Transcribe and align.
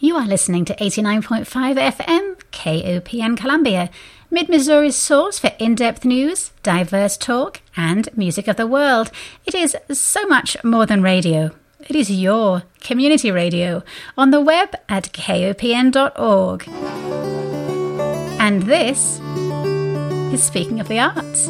You 0.00 0.14
are 0.14 0.26
listening 0.28 0.64
to 0.66 0.76
89.5 0.76 1.44
FM 1.44 2.36
KOPN 2.52 3.36
Columbia, 3.36 3.90
Mid 4.30 4.48
Missouri's 4.48 4.94
source 4.94 5.40
for 5.40 5.50
in 5.58 5.74
depth 5.74 6.04
news, 6.04 6.52
diverse 6.62 7.16
talk, 7.16 7.60
and 7.76 8.08
music 8.16 8.46
of 8.46 8.54
the 8.54 8.68
world. 8.68 9.10
It 9.44 9.56
is 9.56 9.76
so 9.90 10.24
much 10.26 10.56
more 10.62 10.86
than 10.86 11.02
radio. 11.02 11.50
It 11.80 11.96
is 11.96 12.12
your 12.12 12.62
community 12.80 13.32
radio 13.32 13.82
on 14.16 14.30
the 14.30 14.40
web 14.40 14.72
at 14.88 15.12
kopn.org. 15.12 16.68
And 18.40 18.62
this 18.62 19.18
is 20.32 20.44
Speaking 20.44 20.78
of 20.78 20.86
the 20.86 21.00
Arts. 21.00 21.48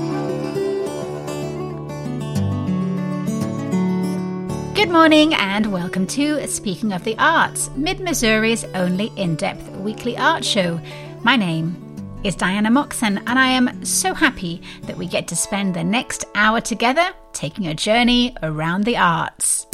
Good 4.79 4.91
morning 4.91 5.35
and 5.35 5.73
welcome 5.73 6.07
to 6.07 6.47
Speaking 6.47 6.93
of 6.93 7.03
the 7.03 7.17
Arts, 7.19 7.69
Mid 7.75 7.99
Missouri's 7.99 8.63
only 8.77 9.11
in 9.17 9.35
depth 9.35 9.69
weekly 9.79 10.17
art 10.17 10.45
show. 10.45 10.81
My 11.25 11.35
name 11.35 11.75
is 12.23 12.37
Diana 12.37 12.71
Moxon, 12.71 13.19
and 13.27 13.41
I 13.41 13.49
am 13.49 13.85
so 13.85 14.15
happy 14.15 14.63
that 14.85 14.97
we 14.97 15.09
get 15.09 15.27
to 15.29 15.35
spend 15.35 15.75
the 15.75 15.83
next 15.83 16.27
hour 16.37 16.61
together 16.61 17.11
taking 17.33 17.67
a 17.67 17.75
journey 17.75 18.37
around 18.45 18.85
the 18.85 18.97
arts. 18.97 19.67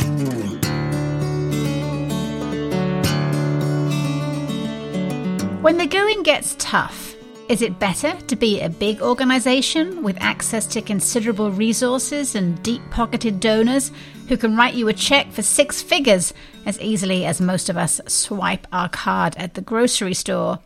When 5.61 5.77
the 5.77 5.87
going 5.87 6.23
gets 6.23 6.57
tough, 6.59 7.14
is 7.49 7.61
it 7.61 7.79
better 7.79 8.15
to 8.27 8.37
be 8.37 8.61
a 8.61 8.71
big 8.71 9.03
organisation 9.03 10.03
with 10.03 10.17
access 10.21 10.67
to 10.67 10.81
considerable 10.81 11.51
resources 11.51 12.35
and 12.35 12.63
deep 12.63 12.81
pocketed 12.91 13.39
donors 13.39 13.93
who 14.29 14.37
can 14.37 14.57
write 14.57 14.75
you 14.75 14.89
a 14.89 14.95
cheque 14.95 15.31
for 15.31 15.43
six 15.43 15.83
figures 15.83 16.33
as 16.65 16.81
easily 16.81 17.27
as 17.27 17.41
most 17.41 17.69
of 17.69 17.77
us 17.77 18.01
swipe 18.07 18.67
our 18.73 18.89
card 18.89 19.37
at 19.37 19.55
the 19.55 19.61
grocery 19.61 20.15
store? 20.15 20.59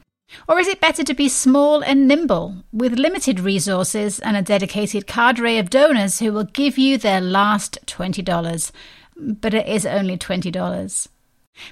Or 0.49 0.61
is 0.61 0.69
it 0.69 0.81
better 0.81 1.03
to 1.03 1.15
be 1.15 1.29
small 1.29 1.83
and 1.83 2.07
nimble, 2.07 2.63
with 2.73 2.99
limited 2.99 3.41
resources 3.41 4.21
and 4.21 4.37
a 4.37 4.43
dedicated 4.43 5.07
cadre 5.07 5.59
of 5.59 5.71
donors 5.71 6.21
who 6.21 6.33
will 6.33 6.45
give 6.45 6.79
you 6.79 6.97
their 6.97 7.21
last 7.21 7.79
$20? 7.87 8.71
But 9.17 9.55
it 9.55 9.67
is 9.67 9.85
only 9.85 10.17
$20. 10.17 11.09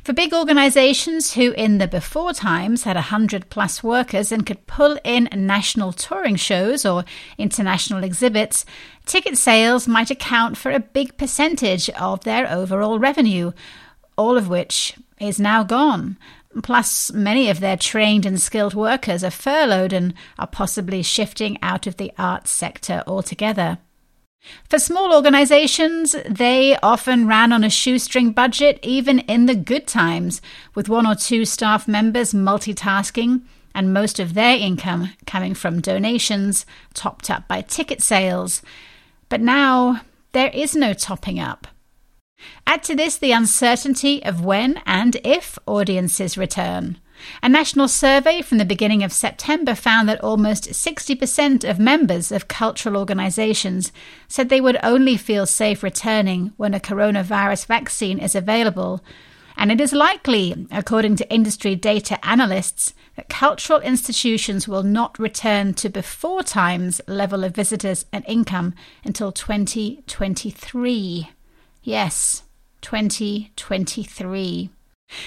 For 0.02 0.12
big 0.12 0.32
organisations 0.32 1.34
who, 1.34 1.52
in 1.52 1.78
the 1.78 1.88
before 1.88 2.32
times, 2.32 2.84
had 2.84 2.96
100 2.96 3.50
plus 3.50 3.82
workers 3.82 4.32
and 4.32 4.46
could 4.46 4.66
pull 4.66 4.98
in 5.04 5.28
national 5.32 5.92
touring 5.92 6.36
shows 6.36 6.84
or 6.84 7.04
international 7.38 8.04
exhibits, 8.04 8.64
ticket 9.04 9.38
sales 9.38 9.86
might 9.88 10.10
account 10.10 10.56
for 10.56 10.70
a 10.70 10.80
big 10.80 11.16
percentage 11.16 11.88
of 11.90 12.24
their 12.24 12.50
overall 12.50 12.98
revenue, 12.98 13.52
all 14.16 14.36
of 14.36 14.48
which 14.48 14.94
is 15.20 15.40
now 15.40 15.62
gone. 15.62 16.16
Plus, 16.62 17.12
many 17.12 17.50
of 17.50 17.60
their 17.60 17.76
trained 17.76 18.24
and 18.24 18.40
skilled 18.40 18.74
workers 18.74 19.22
are 19.22 19.30
furloughed 19.30 19.92
and 19.92 20.14
are 20.38 20.46
possibly 20.46 21.02
shifting 21.02 21.58
out 21.62 21.86
of 21.86 21.96
the 21.96 22.12
arts 22.18 22.50
sector 22.50 23.02
altogether. 23.06 23.78
For 24.68 24.78
small 24.78 25.14
organizations, 25.14 26.16
they 26.28 26.76
often 26.82 27.26
ran 27.26 27.52
on 27.52 27.64
a 27.64 27.70
shoestring 27.70 28.32
budget 28.32 28.78
even 28.82 29.20
in 29.20 29.46
the 29.46 29.54
good 29.54 29.86
times, 29.86 30.40
with 30.74 30.88
one 30.88 31.06
or 31.06 31.14
two 31.14 31.44
staff 31.44 31.86
members 31.86 32.32
multitasking 32.32 33.42
and 33.74 33.92
most 33.92 34.18
of 34.18 34.34
their 34.34 34.56
income 34.56 35.12
coming 35.26 35.54
from 35.54 35.80
donations 35.80 36.64
topped 36.94 37.30
up 37.30 37.46
by 37.46 37.60
ticket 37.60 38.02
sales. 38.02 38.62
But 39.28 39.40
now 39.40 40.00
there 40.32 40.50
is 40.50 40.74
no 40.74 40.94
topping 40.94 41.38
up. 41.38 41.66
Add 42.66 42.82
to 42.84 42.94
this 42.94 43.16
the 43.16 43.32
uncertainty 43.32 44.24
of 44.24 44.44
when 44.44 44.80
and 44.86 45.16
if 45.24 45.58
audiences 45.66 46.38
return. 46.38 46.98
A 47.42 47.48
national 47.48 47.88
survey 47.88 48.42
from 48.42 48.58
the 48.58 48.64
beginning 48.64 49.02
of 49.02 49.12
September 49.12 49.74
found 49.74 50.08
that 50.08 50.20
almost 50.22 50.70
60% 50.70 51.68
of 51.68 51.78
members 51.78 52.30
of 52.32 52.48
cultural 52.48 52.96
organizations 52.96 53.92
said 54.28 54.48
they 54.48 54.60
would 54.60 54.78
only 54.82 55.16
feel 55.16 55.46
safe 55.46 55.82
returning 55.82 56.52
when 56.56 56.74
a 56.74 56.80
coronavirus 56.80 57.66
vaccine 57.66 58.18
is 58.18 58.34
available. 58.34 59.02
And 59.56 59.72
it 59.72 59.80
is 59.80 59.92
likely, 59.92 60.66
according 60.70 61.16
to 61.16 61.32
industry 61.32 61.74
data 61.74 62.24
analysts, 62.26 62.92
that 63.16 63.30
cultural 63.30 63.80
institutions 63.80 64.68
will 64.68 64.82
not 64.82 65.18
return 65.18 65.72
to 65.74 65.88
before 65.88 66.42
times 66.42 67.00
level 67.06 67.42
of 67.42 67.54
visitors 67.54 68.04
and 68.12 68.22
income 68.28 68.74
until 69.04 69.32
2023. 69.32 71.30
Yes, 71.82 72.42
2023. 72.82 74.70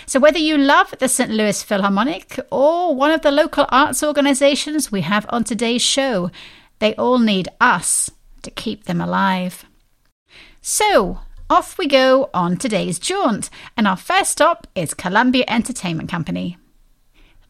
So, 0.06 0.19
whether 0.19 0.40
you 0.40 0.57
love 0.57 0.94
the 1.00 1.07
St. 1.07 1.29
Louis 1.29 1.62
Philharmonic 1.62 2.40
or 2.51 2.95
one 2.95 3.12
of 3.12 3.22
the 3.22 3.31
local 3.31 3.66
arts 3.69 4.03
organizations 4.03 4.91
we 4.91 5.01
have 5.01 5.25
on 5.29 5.44
today's 5.44 5.81
show, 5.81 6.31
they 6.79 6.95
all 6.95 7.19
need 7.19 7.47
us 7.62 8.09
to 8.41 8.51
keep 8.51 8.85
them 8.85 9.01
alive. 9.01 9.66
So, 10.62 11.19
off 11.50 11.78
we 11.78 11.88
go 11.88 12.29
on 12.34 12.57
today's 12.57 13.00
jaunt, 13.00 13.50
and 13.78 13.88
our 13.88 13.97
first 13.97 14.31
stop 14.31 14.67
is 14.75 14.94
Columbia 14.94 15.45
Entertainment 15.47 16.09
Company. 16.09 16.57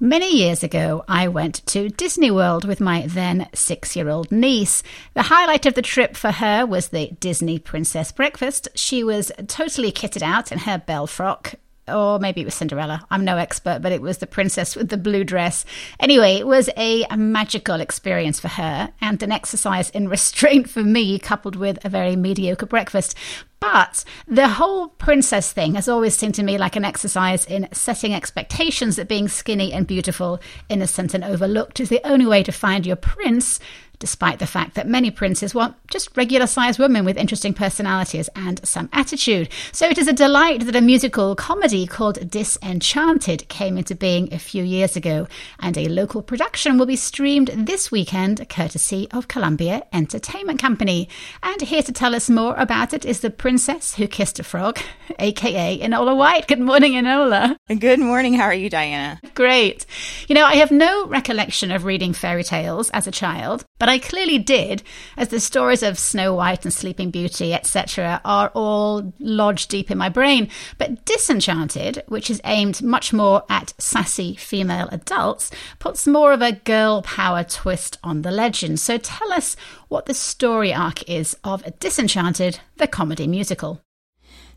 Many 0.01 0.33
years 0.33 0.63
ago, 0.63 1.03
I 1.09 1.27
went 1.27 1.55
to 1.67 1.89
Disney 1.89 2.31
World 2.31 2.63
with 2.63 2.79
my 2.79 3.05
then 3.07 3.49
six 3.53 3.97
year 3.97 4.07
old 4.07 4.31
niece. 4.31 4.81
The 5.13 5.23
highlight 5.23 5.65
of 5.65 5.73
the 5.73 5.81
trip 5.81 6.15
for 6.15 6.31
her 6.31 6.65
was 6.65 6.87
the 6.87 7.11
Disney 7.19 7.59
Princess 7.59 8.13
Breakfast. 8.13 8.69
She 8.75 9.03
was 9.03 9.31
totally 9.47 9.91
kitted 9.91 10.21
out 10.21 10.53
in 10.53 10.59
her 10.59 10.77
belle 10.77 11.07
frock, 11.07 11.55
or 11.89 12.19
maybe 12.19 12.41
it 12.41 12.45
was 12.45 12.55
Cinderella. 12.55 13.05
I'm 13.11 13.25
no 13.25 13.37
expert, 13.37 13.81
but 13.81 13.91
it 13.91 14.01
was 14.01 14.19
the 14.19 14.27
princess 14.27 14.75
with 14.75 14.89
the 14.89 14.97
blue 14.97 15.23
dress. 15.23 15.65
Anyway, 15.99 16.35
it 16.35 16.47
was 16.47 16.69
a, 16.77 17.05
magical 17.15 17.81
experience 17.81 18.39
for 18.39 18.47
her 18.47 18.91
and 19.01 19.21
an 19.21 19.31
exercise 19.31 19.89
in 19.89 20.07
restraint 20.09 20.69
for 20.69 20.83
me, 20.83 21.19
coupled 21.19 21.55
with 21.55 21.83
a 21.83 21.89
very 21.89 22.15
mediocre 22.15 22.65
breakfast. 22.65 23.15
But 23.59 24.05
the 24.25 24.47
whole 24.47 24.87
princess 24.87 25.51
thing 25.51 25.75
has 25.75 25.89
always 25.89 26.15
seemed 26.15 26.35
to 26.35 26.43
me 26.43 26.57
like 26.57 26.77
an 26.77 26.85
exercise 26.85 27.45
in 27.45 27.67
setting 27.73 28.13
expectations 28.13 28.95
that 28.95 29.09
being 29.09 29.27
skinny 29.27 29.73
and 29.73 29.85
beautiful, 29.85 30.39
innocent 30.69 31.13
and 31.13 31.25
overlooked 31.25 31.79
is 31.81 31.89
the 31.89 32.05
only 32.05 32.25
way 32.25 32.41
to 32.43 32.53
find 32.53 32.85
your 32.85 32.95
prince 32.95 33.59
despite 33.99 34.39
the 34.39 34.47
fact 34.47 34.75
that 34.75 34.87
many 34.87 35.11
princes 35.11 35.53
want 35.53 35.75
just 35.87 36.15
regular 36.15 36.47
sized 36.47 36.79
women 36.79 37.05
with 37.05 37.17
interesting 37.17 37.53
personalities 37.53 38.29
and 38.35 38.65
some 38.67 38.89
attitude. 38.93 39.49
So 39.71 39.87
it 39.87 39.97
is 39.97 40.07
a 40.07 40.13
delight 40.13 40.65
that 40.65 40.75
a 40.75 40.81
musical 40.81 41.35
comedy 41.35 41.85
called 41.85 42.29
Disenchanted 42.29 43.47
came 43.49 43.77
into 43.77 43.95
being 43.95 44.33
a 44.33 44.39
few 44.39 44.63
years 44.63 44.95
ago, 44.95 45.27
and 45.59 45.77
a 45.77 45.89
local 45.89 46.21
production 46.21 46.77
will 46.77 46.85
be 46.85 46.95
streamed 46.95 47.49
this 47.49 47.91
weekend 47.91 48.47
courtesy 48.49 49.07
of 49.11 49.27
Columbia 49.27 49.83
Entertainment 49.91 50.59
Company. 50.61 51.09
And 51.43 51.61
here 51.61 51.83
to 51.83 51.91
tell 51.91 52.15
us 52.15 52.29
more 52.29 52.55
about 52.55 52.93
it 52.93 53.05
is 53.05 53.19
the 53.19 53.29
princess 53.29 53.95
who 53.95 54.07
kissed 54.07 54.39
a 54.39 54.43
frog, 54.43 54.79
aka 55.19 55.79
Enola 55.79 56.15
White. 56.15 56.47
Good 56.47 56.59
morning, 56.59 56.93
Enola. 56.93 57.57
Good 57.67 57.99
morning. 57.99 58.33
How 58.33 58.45
are 58.45 58.53
you, 58.53 58.69
Diana? 58.69 59.19
Great. 59.35 59.85
You 60.27 60.35
know, 60.35 60.45
I 60.45 60.55
have 60.55 60.71
no 60.71 61.05
recollection 61.07 61.71
of 61.71 61.83
reading 61.83 62.13
fairy 62.13 62.43
tales 62.43 62.89
as 62.91 63.07
a 63.07 63.11
child, 63.11 63.65
but 63.79 63.88
but 63.89 63.93
I 63.95 63.97
clearly 64.07 64.37
did, 64.37 64.83
as 65.17 65.29
the 65.29 65.39
stories 65.39 65.81
of 65.81 65.97
Snow 65.97 66.35
White 66.35 66.63
and 66.63 66.71
Sleeping 66.71 67.09
Beauty, 67.09 67.55
etc., 67.55 68.21
are 68.23 68.51
all 68.53 69.11
lodged 69.17 69.71
deep 69.71 69.89
in 69.89 69.97
my 69.97 70.09
brain. 70.09 70.47
But 70.77 71.05
Disenchanted, 71.05 72.03
which 72.07 72.29
is 72.29 72.39
aimed 72.43 72.83
much 72.83 73.13
more 73.13 73.45
at 73.49 73.73
sassy 73.79 74.35
female 74.35 74.89
adults, 74.91 75.49
puts 75.79 76.05
more 76.05 76.33
of 76.33 76.43
a 76.43 76.51
girl 76.51 77.01
power 77.01 77.43
twist 77.43 77.97
on 78.03 78.21
the 78.21 78.29
legend. 78.29 78.79
So 78.79 78.99
tell 78.99 79.33
us 79.33 79.55
what 79.87 80.05
the 80.05 80.13
story 80.13 80.71
arc 80.71 81.09
is 81.09 81.35
of 81.43 81.63
Disenchanted, 81.79 82.59
the 82.77 82.85
comedy 82.85 83.25
musical. 83.25 83.81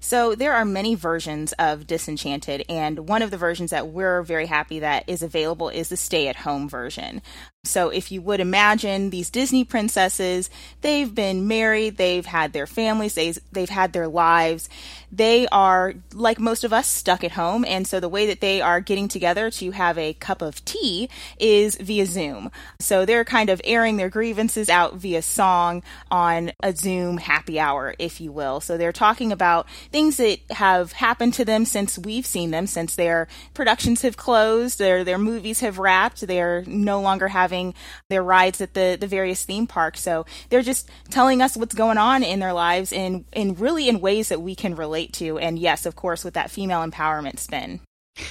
So 0.04 0.34
there 0.34 0.52
are 0.52 0.64
many 0.64 0.96
versions 0.96 1.52
of 1.60 1.86
Disenchanted, 1.86 2.64
and 2.68 3.08
one 3.08 3.22
of 3.22 3.30
the 3.30 3.36
versions 3.36 3.70
that 3.70 3.86
we're 3.86 4.22
very 4.22 4.46
happy 4.46 4.80
that 4.80 5.04
is 5.06 5.22
available 5.22 5.68
is 5.68 5.88
the 5.88 5.96
stay 5.96 6.26
at 6.26 6.34
home 6.34 6.68
version. 6.68 7.22
So 7.64 7.90
if 7.90 8.10
you 8.10 8.20
would 8.22 8.40
imagine 8.40 9.10
these 9.10 9.30
Disney 9.30 9.62
princesses, 9.62 10.50
they've 10.80 11.14
been 11.14 11.46
married, 11.46 11.96
they've 11.96 12.26
had 12.26 12.52
their 12.52 12.66
families, 12.66 13.14
they've, 13.14 13.38
they've 13.52 13.68
had 13.68 13.92
their 13.92 14.08
lives. 14.08 14.68
They 15.12 15.46
are, 15.46 15.94
like 16.12 16.40
most 16.40 16.64
of 16.64 16.72
us, 16.72 16.88
stuck 16.88 17.22
at 17.22 17.32
home. 17.32 17.64
And 17.64 17.86
so 17.86 18.00
the 18.00 18.08
way 18.08 18.26
that 18.26 18.40
they 18.40 18.60
are 18.60 18.80
getting 18.80 19.06
together 19.06 19.48
to 19.52 19.70
have 19.70 19.96
a 19.96 20.14
cup 20.14 20.42
of 20.42 20.64
tea 20.64 21.08
is 21.38 21.76
via 21.76 22.04
Zoom. 22.04 22.50
So 22.80 23.06
they're 23.06 23.24
kind 23.24 23.48
of 23.48 23.60
airing 23.62 23.96
their 23.96 24.10
grievances 24.10 24.68
out 24.68 24.96
via 24.96 25.22
song 25.22 25.84
on 26.10 26.50
a 26.64 26.74
Zoom 26.74 27.18
happy 27.18 27.60
hour, 27.60 27.94
if 28.00 28.20
you 28.20 28.32
will. 28.32 28.60
So 28.60 28.76
they're 28.76 28.90
talking 28.90 29.30
about 29.30 29.68
things 29.92 30.16
that 30.16 30.40
have 30.50 30.92
happened 30.92 31.34
to 31.34 31.44
them 31.44 31.64
since 31.64 31.96
we've 31.96 32.26
seen 32.26 32.50
them, 32.50 32.66
since 32.66 32.96
their 32.96 33.28
productions 33.54 34.02
have 34.02 34.16
closed, 34.16 34.80
their, 34.80 35.04
their 35.04 35.18
movies 35.18 35.60
have 35.60 35.78
wrapped, 35.78 36.26
they're 36.26 36.64
no 36.66 37.00
longer 37.00 37.28
having 37.28 37.51
having 37.52 37.74
their 38.08 38.22
rides 38.22 38.60
at 38.60 38.72
the, 38.72 38.96
the 38.98 39.06
various 39.06 39.44
theme 39.44 39.66
parks. 39.66 40.00
So 40.00 40.24
they're 40.48 40.62
just 40.62 40.88
telling 41.10 41.42
us 41.42 41.56
what's 41.56 41.74
going 41.74 41.98
on 41.98 42.22
in 42.22 42.40
their 42.40 42.54
lives 42.54 42.92
in, 42.92 43.26
in 43.32 43.54
really 43.54 43.88
in 43.88 44.00
ways 44.00 44.30
that 44.30 44.40
we 44.40 44.54
can 44.54 44.74
relate 44.74 45.12
to. 45.14 45.38
And 45.38 45.58
yes, 45.58 45.84
of 45.84 45.94
course, 45.94 46.24
with 46.24 46.34
that 46.34 46.50
female 46.50 46.80
empowerment 46.80 47.38
spin. 47.38 47.80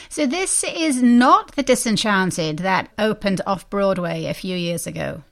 So 0.09 0.25
this 0.25 0.63
is 0.63 1.01
not 1.01 1.55
the 1.55 1.63
Disenchanted 1.63 2.59
that 2.59 2.89
opened 2.97 3.41
off 3.45 3.69
Broadway 3.69 4.25
a 4.25 4.33
few 4.33 4.55
years 4.55 4.87
ago. 4.87 5.23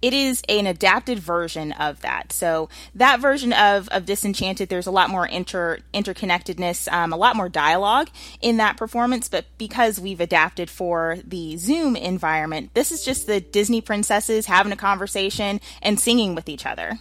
It 0.00 0.12
is 0.14 0.42
an 0.48 0.66
adapted 0.66 1.18
version 1.18 1.72
of 1.72 2.00
that. 2.00 2.32
So 2.32 2.68
that 2.94 3.20
version 3.20 3.52
of, 3.52 3.88
of 3.88 4.06
Disenchanted, 4.06 4.68
there's 4.68 4.86
a 4.86 4.92
lot 4.92 5.10
more 5.10 5.26
inter 5.26 5.78
interconnectedness, 5.94 6.90
um, 6.92 7.12
a 7.12 7.16
lot 7.16 7.36
more 7.36 7.48
dialogue 7.48 8.10
in 8.40 8.56
that 8.58 8.76
performance. 8.76 9.28
But 9.28 9.46
because 9.58 10.00
we've 10.00 10.20
adapted 10.20 10.70
for 10.70 11.18
the 11.24 11.56
Zoom 11.56 11.96
environment, 11.96 12.74
this 12.74 12.92
is 12.92 13.04
just 13.04 13.26
the 13.26 13.40
Disney 13.40 13.80
princesses 13.80 14.46
having 14.46 14.72
a 14.72 14.76
conversation 14.76 15.60
and 15.82 15.98
singing 15.98 16.34
with 16.34 16.48
each 16.48 16.66
other. 16.66 16.98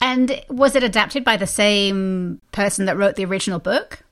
And 0.00 0.42
was 0.48 0.74
it 0.74 0.82
adapted 0.82 1.24
by 1.24 1.36
the 1.36 1.46
same 1.46 2.40
person 2.52 2.86
that 2.86 2.96
wrote 2.96 3.16
the 3.16 3.24
original 3.24 3.58
book? 3.58 4.02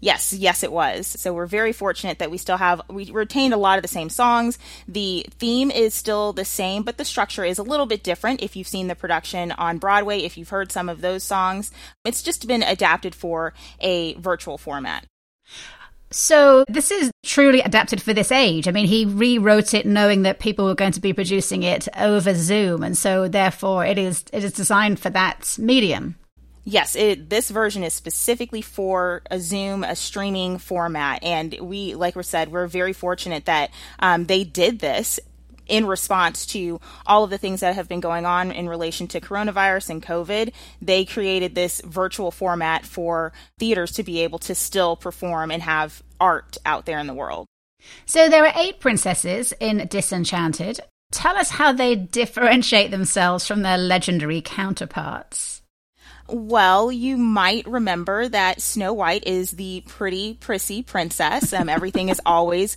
Yes, 0.00 0.32
yes, 0.32 0.62
it 0.62 0.72
was. 0.72 1.06
So 1.06 1.32
we're 1.32 1.46
very 1.46 1.72
fortunate 1.72 2.18
that 2.18 2.30
we 2.30 2.38
still 2.38 2.58
have, 2.58 2.82
we 2.88 3.10
retained 3.10 3.54
a 3.54 3.58
lot 3.58 3.78
of 3.78 3.82
the 3.82 3.88
same 3.88 4.10
songs. 4.10 4.58
The 4.86 5.26
theme 5.30 5.70
is 5.70 5.94
still 5.94 6.32
the 6.32 6.44
same, 6.44 6.82
but 6.82 6.98
the 6.98 7.04
structure 7.04 7.44
is 7.44 7.58
a 7.58 7.62
little 7.62 7.86
bit 7.86 8.02
different. 8.02 8.42
If 8.42 8.56
you've 8.56 8.68
seen 8.68 8.88
the 8.88 8.94
production 8.94 9.52
on 9.52 9.78
Broadway, 9.78 10.20
if 10.20 10.36
you've 10.36 10.50
heard 10.50 10.70
some 10.70 10.88
of 10.88 11.00
those 11.00 11.24
songs, 11.24 11.70
it's 12.04 12.22
just 12.22 12.46
been 12.46 12.62
adapted 12.62 13.14
for 13.14 13.54
a 13.80 14.14
virtual 14.14 14.58
format. 14.58 15.06
So 16.10 16.64
this 16.68 16.90
is 16.90 17.10
truly 17.24 17.60
adapted 17.60 18.00
for 18.00 18.14
this 18.14 18.30
age. 18.30 18.68
I 18.68 18.70
mean, 18.70 18.86
he 18.86 19.04
rewrote 19.04 19.74
it 19.74 19.86
knowing 19.86 20.22
that 20.22 20.38
people 20.38 20.64
were 20.64 20.74
going 20.74 20.92
to 20.92 21.00
be 21.00 21.12
producing 21.12 21.62
it 21.62 21.88
over 21.98 22.32
Zoom, 22.34 22.82
and 22.84 22.96
so 22.96 23.26
therefore 23.26 23.84
it 23.84 23.98
is 23.98 24.24
it 24.32 24.44
is 24.44 24.52
designed 24.52 25.00
for 25.00 25.10
that 25.10 25.56
medium. 25.58 26.16
Yes, 26.68 26.96
it, 26.96 27.30
this 27.30 27.48
version 27.48 27.84
is 27.84 27.94
specifically 27.94 28.60
for 28.60 29.22
a 29.30 29.38
Zoom, 29.38 29.84
a 29.84 29.94
streaming 29.94 30.58
format. 30.58 31.22
And 31.22 31.56
we, 31.60 31.94
like 31.94 32.16
we 32.16 32.24
said, 32.24 32.50
we're 32.50 32.66
very 32.66 32.92
fortunate 32.92 33.44
that 33.44 33.70
um, 34.00 34.26
they 34.26 34.42
did 34.42 34.80
this 34.80 35.20
in 35.68 35.86
response 35.86 36.44
to 36.46 36.80
all 37.06 37.22
of 37.22 37.30
the 37.30 37.38
things 37.38 37.60
that 37.60 37.76
have 37.76 37.88
been 37.88 38.00
going 38.00 38.26
on 38.26 38.50
in 38.50 38.68
relation 38.68 39.06
to 39.08 39.20
coronavirus 39.20 39.90
and 39.90 40.02
COVID, 40.02 40.52
they 40.82 41.04
created 41.04 41.54
this 41.54 41.80
virtual 41.84 42.32
format 42.32 42.84
for 42.84 43.32
theaters 43.60 43.92
to 43.92 44.02
be 44.02 44.20
able 44.20 44.40
to 44.40 44.54
still 44.54 44.96
perform 44.96 45.52
and 45.52 45.62
have 45.62 46.02
art 46.20 46.56
out 46.66 46.84
there 46.84 46.98
in 46.98 47.06
the 47.06 47.14
world. 47.14 47.46
So 48.06 48.28
there 48.28 48.44
are 48.44 48.52
eight 48.56 48.80
princesses 48.80 49.52
in 49.60 49.86
Disenchanted. 49.86 50.80
Tell 51.12 51.36
us 51.36 51.50
how 51.50 51.72
they 51.72 51.94
differentiate 51.94 52.90
themselves 52.90 53.46
from 53.46 53.62
their 53.62 53.78
legendary 53.78 54.40
counterparts. 54.40 55.55
Well, 56.28 56.90
you 56.90 57.16
might 57.16 57.66
remember 57.66 58.28
that 58.28 58.60
Snow 58.60 58.92
White 58.92 59.26
is 59.26 59.52
the 59.52 59.82
pretty, 59.86 60.34
prissy 60.34 60.82
princess. 60.82 61.52
Um, 61.52 61.68
everything 61.68 62.08
is 62.08 62.20
always 62.26 62.76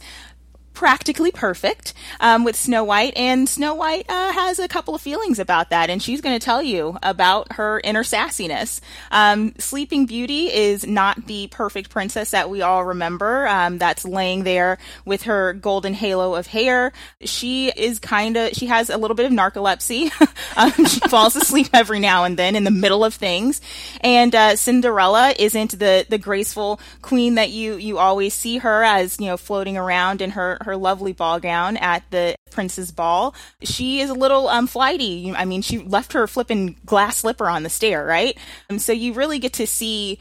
practically 0.80 1.30
perfect 1.30 1.94
um, 2.22 2.46
with 2.46 2.56
Snow 2.56 2.86
White, 2.86 3.12
and 3.18 3.50
Snow 3.50 3.74
White 3.74 4.06
uh, 4.08 4.32
has 4.32 4.60
a 4.60 4.68
couple 4.70 4.96
of 4.96 5.02
feelings 5.02 5.38
about 5.38 5.72
that, 5.72 5.90
and 5.90 6.02
she's 6.02 6.22
going 6.22 6.40
to 6.40 6.44
tell 6.44 6.64
you 6.64 6.98
about 7.04 7.52
her 7.52 7.82
inner 7.84 8.02
sassiness. 8.02 8.80
Um, 9.12 9.54
Sleeping 9.58 10.06
Beauty 10.06 10.48
is 10.48 10.88
not 10.88 11.28
the 11.28 11.48
perfect 11.48 11.90
princess 11.90 12.32
that 12.32 12.50
we 12.50 12.62
all 12.62 12.86
remember. 12.86 13.46
Um, 13.50 13.78
that's 13.78 14.06
laying 14.06 14.46
there 14.46 14.78
with 15.04 15.24
her 15.24 15.52
golden 15.52 15.94
halo 15.94 16.36
of 16.36 16.48
hair. 16.48 16.94
She 17.26 17.74
is 17.76 18.00
kind 18.00 18.38
of 18.38 18.54
she 18.54 18.68
has 18.68 18.90
a 18.90 18.96
little 18.96 19.16
bit 19.16 19.26
of 19.26 19.34
narcolepsy. 19.34 20.12
Um, 20.56 20.72
she 20.86 21.00
falls 21.02 21.36
asleep 21.36 21.70
every 21.74 22.00
now 22.00 22.24
and 22.24 22.36
then 22.36 22.56
in 22.56 22.64
the 22.64 22.72
middle 22.72 23.06
of 23.06 23.14
things, 23.14 23.62
and 24.02 24.34
uh, 24.34 24.56
Cinderella 24.56 25.34
isn't 25.38 25.78
the 25.78 26.06
the 26.10 26.18
graceful 26.18 26.80
queen 27.02 27.36
that 27.36 27.50
you 27.50 27.76
you 27.76 27.98
always 27.98 28.34
see 28.34 28.58
her 28.58 28.84
as 28.84 29.20
you 29.20 29.28
know 29.28 29.38
floating 29.38 29.78
around 29.78 30.22
in 30.22 30.32
her 30.32 30.58
her 30.62 30.69
lovely 30.78 31.14
ball 31.14 31.40
gown 31.40 31.78
at 31.78 32.04
the 32.12 32.36
prince's 32.52 32.92
ball. 32.92 33.36
She 33.64 34.02
is 34.02 34.10
a 34.10 34.14
little 34.14 34.48
um, 34.48 34.68
flighty. 34.68 35.34
I 35.36 35.46
mean, 35.46 35.62
she 35.62 35.80
left 35.80 36.14
her 36.14 36.28
flipping 36.28 36.78
glass 36.86 37.18
slipper 37.18 37.48
on 37.48 37.64
the 37.64 37.70
stair, 37.70 38.06
right? 38.06 38.38
And 38.70 38.82
so 38.82 38.92
you 38.92 39.14
really 39.14 39.40
get 39.40 39.54
to 39.54 39.68
see 39.68 40.20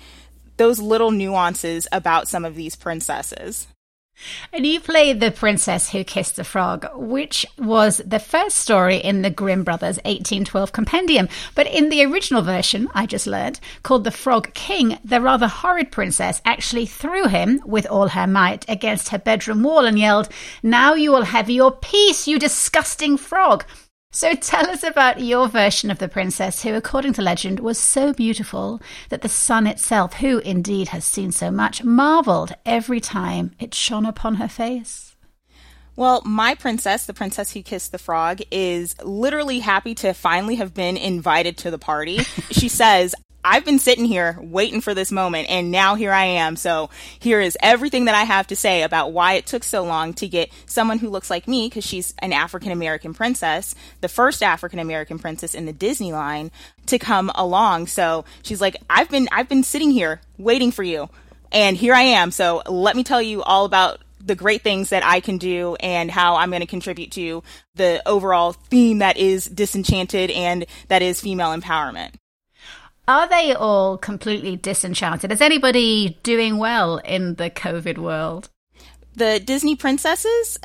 those 0.57 0.79
little 0.79 1.11
nuances 1.11 1.87
about 1.93 2.29
some 2.29 2.45
of 2.45 2.55
these 2.55 2.77
princesses. 2.77 3.69
And 4.53 4.67
you 4.67 4.81
played 4.81 5.21
The 5.21 5.31
Princess 5.31 5.91
Who 5.91 6.05
Kissed 6.05 6.37
the 6.37 6.45
Frog, 6.45 6.87
which 6.95 7.47
was 7.57 7.99
the 8.05 8.19
first 8.19 8.57
story 8.57 8.97
in 8.97 9.23
the 9.23 9.31
Grimm 9.31 9.65
Brothers 9.65 9.97
1812 9.99 10.73
compendium. 10.73 11.29
But 11.55 11.67
in 11.67 11.89
the 11.89 12.05
original 12.05 12.43
version, 12.43 12.89
I 12.95 13.07
just 13.07 13.27
learned, 13.27 13.61
called 13.83 14.05
The 14.05 14.11
Frog 14.11 14.53
King, 14.55 14.99
the 15.05 15.21
rather 15.21 15.49
horrid 15.49 15.93
princess 15.93 16.41
actually 16.45 16.87
threw 16.87 17.29
him 17.29 17.61
with 17.65 17.87
all 17.87 18.09
her 18.09 18.27
might 18.27 18.65
against 18.69 19.11
her 19.11 19.19
bedroom 19.19 19.63
wall 19.63 19.85
and 19.85 19.99
yelled, 19.99 20.29
Now 20.63 20.95
you 20.95 21.13
will 21.13 21.23
have 21.23 21.49
your 21.51 21.71
peace, 21.71 22.27
you 22.27 22.39
disgusting 22.39 23.17
frog! 23.17 23.65
So 24.11 24.35
tell 24.35 24.71
us 24.71 24.83
about 24.83 25.21
your 25.21 25.49
version 25.49 25.91
of 25.91 25.99
the 25.99 26.09
princess, 26.09 26.63
who, 26.63 26.75
according 26.75 27.13
to 27.15 27.23
legend, 27.23 27.61
was 27.61 27.79
so 27.79 28.15
beautiful 28.15 28.81
that 29.11 29.21
the 29.21 29.29
sun 29.29 29.67
itself, 29.67 30.15
who 30.15 30.39
indeed 30.39 30.89
has 30.89 31.05
seen 31.05 31.31
so 31.31 31.51
much, 31.51 31.85
marveled 31.85 32.55
every 32.65 33.01
time 33.01 33.53
it 33.61 33.75
shone 33.75 34.07
upon 34.07 34.37
her 34.37 34.49
face. 34.49 35.15
Well, 35.95 36.23
my 36.25 36.55
princess, 36.55 37.05
the 37.05 37.13
princess 37.13 37.53
who 37.53 37.63
kissed 37.63 37.93
the 37.93 37.99
frog, 37.99 38.41
is 38.51 38.97
literally 39.03 39.59
happy 39.59 39.95
to 39.97 40.15
finally 40.15 40.55
have 40.55 40.73
been 40.73 40.97
invited 40.97 41.59
to 41.59 41.71
the 41.71 41.79
party. 41.79 42.19
she 42.51 42.69
says, 42.69 43.15
I've 43.45 43.65
been 43.65 43.79
sitting 43.79 44.05
here 44.05 44.37
waiting 44.41 44.81
for 44.81 44.95
this 44.95 45.13
moment 45.13 45.49
and 45.49 45.71
now 45.71 45.95
here 45.95 46.13
I 46.13 46.25
am. 46.25 46.57
So 46.57 46.91
here 47.19 47.41
is 47.41 47.57
everything 47.63 48.07
that 48.07 48.15
I 48.15 48.25
have 48.25 48.49
to 48.49 48.57
say 48.57 48.83
about 48.83 49.13
why 49.13 49.35
it 49.35 49.47
took 49.47 49.63
so 49.63 49.85
long 49.85 50.13
to 50.15 50.29
get 50.29 50.51
someone 50.67 50.99
who 50.99 51.09
looks 51.09 51.31
like 51.31 51.47
me 51.47 51.69
because 51.69 51.85
she's 51.85 52.15
an 52.19 52.33
African 52.33 52.73
American 52.73 53.15
princess, 53.15 53.75
the 54.01 54.09
first 54.09 54.43
African 54.43 54.81
American 54.81 55.19
princess 55.19 55.55
in 55.55 55.67
the 55.67 55.73
Disney 55.73 56.13
line 56.13 56.51
to 56.87 56.99
come 56.99 57.31
along. 57.35 57.87
So 57.87 58.25
she's 58.43 58.61
like, 58.61 58.77
I've 58.91 59.09
been, 59.09 59.29
I've 59.31 59.49
been 59.49 59.63
sitting 59.63 59.93
here 59.93 60.21
waiting 60.37 60.73
for 60.73 60.83
you 60.83 61.09
and 61.53 61.77
here 61.77 61.95
I 61.95 62.03
am. 62.03 62.33
So 62.33 62.63
let 62.67 62.97
me 62.97 63.05
tell 63.05 63.23
you 63.23 63.43
all 63.43 63.65
about 63.65 64.01
the 64.21 64.35
great 64.35 64.63
things 64.63 64.91
that 64.91 65.05
I 65.05 65.21
can 65.21 65.39
do 65.39 65.77
and 65.77 66.11
how 66.11 66.37
I'm 66.37 66.51
going 66.51 66.61
to 66.61 66.67
contribute 66.67 67.13
to 67.13 67.43
the 67.77 68.03
overall 68.05 68.53
theme 68.53 68.99
that 68.99 69.17
is 69.17 69.47
disenchanted 69.47 70.31
and 70.33 70.67
that 70.89 71.03
is 71.03 71.21
female 71.21 71.57
empowerment. 71.57 72.15
Are 73.09 73.27
they 73.27 73.55
all 73.55 73.97
completely 73.97 74.55
disenchanted? 74.57 75.33
Is 75.33 75.41
anybody 75.41 76.19
doing 76.23 76.59
well 76.59 76.99
in 76.99 77.37
the 77.37 77.49
COVID 77.49 77.99
world? 77.99 78.51
the 79.19 79.41
Disney 79.45 79.77
princesses, 79.77 80.59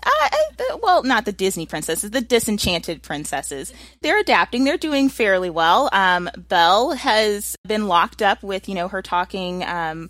well, 0.82 1.02
not 1.04 1.26
the 1.26 1.32
Disney 1.32 1.66
princesses, 1.66 2.12
the 2.12 2.22
disenchanted 2.22 3.02
princesses. 3.02 3.74
They're 4.02 4.20
adapting. 4.20 4.64
They're 4.64 4.78
doing 4.78 5.10
fairly 5.10 5.50
well. 5.50 5.90
Um, 5.92 6.30
Belle 6.38 6.92
has 6.92 7.56
been 7.68 7.88
locked 7.88 8.22
up 8.22 8.44
with, 8.44 8.70
you 8.70 8.76
know, 8.76 8.88
her 8.88 9.02
talking 9.02 9.64
um, 9.64 10.10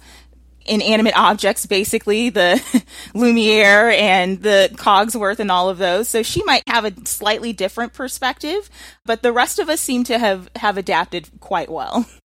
inanimate 0.65 1.17
objects, 1.17 1.65
basically 1.65 2.29
the 2.29 2.61
Lumiere 3.13 3.89
and 3.91 4.41
the 4.41 4.69
Cogsworth 4.73 5.39
and 5.39 5.51
all 5.51 5.69
of 5.69 5.77
those. 5.77 6.09
So 6.09 6.23
she 6.23 6.43
might 6.43 6.63
have 6.67 6.85
a 6.85 6.93
slightly 7.05 7.53
different 7.53 7.93
perspective, 7.93 8.69
but 9.05 9.23
the 9.23 9.31
rest 9.31 9.59
of 9.59 9.69
us 9.69 9.81
seem 9.81 10.03
to 10.05 10.19
have 10.19 10.49
have 10.57 10.77
adapted 10.77 11.29
quite 11.39 11.71
well. 11.71 12.05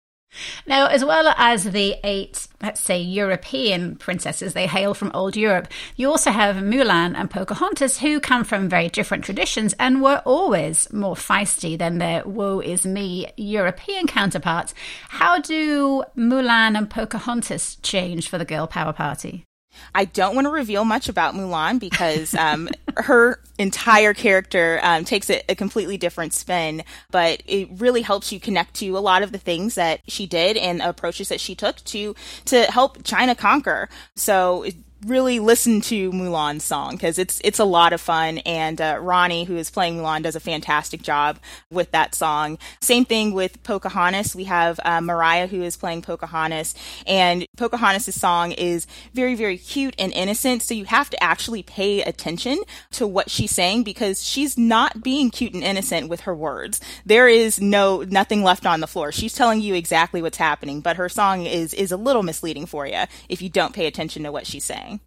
Now, 0.66 0.87
as 0.87 1.04
well 1.04 1.32
as 1.37 1.64
the 1.64 1.97
eight, 2.04 2.47
let's 2.62 2.80
say, 2.80 3.00
European 3.00 3.97
princesses, 3.97 4.52
they 4.52 4.66
hail 4.66 4.94
from 4.94 5.11
old 5.14 5.37
Europe, 5.37 5.68
you 5.97 6.11
also 6.11 6.30
have 6.30 6.56
Mulan 6.56 7.14
and 7.16 7.30
Pocahontas, 7.30 7.99
who 7.99 8.20
come 8.20 8.44
from 8.44 8.68
very 8.68 8.88
different 8.88 9.25
traditions 9.25 9.75
and 9.78 10.02
were 10.02 10.23
always 10.25 10.92
more 10.92 11.14
feisty 11.14 11.78
than 11.78 11.99
their 11.99 12.23
woe 12.25 12.61
is 12.61 12.85
me 12.85 13.26
European 13.37 14.06
counterparts. 14.06 14.75
How 15.08 15.40
do 15.40 16.04
Mulan 16.16 16.76
and 16.76 16.90
Pocahontas 16.90 17.76
change 17.76 18.28
for 18.28 18.38
the 18.38 18.44
Girl 18.44 18.66
Power 18.66 18.92
Party? 18.92 19.47
I 19.94 20.04
don't 20.04 20.35
want 20.35 20.47
to 20.47 20.50
reveal 20.50 20.85
much 20.85 21.08
about 21.08 21.35
Mulan 21.35 21.78
because 21.78 22.35
um, 22.35 22.68
her 22.97 23.40
entire 23.58 24.14
character 24.14 24.80
um, 24.82 25.04
takes 25.04 25.28
a, 25.30 25.42
a, 25.49 25.54
completely 25.54 25.97
different 25.97 26.32
spin, 26.32 26.85
but 27.11 27.42
it 27.47 27.68
really 27.73 28.02
helps 28.02 28.30
you 28.32 28.38
connect 28.38 28.75
to 28.75 28.97
a 28.97 29.00
lot 29.00 29.23
of 29.23 29.32
the 29.32 29.38
things 29.38 29.75
that 29.75 30.00
she 30.06 30.26
did 30.26 30.56
and 30.56 30.80
approaches 30.80 31.28
that 31.28 31.40
she 31.40 31.54
took 31.54 31.76
to 31.85 32.14
to 32.44 32.62
help 32.64 33.02
China 33.04 33.35
conquer. 33.35 33.88
So 34.14 34.64
really 35.06 35.38
listen 35.38 35.80
to 35.80 36.10
Mulan's 36.10 36.64
song 36.64 36.92
because 36.92 37.18
it's 37.18 37.40
it's 37.44 37.58
a 37.58 37.64
lot 37.64 37.92
of 37.92 38.00
fun. 38.00 38.38
And 38.38 38.80
uh, 38.80 38.98
Ronnie, 39.00 39.44
who 39.44 39.56
is 39.56 39.70
playing 39.70 39.96
Mulan, 39.98 40.22
does 40.22 40.36
a 40.36 40.40
fantastic 40.40 41.02
job 41.02 41.38
with 41.70 41.90
that 41.92 42.14
song. 42.14 42.58
Same 42.80 43.04
thing 43.04 43.32
with 43.32 43.62
Pocahontas. 43.62 44.34
We 44.34 44.44
have 44.44 44.80
uh, 44.84 45.00
Mariah, 45.00 45.46
who 45.46 45.62
is 45.62 45.76
playing 45.76 46.02
Pocahontas, 46.02 46.74
and 47.06 47.46
Pocahontas' 47.56 48.14
song 48.14 48.52
is 48.52 48.86
very 49.14 49.34
very 49.34 49.58
cute 49.58 49.94
and 49.98 50.12
innocent. 50.12 50.62
So 50.62 50.74
you 50.74 50.84
have 50.86 51.10
to 51.10 51.22
actually 51.22 51.62
pay 51.62 52.02
attention 52.02 52.58
to 52.92 53.06
what 53.06 53.30
she's 53.30 53.52
saying 53.52 53.84
because 53.84 54.24
she's 54.24 54.58
not 54.58 55.02
being 55.02 55.30
cute 55.30 55.54
and 55.54 55.62
innocent 55.62 56.08
with 56.08 56.22
her 56.22 56.34
words. 56.34 56.80
There 57.06 57.28
is 57.28 57.60
no 57.60 58.02
nothing 58.02 58.42
left 58.42 58.66
on 58.66 58.80
the 58.80 58.86
floor. 58.86 59.12
She's 59.12 59.34
telling 59.34 59.60
you 59.60 59.74
exactly 59.74 60.22
what's 60.22 60.38
happening, 60.38 60.80
but 60.80 60.96
her 60.96 61.08
song 61.08 61.46
is 61.46 61.72
is 61.74 61.92
a 61.92 61.96
little 61.96 62.22
misleading 62.22 62.66
for 62.66 62.86
you 62.86 63.04
if 63.28 63.40
you 63.40 63.48
don't 63.48 63.74
pay 63.74 63.86
attention 63.86 64.24
to 64.24 64.32
what 64.32 64.46
she's 64.46 64.64
saying. 64.64 64.97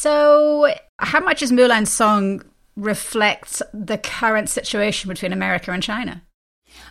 So, 0.00 0.72
how 0.98 1.20
much 1.20 1.42
is 1.42 1.52
Mulan's 1.52 1.92
song 1.92 2.40
reflects 2.74 3.60
the 3.74 3.98
current 3.98 4.48
situation 4.48 5.10
between 5.10 5.30
America 5.30 5.72
and 5.72 5.82
China? 5.82 6.22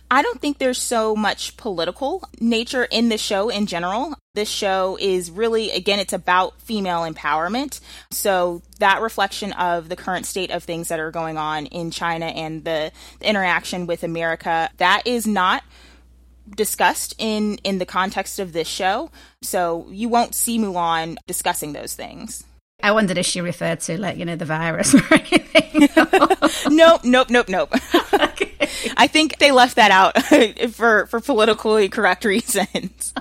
I 0.08 0.22
don't 0.22 0.40
think 0.40 0.58
there's 0.58 0.80
so 0.80 1.16
much 1.16 1.56
political 1.56 2.22
nature 2.40 2.84
in 2.84 3.08
the 3.08 3.18
show 3.18 3.48
in 3.48 3.66
general. 3.66 4.14
This 4.34 4.48
show 4.48 4.96
is 5.00 5.28
really, 5.28 5.72
again, 5.72 5.98
it's 5.98 6.12
about 6.12 6.62
female 6.62 7.00
empowerment. 7.00 7.80
So 8.12 8.62
that 8.78 9.00
reflection 9.00 9.54
of 9.54 9.88
the 9.88 9.96
current 9.96 10.24
state 10.24 10.52
of 10.52 10.62
things 10.62 10.86
that 10.86 11.00
are 11.00 11.10
going 11.10 11.36
on 11.36 11.66
in 11.66 11.90
China 11.90 12.26
and 12.26 12.62
the, 12.62 12.92
the 13.18 13.28
interaction 13.28 13.88
with 13.88 14.04
America, 14.04 14.70
that 14.76 15.02
is 15.04 15.26
not 15.26 15.64
discussed 16.56 17.16
in 17.18 17.56
in 17.64 17.78
the 17.78 17.86
context 17.86 18.38
of 18.38 18.52
this 18.52 18.68
show. 18.68 19.10
So 19.42 19.88
you 19.90 20.08
won't 20.08 20.36
see 20.36 20.60
Mulan 20.60 21.16
discussing 21.26 21.72
those 21.72 21.94
things. 21.94 22.44
I 22.82 22.92
wondered 22.92 23.18
if 23.18 23.26
she 23.26 23.40
referred 23.40 23.80
to 23.80 24.00
like 24.00 24.16
you 24.16 24.24
know 24.24 24.36
the 24.36 24.44
virus 24.44 24.94
or 24.94 25.14
anything. 25.14 25.88
nope, 26.76 27.02
nope, 27.04 27.30
nope, 27.30 27.48
nope. 27.48 27.74
okay. 28.12 28.52
I 28.96 29.06
think 29.06 29.38
they 29.38 29.52
left 29.52 29.76
that 29.76 29.90
out 29.90 30.22
for 30.72 31.06
for 31.06 31.20
politically 31.20 31.88
correct 31.88 32.24
reasons. 32.24 33.14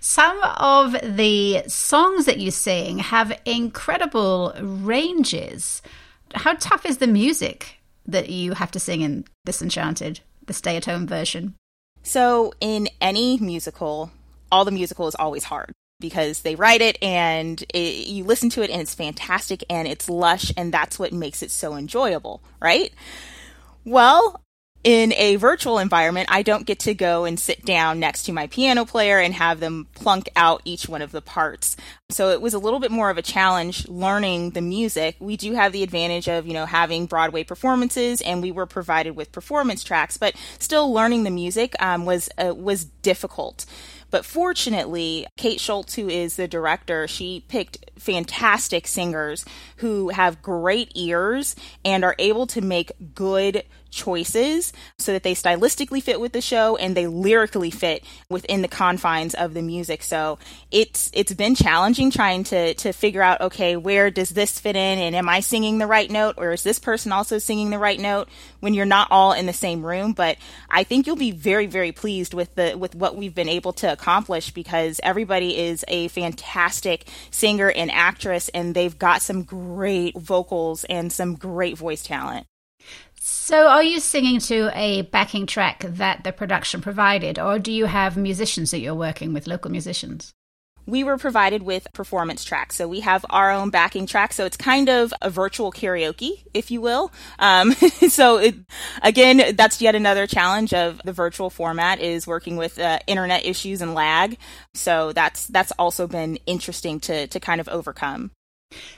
Some 0.00 0.40
of 0.42 0.92
the 1.02 1.62
songs 1.66 2.24
that 2.24 2.38
you 2.38 2.50
sing 2.50 2.98
have 2.98 3.38
incredible 3.44 4.54
ranges. 4.60 5.82
How 6.34 6.54
tough 6.54 6.86
is 6.86 6.98
the 6.98 7.06
music 7.06 7.80
that 8.06 8.30
you 8.30 8.52
have 8.52 8.70
to 8.70 8.80
sing 8.80 9.02
in 9.02 9.24
Disenchanted, 9.44 10.20
the 10.46 10.52
stay 10.52 10.76
at 10.76 10.86
home 10.86 11.06
version? 11.06 11.54
So, 12.02 12.54
in 12.60 12.88
any 13.00 13.36
musical, 13.38 14.10
all 14.50 14.64
the 14.64 14.70
musical 14.70 15.06
is 15.08 15.14
always 15.16 15.44
hard 15.44 15.72
because 16.00 16.42
they 16.42 16.54
write 16.54 16.80
it 16.80 16.98
and 17.02 17.62
it, 17.74 18.08
you 18.08 18.24
listen 18.24 18.50
to 18.50 18.62
it 18.62 18.70
and 18.70 18.80
it's 18.80 18.94
fantastic 18.94 19.64
and 19.70 19.86
it's 19.86 20.08
lush 20.08 20.52
and 20.56 20.72
that's 20.72 20.98
what 20.98 21.12
makes 21.12 21.42
it 21.42 21.50
so 21.50 21.74
enjoyable, 21.74 22.42
right? 22.60 22.92
Well, 23.84 24.42
in 24.82 25.12
a 25.14 25.36
virtual 25.36 25.78
environment, 25.78 26.28
I 26.32 26.42
don't 26.42 26.64
get 26.64 26.78
to 26.80 26.94
go 26.94 27.26
and 27.26 27.38
sit 27.38 27.66
down 27.66 28.00
next 28.00 28.22
to 28.24 28.32
my 28.32 28.46
piano 28.46 28.86
player 28.86 29.18
and 29.18 29.34
have 29.34 29.60
them 29.60 29.88
plunk 29.94 30.30
out 30.36 30.62
each 30.64 30.88
one 30.88 31.02
of 31.02 31.12
the 31.12 31.20
parts. 31.20 31.76
So 32.08 32.30
it 32.30 32.40
was 32.40 32.54
a 32.54 32.58
little 32.58 32.80
bit 32.80 32.90
more 32.90 33.10
of 33.10 33.18
a 33.18 33.22
challenge 33.22 33.86
learning 33.88 34.50
the 34.50 34.62
music. 34.62 35.16
We 35.18 35.36
do 35.36 35.52
have 35.52 35.72
the 35.72 35.82
advantage 35.82 36.28
of, 36.28 36.46
you 36.46 36.54
know, 36.54 36.64
having 36.64 37.04
Broadway 37.04 37.44
performances 37.44 38.22
and 38.22 38.40
we 38.40 38.52
were 38.52 38.66
provided 38.66 39.14
with 39.16 39.32
performance 39.32 39.84
tracks, 39.84 40.16
but 40.16 40.34
still 40.58 40.90
learning 40.90 41.24
the 41.24 41.30
music 41.30 41.74
um, 41.82 42.06
was 42.06 42.30
uh, 42.38 42.54
was 42.54 42.84
difficult. 42.84 43.66
But 44.10 44.24
fortunately, 44.24 45.26
Kate 45.36 45.60
Schultz, 45.60 45.94
who 45.94 46.08
is 46.08 46.36
the 46.36 46.48
director, 46.48 47.06
she 47.06 47.44
picked 47.48 47.90
fantastic 47.98 48.86
singers 48.86 49.44
who 49.76 50.08
have 50.08 50.42
great 50.42 50.90
ears 50.94 51.54
and 51.84 52.04
are 52.04 52.16
able 52.18 52.46
to 52.48 52.60
make 52.60 52.92
good 53.14 53.64
choices 53.90 54.72
so 54.98 55.12
that 55.12 55.22
they 55.22 55.34
stylistically 55.34 56.02
fit 56.02 56.20
with 56.20 56.32
the 56.32 56.40
show 56.40 56.76
and 56.76 56.96
they 56.96 57.06
lyrically 57.06 57.70
fit 57.70 58.04
within 58.28 58.62
the 58.62 58.68
confines 58.68 59.34
of 59.34 59.54
the 59.54 59.62
music. 59.62 60.02
So 60.02 60.38
it's 60.70 61.10
it's 61.12 61.32
been 61.34 61.54
challenging 61.54 62.10
trying 62.10 62.44
to 62.44 62.74
to 62.74 62.92
figure 62.92 63.22
out 63.22 63.40
okay, 63.40 63.76
where 63.76 64.10
does 64.10 64.30
this 64.30 64.58
fit 64.58 64.76
in 64.76 64.98
and 64.98 65.14
am 65.14 65.28
I 65.28 65.40
singing 65.40 65.78
the 65.78 65.86
right 65.86 66.10
note 66.10 66.36
or 66.38 66.52
is 66.52 66.62
this 66.62 66.78
person 66.78 67.12
also 67.12 67.38
singing 67.38 67.70
the 67.70 67.78
right 67.78 68.00
note 68.00 68.28
when 68.60 68.74
you're 68.74 68.86
not 68.86 69.08
all 69.10 69.32
in 69.32 69.46
the 69.46 69.52
same 69.52 69.84
room, 69.84 70.12
but 70.12 70.36
I 70.70 70.84
think 70.84 71.06
you'll 71.06 71.16
be 71.16 71.32
very 71.32 71.66
very 71.66 71.92
pleased 71.92 72.34
with 72.34 72.54
the 72.54 72.76
with 72.76 72.94
what 72.94 73.16
we've 73.16 73.34
been 73.34 73.48
able 73.48 73.72
to 73.74 73.92
accomplish 73.92 74.50
because 74.50 75.00
everybody 75.02 75.58
is 75.58 75.84
a 75.88 76.08
fantastic 76.08 77.06
singer 77.30 77.70
and 77.70 77.90
actress 77.90 78.48
and 78.50 78.74
they've 78.74 78.98
got 78.98 79.22
some 79.22 79.42
great 79.42 80.16
vocals 80.16 80.84
and 80.84 81.12
some 81.12 81.34
great 81.34 81.76
voice 81.76 82.02
talent. 82.02 82.46
So, 83.50 83.66
are 83.66 83.82
you 83.82 83.98
singing 83.98 84.38
to 84.42 84.70
a 84.74 85.02
backing 85.02 85.44
track 85.44 85.84
that 85.84 86.22
the 86.22 86.30
production 86.30 86.80
provided, 86.80 87.36
or 87.36 87.58
do 87.58 87.72
you 87.72 87.86
have 87.86 88.16
musicians 88.16 88.70
that 88.70 88.78
you're 88.78 88.94
working 88.94 89.32
with, 89.32 89.48
local 89.48 89.72
musicians? 89.72 90.30
We 90.86 91.02
were 91.02 91.18
provided 91.18 91.64
with 91.64 91.88
performance 91.92 92.44
tracks. 92.44 92.76
So 92.76 92.86
we 92.86 93.00
have 93.00 93.26
our 93.28 93.50
own 93.50 93.70
backing 93.70 94.06
track. 94.06 94.34
So 94.34 94.44
it's 94.44 94.56
kind 94.56 94.88
of 94.88 95.12
a 95.20 95.30
virtual 95.30 95.72
karaoke, 95.72 96.44
if 96.54 96.70
you 96.70 96.80
will. 96.80 97.10
Um, 97.40 97.72
so 98.08 98.38
it, 98.38 98.54
again, 99.02 99.56
that's 99.56 99.82
yet 99.82 99.96
another 99.96 100.28
challenge 100.28 100.72
of 100.72 101.00
the 101.04 101.12
virtual 101.12 101.50
format 101.50 101.98
is 101.98 102.28
working 102.28 102.56
with 102.56 102.78
uh, 102.78 103.00
internet 103.08 103.44
issues 103.44 103.82
and 103.82 103.94
lag. 103.94 104.38
So 104.74 105.12
that's, 105.12 105.48
that's 105.48 105.72
also 105.72 106.06
been 106.06 106.36
interesting 106.46 107.00
to, 107.00 107.26
to 107.26 107.40
kind 107.40 107.60
of 107.60 107.68
overcome. 107.68 108.30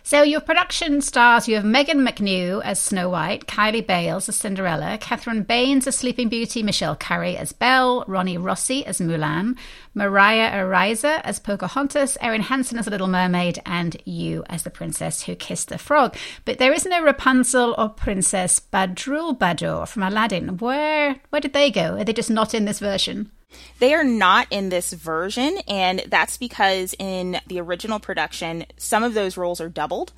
So 0.05 0.23
your 0.23 0.41
production 0.41 1.01
stars, 1.01 1.49
you 1.49 1.55
have 1.55 1.65
Megan 1.65 2.01
McNew 2.01 2.61
as 2.63 2.79
Snow 2.79 3.09
White, 3.09 3.47
Kylie 3.47 3.87
Bales 3.87 4.29
as 4.29 4.37
Cinderella, 4.37 4.99
Catherine 4.99 5.43
Baines 5.43 5.87
as 5.87 5.97
Sleeping 5.97 6.29
Beauty, 6.29 6.63
Michelle 6.63 6.97
Curry 6.97 7.37
as 7.37 7.53
Belle, 7.53 8.05
Ronnie 8.07 8.37
Rossi 8.37 8.85
as 8.85 9.01
Mulan, 9.01 9.57
Mariah 9.95 10.51
Ariza 10.51 11.23
as 11.25 11.39
Pocahontas, 11.39 12.19
Erin 12.21 12.43
Hansen 12.43 12.79
as 12.79 12.85
the 12.85 12.91
Little 12.91 13.09
Mermaid, 13.09 13.61
and 13.65 13.97
you 14.05 14.45
as 14.51 14.65
the 14.65 14.71
princess 14.71 15.23
who 15.23 15.35
kissed 15.35 15.69
the 15.69 15.79
frog. 15.79 16.15
But 16.45 16.59
there 16.59 16.75
is 16.75 16.85
no 16.85 17.03
Rapunzel 17.03 17.75
or 17.79 17.89
Princess 17.89 18.61
Badroulbadour 18.61 19.89
from 19.89 20.03
Aladdin. 20.03 20.59
Where 20.59 21.17
where 21.31 21.41
did 21.41 21.55
they 21.55 21.71
go? 21.71 21.97
Are 21.97 22.05
they 22.05 22.13
just 22.13 22.31
not 22.31 22.53
in 22.53 22.67
this 22.67 22.81
version? 22.81 23.31
They 23.79 23.95
are 23.95 24.05
not 24.05 24.47
in 24.51 24.69
this 24.69 24.93
version, 24.93 25.59
and 25.69 26.05
that's 26.09 26.37
because 26.37 26.95
in 26.99 27.41
the 27.47 27.61
original 27.61 28.01
production, 28.01 28.67
some 28.77 29.03
of 29.03 29.15
those 29.15 29.37
roles 29.37 29.61
are 29.61 29.69
doubled. 29.69 30.13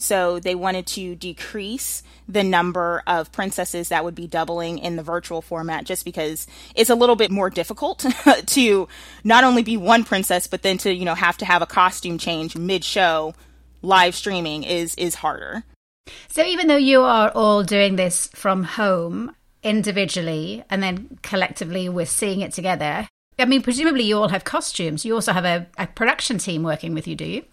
So 0.00 0.38
they 0.38 0.54
wanted 0.54 0.86
to 0.88 1.16
decrease 1.16 2.04
the 2.28 2.44
number 2.44 3.02
of 3.06 3.32
princesses 3.32 3.88
that 3.88 4.04
would 4.04 4.14
be 4.14 4.28
doubling 4.28 4.78
in 4.78 4.94
the 4.94 5.02
virtual 5.02 5.42
format 5.42 5.84
just 5.84 6.04
because 6.04 6.46
it's 6.76 6.90
a 6.90 6.94
little 6.94 7.16
bit 7.16 7.32
more 7.32 7.50
difficult 7.50 8.06
to 8.46 8.88
not 9.24 9.42
only 9.42 9.64
be 9.64 9.76
one 9.76 10.04
princess, 10.04 10.46
but 10.46 10.62
then 10.62 10.78
to, 10.78 10.94
you 10.94 11.04
know, 11.04 11.16
have 11.16 11.36
to 11.38 11.44
have 11.44 11.62
a 11.62 11.66
costume 11.66 12.16
change 12.16 12.56
mid 12.56 12.84
show 12.84 13.34
live 13.82 14.14
streaming 14.14 14.62
is 14.62 14.94
is 14.94 15.16
harder. 15.16 15.64
So 16.28 16.44
even 16.44 16.68
though 16.68 16.76
you 16.76 17.02
are 17.02 17.30
all 17.34 17.64
doing 17.64 17.96
this 17.96 18.28
from 18.34 18.64
home, 18.64 19.34
individually 19.62 20.64
and 20.70 20.82
then 20.82 21.18
collectively 21.22 21.88
we're 21.88 22.06
seeing 22.06 22.40
it 22.40 22.52
together. 22.52 23.08
I 23.38 23.44
mean, 23.44 23.62
presumably 23.62 24.04
you 24.04 24.18
all 24.18 24.28
have 24.28 24.44
costumes. 24.44 25.04
You 25.04 25.14
also 25.14 25.32
have 25.32 25.44
a, 25.44 25.66
a 25.78 25.86
production 25.86 26.38
team 26.38 26.62
working 26.62 26.94
with 26.94 27.06
you, 27.06 27.14
do 27.14 27.24
you? 27.24 27.44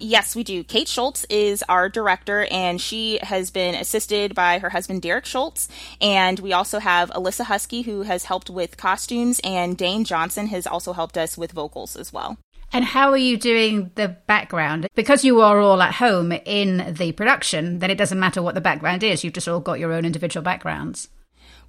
Yes, 0.00 0.34
we 0.34 0.42
do. 0.42 0.64
Kate 0.64 0.88
Schultz 0.88 1.24
is 1.30 1.62
our 1.68 1.88
director, 1.88 2.46
and 2.50 2.80
she 2.80 3.18
has 3.22 3.50
been 3.50 3.76
assisted 3.76 4.34
by 4.34 4.58
her 4.58 4.70
husband, 4.70 5.02
Derek 5.02 5.24
Schultz. 5.24 5.68
And 6.00 6.40
we 6.40 6.52
also 6.52 6.80
have 6.80 7.10
Alyssa 7.10 7.44
Husky, 7.44 7.82
who 7.82 8.02
has 8.02 8.24
helped 8.24 8.50
with 8.50 8.76
costumes, 8.76 9.40
and 9.44 9.76
Dane 9.76 10.04
Johnson 10.04 10.48
has 10.48 10.66
also 10.66 10.92
helped 10.92 11.16
us 11.16 11.38
with 11.38 11.52
vocals 11.52 11.96
as 11.96 12.12
well. 12.12 12.38
And 12.72 12.84
how 12.84 13.10
are 13.10 13.16
you 13.16 13.38
doing 13.38 13.92
the 13.94 14.08
background? 14.08 14.88
Because 14.94 15.24
you 15.24 15.40
are 15.40 15.58
all 15.58 15.80
at 15.80 15.94
home 15.94 16.32
in 16.32 16.94
the 16.94 17.12
production, 17.12 17.78
then 17.78 17.90
it 17.90 17.98
doesn't 17.98 18.18
matter 18.18 18.42
what 18.42 18.54
the 18.54 18.60
background 18.60 19.02
is. 19.02 19.24
You've 19.24 19.32
just 19.32 19.48
all 19.48 19.60
got 19.60 19.78
your 19.78 19.92
own 19.92 20.04
individual 20.04 20.44
backgrounds 20.44 21.08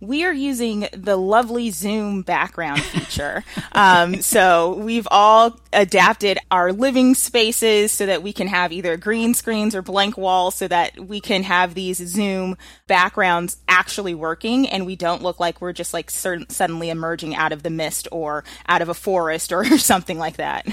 we 0.01 0.23
are 0.23 0.33
using 0.33 0.87
the 0.93 1.17
lovely 1.17 1.71
Zoom 1.71 2.21
background 2.21 2.81
feature. 2.81 3.43
um, 3.73 4.21
so 4.21 4.75
we've 4.75 5.07
all 5.11 5.59
adapted 5.73 6.37
our 6.51 6.71
living 6.71 7.15
spaces 7.15 7.91
so 7.91 8.05
that 8.05 8.23
we 8.23 8.31
can 8.31 8.47
have 8.47 8.71
either 8.71 8.95
green 8.97 9.33
screens 9.33 9.75
or 9.75 9.81
blank 9.81 10.17
walls 10.17 10.55
so 10.55 10.67
that 10.67 10.99
we 10.99 11.19
can 11.19 11.43
have 11.43 11.73
these 11.73 11.97
Zoom 11.97 12.55
backgrounds 12.87 13.57
actually 13.67 14.15
working 14.15 14.67
and 14.69 14.85
we 14.85 14.95
don't 14.95 15.21
look 15.21 15.39
like 15.39 15.61
we're 15.61 15.73
just 15.73 15.93
like 15.93 16.09
suddenly 16.09 16.89
emerging 16.89 17.35
out 17.35 17.51
of 17.51 17.63
the 17.63 17.69
mist 17.69 18.07
or 18.11 18.43
out 18.67 18.81
of 18.81 18.89
a 18.89 18.93
forest 18.93 19.51
or 19.51 19.65
something 19.77 20.17
like 20.17 20.37
that. 20.37 20.65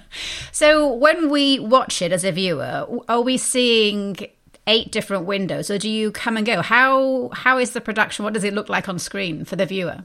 so 0.52 0.92
when 0.92 1.30
we 1.30 1.58
watch 1.58 2.02
it 2.02 2.12
as 2.12 2.24
a 2.24 2.32
viewer, 2.32 2.86
are 3.08 3.20
we 3.22 3.36
seeing 3.36 4.16
eight 4.68 4.92
different 4.92 5.24
windows, 5.24 5.70
or 5.70 5.78
do 5.78 5.88
you 5.88 6.12
come 6.12 6.36
and 6.36 6.46
go? 6.46 6.62
How 6.62 7.30
how 7.32 7.58
is 7.58 7.72
the 7.72 7.80
production? 7.80 8.24
What 8.24 8.34
does 8.34 8.44
it 8.44 8.54
look 8.54 8.68
like 8.68 8.88
on 8.88 9.00
screen 9.00 9.44
for 9.44 9.56
the 9.56 9.66
viewer? 9.66 10.04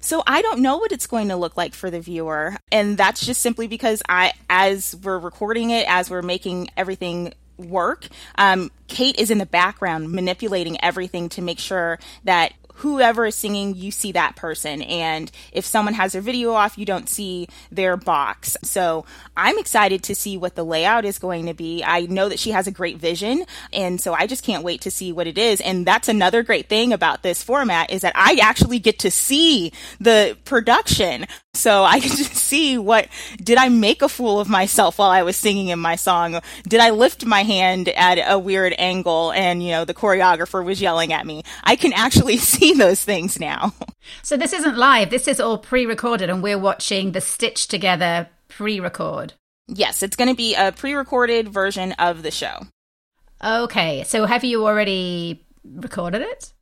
So 0.00 0.22
I 0.26 0.42
don't 0.42 0.60
know 0.60 0.76
what 0.76 0.92
it's 0.92 1.08
going 1.08 1.28
to 1.28 1.36
look 1.36 1.56
like 1.56 1.74
for 1.74 1.90
the 1.90 2.00
viewer, 2.00 2.56
and 2.70 2.96
that's 2.96 3.26
just 3.26 3.40
simply 3.40 3.66
because 3.66 4.00
I, 4.08 4.32
as 4.48 4.94
we're 5.02 5.18
recording 5.18 5.70
it, 5.70 5.86
as 5.88 6.08
we're 6.08 6.22
making 6.22 6.68
everything 6.76 7.34
work, 7.56 8.06
um, 8.36 8.70
Kate 8.86 9.18
is 9.18 9.32
in 9.32 9.38
the 9.38 9.46
background 9.46 10.12
manipulating 10.12 10.82
everything 10.84 11.28
to 11.30 11.42
make 11.42 11.58
sure 11.58 11.98
that 12.22 12.52
whoever 12.78 13.26
is 13.26 13.34
singing, 13.34 13.74
you 13.74 13.90
see 13.90 14.12
that 14.12 14.36
person. 14.36 14.82
And 14.82 15.30
if 15.52 15.64
someone 15.64 15.94
has 15.94 16.12
their 16.12 16.22
video 16.22 16.52
off, 16.52 16.78
you 16.78 16.86
don't 16.86 17.08
see 17.08 17.48
their 17.70 17.96
box. 17.96 18.56
So 18.62 19.04
I'm 19.36 19.58
excited 19.58 20.02
to 20.04 20.14
see 20.14 20.36
what 20.36 20.54
the 20.54 20.64
layout 20.64 21.04
is 21.04 21.18
going 21.18 21.46
to 21.46 21.54
be. 21.54 21.82
I 21.84 22.02
know 22.02 22.28
that 22.28 22.38
she 22.38 22.50
has 22.50 22.66
a 22.66 22.72
great 22.72 22.98
vision. 22.98 23.44
And 23.72 24.00
so 24.00 24.14
I 24.14 24.26
just 24.26 24.44
can't 24.44 24.64
wait 24.64 24.82
to 24.82 24.90
see 24.90 25.12
what 25.12 25.26
it 25.26 25.38
is. 25.38 25.60
And 25.60 25.86
that's 25.86 26.08
another 26.08 26.42
great 26.42 26.68
thing 26.68 26.92
about 26.92 27.22
this 27.22 27.42
format 27.42 27.90
is 27.90 28.02
that 28.02 28.12
I 28.14 28.38
actually 28.40 28.78
get 28.78 29.00
to 29.00 29.10
see 29.10 29.72
the 30.00 30.36
production. 30.44 31.26
So 31.58 31.82
I 31.82 31.98
can 32.00 32.10
just 32.16 32.34
see 32.34 32.78
what 32.78 33.08
did 33.42 33.58
I 33.58 33.68
make 33.68 34.00
a 34.00 34.08
fool 34.08 34.40
of 34.40 34.48
myself 34.48 34.98
while 34.98 35.10
I 35.10 35.22
was 35.22 35.36
singing 35.36 35.68
in 35.68 35.78
my 35.78 35.96
song? 35.96 36.40
Did 36.68 36.80
I 36.80 36.90
lift 36.90 37.26
my 37.26 37.42
hand 37.42 37.88
at 37.88 38.18
a 38.30 38.38
weird 38.38 38.74
angle 38.78 39.32
and, 39.32 39.62
you 39.62 39.72
know, 39.72 39.84
the 39.84 39.94
choreographer 39.94 40.64
was 40.64 40.80
yelling 40.80 41.12
at 41.12 41.26
me? 41.26 41.42
I 41.64 41.76
can 41.76 41.92
actually 41.92 42.36
see 42.38 42.74
those 42.74 43.02
things 43.02 43.40
now. 43.40 43.74
So 44.22 44.36
this 44.36 44.52
isn't 44.52 44.76
live. 44.76 45.10
This 45.10 45.28
is 45.28 45.40
all 45.40 45.58
pre 45.58 45.84
recorded 45.84 46.30
and 46.30 46.42
we're 46.42 46.58
watching 46.58 47.12
the 47.12 47.20
stitch 47.20 47.68
together 47.68 48.28
pre 48.48 48.80
record. 48.80 49.34
Yes, 49.66 50.02
it's 50.02 50.16
going 50.16 50.30
to 50.30 50.36
be 50.36 50.54
a 50.54 50.72
pre 50.72 50.94
recorded 50.94 51.48
version 51.48 51.92
of 51.92 52.22
the 52.22 52.30
show. 52.30 52.60
Okay. 53.44 54.04
So 54.04 54.24
have 54.24 54.44
you 54.44 54.64
already 54.64 55.44
recorded 55.64 56.22
it? 56.22 56.52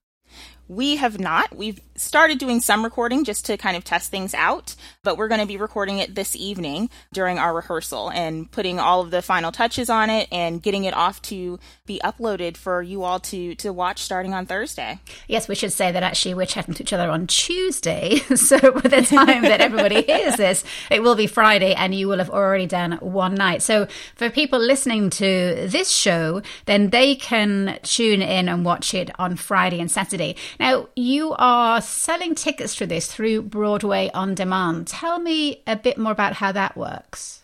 We 0.68 0.96
have 0.96 1.20
not. 1.20 1.54
We've 1.54 1.80
started 2.00 2.38
doing 2.38 2.60
some 2.60 2.84
recording 2.84 3.24
just 3.24 3.46
to 3.46 3.56
kind 3.56 3.76
of 3.76 3.84
test 3.84 4.10
things 4.10 4.34
out, 4.34 4.74
but 5.02 5.16
we're 5.16 5.28
going 5.28 5.40
to 5.40 5.46
be 5.46 5.56
recording 5.56 5.98
it 5.98 6.14
this 6.14 6.36
evening 6.36 6.90
during 7.12 7.38
our 7.38 7.54
rehearsal 7.54 8.10
and 8.10 8.50
putting 8.50 8.78
all 8.78 9.00
of 9.00 9.10
the 9.10 9.22
final 9.22 9.52
touches 9.52 9.90
on 9.90 10.10
it 10.10 10.28
and 10.30 10.62
getting 10.62 10.84
it 10.84 10.94
off 10.94 11.22
to 11.22 11.58
be 11.86 12.00
uploaded 12.04 12.56
for 12.56 12.82
you 12.82 13.02
all 13.02 13.20
to 13.20 13.54
to 13.56 13.72
watch 13.72 14.02
starting 14.02 14.34
on 14.34 14.46
Thursday. 14.46 14.98
Yes, 15.28 15.48
we 15.48 15.54
should 15.54 15.72
say 15.72 15.92
that 15.92 16.02
actually 16.02 16.34
we're 16.34 16.46
chatting 16.46 16.74
to 16.74 16.82
each 16.82 16.92
other 16.92 17.10
on 17.10 17.26
Tuesday, 17.26 18.16
so 18.34 18.58
by 18.58 18.88
the 18.88 19.02
time 19.02 19.42
that 19.42 19.60
everybody 19.60 20.02
hears 20.02 20.36
this, 20.36 20.64
it 20.90 21.02
will 21.02 21.14
be 21.14 21.26
Friday 21.26 21.74
and 21.74 21.94
you 21.94 22.08
will 22.08 22.18
have 22.18 22.30
already 22.30 22.66
done 22.66 22.92
one 23.00 23.34
night. 23.34 23.62
So 23.62 23.86
for 24.14 24.30
people 24.30 24.58
listening 24.58 25.10
to 25.10 25.66
this 25.68 25.90
show, 25.90 26.42
then 26.66 26.90
they 26.90 27.14
can 27.14 27.78
tune 27.82 28.22
in 28.22 28.48
and 28.48 28.64
watch 28.64 28.94
it 28.94 29.10
on 29.18 29.36
Friday 29.36 29.80
and 29.80 29.90
Saturday. 29.90 30.36
Now, 30.58 30.88
you 30.96 31.34
are 31.38 31.80
selling 31.86 32.34
tickets 32.34 32.74
for 32.74 32.86
this 32.86 33.06
through 33.06 33.42
Broadway 33.42 34.10
On 34.12 34.34
Demand. 34.34 34.86
Tell 34.86 35.18
me 35.18 35.62
a 35.66 35.76
bit 35.76 35.98
more 35.98 36.12
about 36.12 36.34
how 36.34 36.52
that 36.52 36.76
works. 36.76 37.42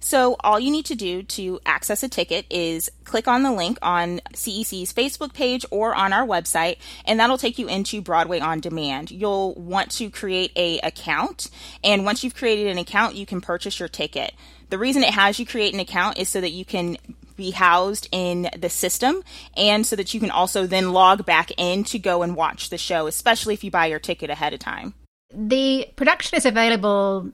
So, 0.00 0.36
all 0.40 0.60
you 0.60 0.70
need 0.70 0.86
to 0.86 0.94
do 0.94 1.22
to 1.24 1.60
access 1.66 2.02
a 2.02 2.08
ticket 2.08 2.46
is 2.50 2.90
click 3.04 3.26
on 3.26 3.42
the 3.42 3.52
link 3.52 3.78
on 3.82 4.20
CEC's 4.32 4.92
Facebook 4.92 5.34
page 5.34 5.66
or 5.70 5.94
on 5.94 6.12
our 6.12 6.26
website, 6.26 6.78
and 7.04 7.18
that'll 7.18 7.38
take 7.38 7.58
you 7.58 7.68
into 7.68 8.00
Broadway 8.00 8.38
On 8.38 8.60
Demand. 8.60 9.10
You'll 9.10 9.54
want 9.54 9.90
to 9.92 10.08
create 10.08 10.52
a 10.56 10.78
account, 10.80 11.50
and 11.82 12.04
once 12.04 12.22
you've 12.22 12.36
created 12.36 12.68
an 12.68 12.78
account, 12.78 13.16
you 13.16 13.26
can 13.26 13.40
purchase 13.40 13.80
your 13.80 13.88
ticket. 13.88 14.32
The 14.70 14.78
reason 14.78 15.02
it 15.02 15.14
has 15.14 15.38
you 15.38 15.46
create 15.46 15.74
an 15.74 15.80
account 15.80 16.18
is 16.18 16.28
so 16.28 16.40
that 16.40 16.50
you 16.50 16.64
can 16.64 16.98
be 17.38 17.52
housed 17.52 18.06
in 18.12 18.50
the 18.58 18.68
system 18.68 19.22
and 19.56 19.86
so 19.86 19.96
that 19.96 20.12
you 20.12 20.20
can 20.20 20.30
also 20.30 20.66
then 20.66 20.92
log 20.92 21.24
back 21.24 21.50
in 21.56 21.84
to 21.84 21.98
go 21.98 22.22
and 22.22 22.36
watch 22.36 22.68
the 22.68 22.76
show, 22.76 23.06
especially 23.06 23.54
if 23.54 23.64
you 23.64 23.70
buy 23.70 23.86
your 23.86 23.98
ticket 23.98 24.28
ahead 24.28 24.52
of 24.52 24.60
time. 24.60 24.92
The 25.32 25.88
production 25.96 26.36
is 26.36 26.44
available 26.44 27.32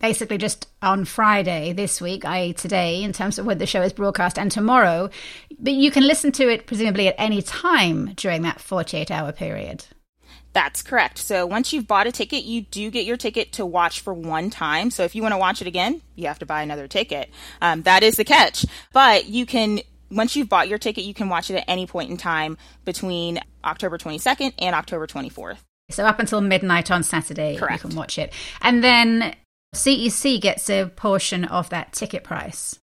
basically 0.00 0.36
just 0.36 0.68
on 0.82 1.06
Friday 1.06 1.72
this 1.72 2.00
week, 2.00 2.26
i.e., 2.26 2.52
today, 2.52 3.02
in 3.02 3.12
terms 3.12 3.38
of 3.38 3.46
when 3.46 3.56
the 3.56 3.64
show 3.64 3.80
is 3.80 3.92
broadcast, 3.92 4.38
and 4.38 4.52
tomorrow. 4.52 5.08
But 5.58 5.72
you 5.72 5.90
can 5.90 6.06
listen 6.06 6.32
to 6.32 6.50
it 6.50 6.66
presumably 6.66 7.08
at 7.08 7.14
any 7.16 7.40
time 7.40 8.12
during 8.14 8.42
that 8.42 8.60
48 8.60 9.10
hour 9.10 9.32
period. 9.32 9.86
That's 10.54 10.82
correct. 10.82 11.18
So 11.18 11.46
once 11.46 11.72
you've 11.72 11.88
bought 11.88 12.06
a 12.06 12.12
ticket, 12.12 12.44
you 12.44 12.62
do 12.62 12.90
get 12.90 13.04
your 13.04 13.16
ticket 13.16 13.52
to 13.54 13.66
watch 13.66 14.00
for 14.00 14.14
one 14.14 14.50
time. 14.50 14.90
So 14.90 15.02
if 15.02 15.14
you 15.14 15.20
want 15.20 15.32
to 15.32 15.38
watch 15.38 15.60
it 15.60 15.66
again, 15.66 16.00
you 16.14 16.28
have 16.28 16.38
to 16.38 16.46
buy 16.46 16.62
another 16.62 16.86
ticket. 16.86 17.28
Um, 17.60 17.82
that 17.82 18.04
is 18.04 18.16
the 18.16 18.24
catch. 18.24 18.64
But 18.92 19.26
you 19.26 19.46
can, 19.46 19.80
once 20.12 20.36
you've 20.36 20.48
bought 20.48 20.68
your 20.68 20.78
ticket, 20.78 21.04
you 21.04 21.12
can 21.12 21.28
watch 21.28 21.50
it 21.50 21.56
at 21.56 21.64
any 21.66 21.86
point 21.86 22.10
in 22.10 22.16
time 22.16 22.56
between 22.84 23.40
October 23.64 23.98
22nd 23.98 24.54
and 24.60 24.76
October 24.76 25.08
24th. 25.08 25.58
So 25.90 26.04
up 26.04 26.20
until 26.20 26.40
midnight 26.40 26.90
on 26.90 27.02
Saturday, 27.02 27.56
Correct. 27.56 27.82
you 27.82 27.88
can 27.90 27.96
watch 27.96 28.16
it. 28.16 28.32
And 28.62 28.82
then 28.82 29.34
CEC 29.74 30.40
gets 30.40 30.70
a 30.70 30.86
portion 30.86 31.44
of 31.44 31.68
that 31.70 31.92
ticket 31.92 32.22
price. 32.22 32.78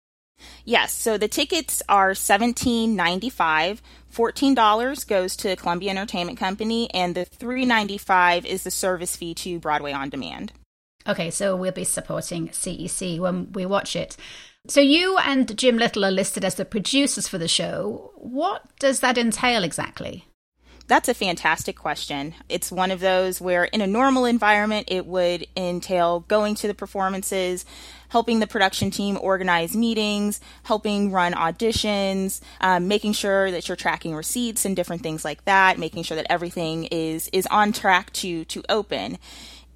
Yes, 0.66 0.94
so 0.94 1.18
the 1.18 1.28
tickets 1.28 1.82
are 1.88 2.14
seventeen 2.14 2.96
ninety 2.96 3.30
five. 3.30 3.82
Fourteen 4.10 4.54
dollars 4.54 5.04
goes 5.04 5.36
to 5.38 5.56
Columbia 5.56 5.92
Entertainment 5.92 6.38
Company, 6.38 6.90
and 6.94 7.16
the 7.16 7.26
three 7.26 7.66
ninety 7.66 7.98
five 7.98 8.46
is 8.46 8.64
the 8.64 8.72
service 8.72 9.16
fee 9.16 9.34
to 9.36 9.60
Broadway 9.60 9.92
on 9.92 10.10
Demand. 10.10 10.54
Okay, 11.08 11.32
so 11.32 11.56
we'll 11.56 11.72
be 11.72 11.86
supporting 11.86 12.50
CEC 12.50 13.20
when 13.20 13.52
we 13.54 13.66
watch 13.66 13.96
it. 13.96 14.18
So 14.68 14.82
you 14.82 15.18
and 15.20 15.58
Jim 15.58 15.78
Little 15.78 16.04
are 16.04 16.12
listed 16.12 16.44
as 16.44 16.56
the 16.56 16.66
producers 16.66 17.28
for 17.28 17.38
the 17.38 17.48
show. 17.48 18.12
What 18.16 18.64
does 18.80 19.00
that 19.00 19.18
entail 19.18 19.64
exactly? 19.64 20.26
That's 20.88 21.10
a 21.10 21.14
fantastic 21.14 21.78
question. 21.78 22.34
It's 22.50 22.72
one 22.72 22.92
of 22.92 23.00
those 23.00 23.42
where, 23.42 23.66
in 23.66 23.82
a 23.82 23.88
normal 23.88 24.26
environment, 24.26 24.88
it 24.90 25.06
would 25.06 25.46
entail 25.56 26.22
going 26.22 26.56
to 26.56 26.68
the 26.68 26.74
performances, 26.74 27.66
helping 28.10 28.40
the 28.40 28.48
production 28.48 28.92
team 28.92 29.18
organize 29.22 29.76
meetings, 29.76 30.40
helping 30.64 31.12
run 31.12 31.34
auditions, 31.34 32.42
um, 32.62 32.88
making 32.88 33.14
sure 33.14 33.52
that 33.52 33.68
you're 33.68 33.76
tracking 33.76 34.16
receipts 34.16 34.66
and 34.66 34.76
different 34.76 35.02
things 35.02 35.26
like 35.26 35.44
that, 35.46 35.78
making 35.78 36.04
sure 36.04 36.16
that 36.16 36.28
everything 36.30 36.86
is 36.86 37.30
is 37.34 37.48
on 37.48 37.72
track 37.72 38.12
to 38.14 38.46
to 38.46 38.64
open 38.70 39.18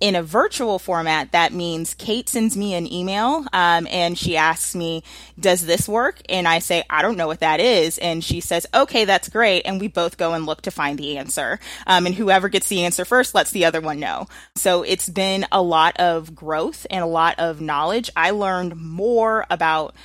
in 0.02 0.16
a 0.16 0.24
virtual 0.24 0.80
format, 0.80 1.32
that 1.32 1.54
means 1.54 1.94
Kate 1.94 2.28
sends 2.28 2.58
me 2.58 2.74
an 2.74 2.92
email 2.92 3.46
um, 3.54 3.88
and 3.90 4.18
she 4.18 4.36
asks 4.36 4.76
me, 4.76 5.04
Does 5.40 5.66
this 5.66 5.88
work? 5.88 6.20
And 6.28 6.48
I 6.48 6.60
say, 6.60 6.84
I 6.90 7.04
don't 7.04 7.18
know 7.18 7.28
what 7.28 7.40
that 7.42 7.60
is. 7.60 8.00
And 8.00 8.24
she 8.24 8.42
says, 8.42 8.66
Okay, 8.74 9.06
that's 9.06 9.30
great. 9.30 9.62
And 9.66 9.80
we 9.80 9.88
both 9.88 10.18
go 10.18 10.34
and 10.34 10.48
look 10.48 10.64
to 10.64 10.72
find 10.72 10.98
the 10.98 11.18
answer. 11.20 11.60
Um, 11.86 12.08
and 12.08 12.16
whoever 12.16 12.50
gets 12.50 12.68
the 12.68 12.84
answer 12.84 13.06
first 13.06 13.36
lets 13.36 13.52
the 13.52 13.66
other 13.66 13.80
one 13.80 14.00
know. 14.00 14.28
So 14.56 14.82
it's 14.82 15.08
been 15.08 15.46
a 15.52 15.62
lot 15.62 15.96
of 15.98 16.36
growth 16.36 16.88
and 16.90 17.04
a 17.04 17.08
lot 17.08 17.40
of 17.40 17.62
knowledge. 17.62 18.10
I 18.16 18.32
learned 18.32 18.76
more 18.76 19.46
about 19.52 19.96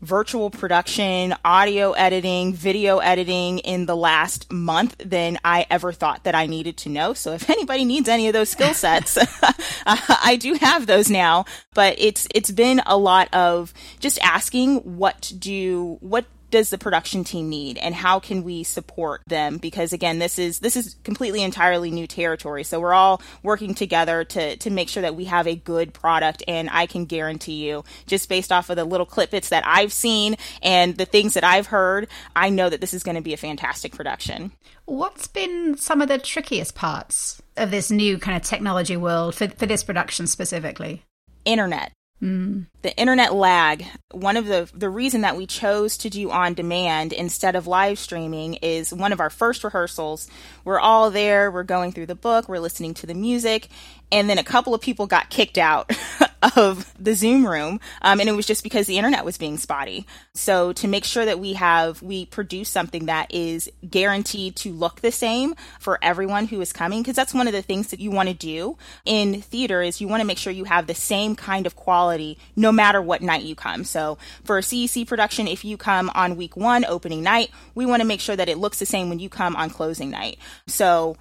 virtual 0.00 0.50
production, 0.50 1.34
audio 1.44 1.92
editing, 1.92 2.52
video 2.52 2.98
editing 2.98 3.58
in 3.60 3.86
the 3.86 3.96
last 3.96 4.52
month 4.52 4.96
than 4.98 5.38
I 5.44 5.66
ever 5.70 5.92
thought 5.92 6.24
that 6.24 6.34
I 6.34 6.46
needed 6.46 6.76
to 6.78 6.88
know. 6.88 7.14
So 7.14 7.32
if 7.32 7.48
anybody 7.56 7.84
needs 7.84 8.08
any 8.08 8.28
of 8.28 8.32
those 8.32 8.50
skill 8.50 8.74
sets, 8.74 9.18
I 9.86 10.36
do 10.40 10.54
have 10.54 10.86
those 10.86 11.10
now, 11.10 11.44
but 11.74 11.96
it's 11.98 12.28
it's 12.34 12.50
been 12.50 12.80
a 12.86 12.96
lot 12.96 13.32
of 13.34 13.72
just 14.00 14.18
asking 14.22 14.78
what 14.96 15.32
do 15.38 15.98
what 16.00 16.26
does 16.50 16.70
the 16.70 16.78
production 16.78 17.24
team 17.24 17.48
need 17.48 17.78
and 17.78 17.94
how 17.94 18.20
can 18.20 18.42
we 18.44 18.62
support 18.62 19.22
them 19.26 19.58
because 19.58 19.92
again 19.92 20.18
this 20.18 20.38
is 20.38 20.60
this 20.60 20.76
is 20.76 20.96
completely 21.04 21.42
entirely 21.42 21.90
new 21.90 22.06
territory 22.06 22.64
so 22.64 22.78
we're 22.80 22.94
all 22.94 23.20
working 23.42 23.74
together 23.74 24.24
to 24.24 24.56
to 24.56 24.70
make 24.70 24.88
sure 24.88 25.02
that 25.02 25.14
we 25.14 25.24
have 25.24 25.46
a 25.46 25.56
good 25.56 25.92
product 25.92 26.42
and 26.46 26.68
I 26.70 26.86
can 26.86 27.04
guarantee 27.04 27.66
you 27.66 27.84
just 28.06 28.28
based 28.28 28.52
off 28.52 28.70
of 28.70 28.76
the 28.76 28.84
little 28.84 29.06
clip 29.06 29.30
bits 29.30 29.48
that 29.48 29.66
I've 29.66 29.92
seen 29.92 30.36
and 30.62 30.96
the 30.96 31.06
things 31.06 31.34
that 31.34 31.44
I've 31.44 31.66
heard 31.66 32.08
I 32.34 32.50
know 32.50 32.68
that 32.68 32.80
this 32.80 32.94
is 32.94 33.02
going 33.02 33.16
to 33.16 33.22
be 33.22 33.34
a 33.34 33.38
fantastic 33.38 33.92
production. 33.92 34.52
What's 34.84 35.26
been 35.26 35.76
some 35.76 36.00
of 36.00 36.08
the 36.08 36.18
trickiest 36.18 36.74
parts 36.74 37.42
of 37.56 37.70
this 37.70 37.90
new 37.90 38.18
kind 38.18 38.36
of 38.36 38.42
technology 38.42 38.96
world 38.96 39.34
for 39.34 39.48
for 39.48 39.66
this 39.66 39.82
production 39.82 40.26
specifically? 40.26 41.02
Internet 41.44 41.92
Mm. 42.22 42.66
The 42.80 42.96
internet 42.96 43.34
lag, 43.34 43.84
one 44.10 44.38
of 44.38 44.46
the 44.46 44.70
the 44.72 44.88
reason 44.88 45.20
that 45.20 45.36
we 45.36 45.46
chose 45.46 45.98
to 45.98 46.08
do 46.08 46.30
on 46.30 46.54
demand 46.54 47.12
instead 47.12 47.54
of 47.54 47.66
live 47.66 47.98
streaming 47.98 48.54
is 48.54 48.92
one 48.92 49.12
of 49.12 49.20
our 49.20 49.28
first 49.28 49.62
rehearsals. 49.62 50.26
We're 50.64 50.80
all 50.80 51.10
there, 51.10 51.50
we're 51.50 51.62
going 51.62 51.92
through 51.92 52.06
the 52.06 52.14
book, 52.14 52.48
we're 52.48 52.58
listening 52.58 52.94
to 52.94 53.06
the 53.06 53.12
music, 53.12 53.68
and 54.12 54.30
then 54.30 54.38
a 54.38 54.44
couple 54.44 54.74
of 54.74 54.80
people 54.80 55.06
got 55.06 55.30
kicked 55.30 55.58
out 55.58 55.90
of 56.56 56.92
the 56.98 57.14
Zoom 57.14 57.46
room, 57.46 57.80
um, 58.02 58.20
and 58.20 58.28
it 58.28 58.32
was 58.32 58.46
just 58.46 58.62
because 58.62 58.86
the 58.86 58.98
internet 58.98 59.24
was 59.24 59.38
being 59.38 59.58
spotty. 59.58 60.06
So 60.34 60.72
to 60.74 60.88
make 60.88 61.04
sure 61.04 61.24
that 61.24 61.40
we 61.40 61.54
have 61.54 62.02
we 62.02 62.26
produce 62.26 62.68
something 62.68 63.06
that 63.06 63.32
is 63.34 63.70
guaranteed 63.88 64.56
to 64.56 64.72
look 64.72 65.00
the 65.00 65.12
same 65.12 65.54
for 65.80 65.98
everyone 66.02 66.46
who 66.46 66.60
is 66.60 66.72
coming, 66.72 67.02
because 67.02 67.16
that's 67.16 67.34
one 67.34 67.46
of 67.46 67.52
the 67.52 67.62
things 67.62 67.88
that 67.88 68.00
you 68.00 68.10
want 68.10 68.28
to 68.28 68.34
do 68.34 68.76
in 69.04 69.40
theater 69.42 69.82
is 69.82 70.00
you 70.00 70.08
want 70.08 70.20
to 70.20 70.26
make 70.26 70.38
sure 70.38 70.52
you 70.52 70.64
have 70.64 70.86
the 70.86 70.94
same 70.94 71.34
kind 71.34 71.66
of 71.66 71.76
quality 71.76 72.38
no 72.54 72.70
matter 72.70 73.02
what 73.02 73.22
night 73.22 73.42
you 73.42 73.54
come. 73.54 73.84
So 73.84 74.18
for 74.44 74.58
a 74.58 74.62
CEC 74.62 75.06
production, 75.06 75.48
if 75.48 75.64
you 75.64 75.76
come 75.76 76.10
on 76.14 76.36
week 76.36 76.56
one 76.56 76.84
opening 76.84 77.22
night, 77.22 77.50
we 77.74 77.86
want 77.86 78.02
to 78.02 78.06
make 78.06 78.20
sure 78.20 78.36
that 78.36 78.48
it 78.48 78.58
looks 78.58 78.78
the 78.78 78.86
same 78.86 79.08
when 79.08 79.18
you 79.18 79.28
come 79.28 79.56
on 79.56 79.70
closing 79.70 80.10
night. 80.10 80.38
So 80.66 81.16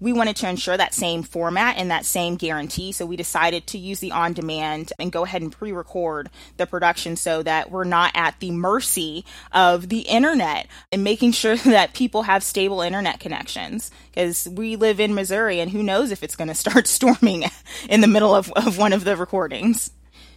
we 0.00 0.12
wanted 0.12 0.36
to 0.36 0.48
ensure 0.48 0.76
that 0.76 0.94
same 0.94 1.22
format 1.22 1.76
and 1.76 1.90
that 1.90 2.04
same 2.04 2.36
guarantee. 2.36 2.92
So 2.92 3.06
we 3.06 3.16
decided 3.16 3.66
to 3.68 3.78
use 3.78 4.00
the 4.00 4.12
on 4.12 4.32
demand 4.32 4.92
and 4.98 5.12
go 5.12 5.24
ahead 5.24 5.42
and 5.42 5.52
pre 5.52 5.72
record 5.72 6.30
the 6.56 6.66
production 6.66 7.16
so 7.16 7.42
that 7.42 7.70
we're 7.70 7.84
not 7.84 8.12
at 8.14 8.38
the 8.40 8.50
mercy 8.50 9.24
of 9.52 9.88
the 9.88 10.00
internet 10.00 10.66
and 10.92 11.04
making 11.04 11.32
sure 11.32 11.56
that 11.56 11.94
people 11.94 12.22
have 12.22 12.42
stable 12.42 12.80
internet 12.80 13.20
connections. 13.20 13.90
Because 14.10 14.48
we 14.48 14.76
live 14.76 15.00
in 15.00 15.14
Missouri 15.14 15.60
and 15.60 15.70
who 15.70 15.82
knows 15.82 16.10
if 16.10 16.22
it's 16.22 16.36
going 16.36 16.48
to 16.48 16.54
start 16.54 16.86
storming 16.86 17.44
in 17.88 18.00
the 18.00 18.06
middle 18.06 18.34
of, 18.34 18.52
of 18.52 18.78
one 18.78 18.92
of 18.92 19.04
the 19.04 19.16
recordings. 19.16 19.90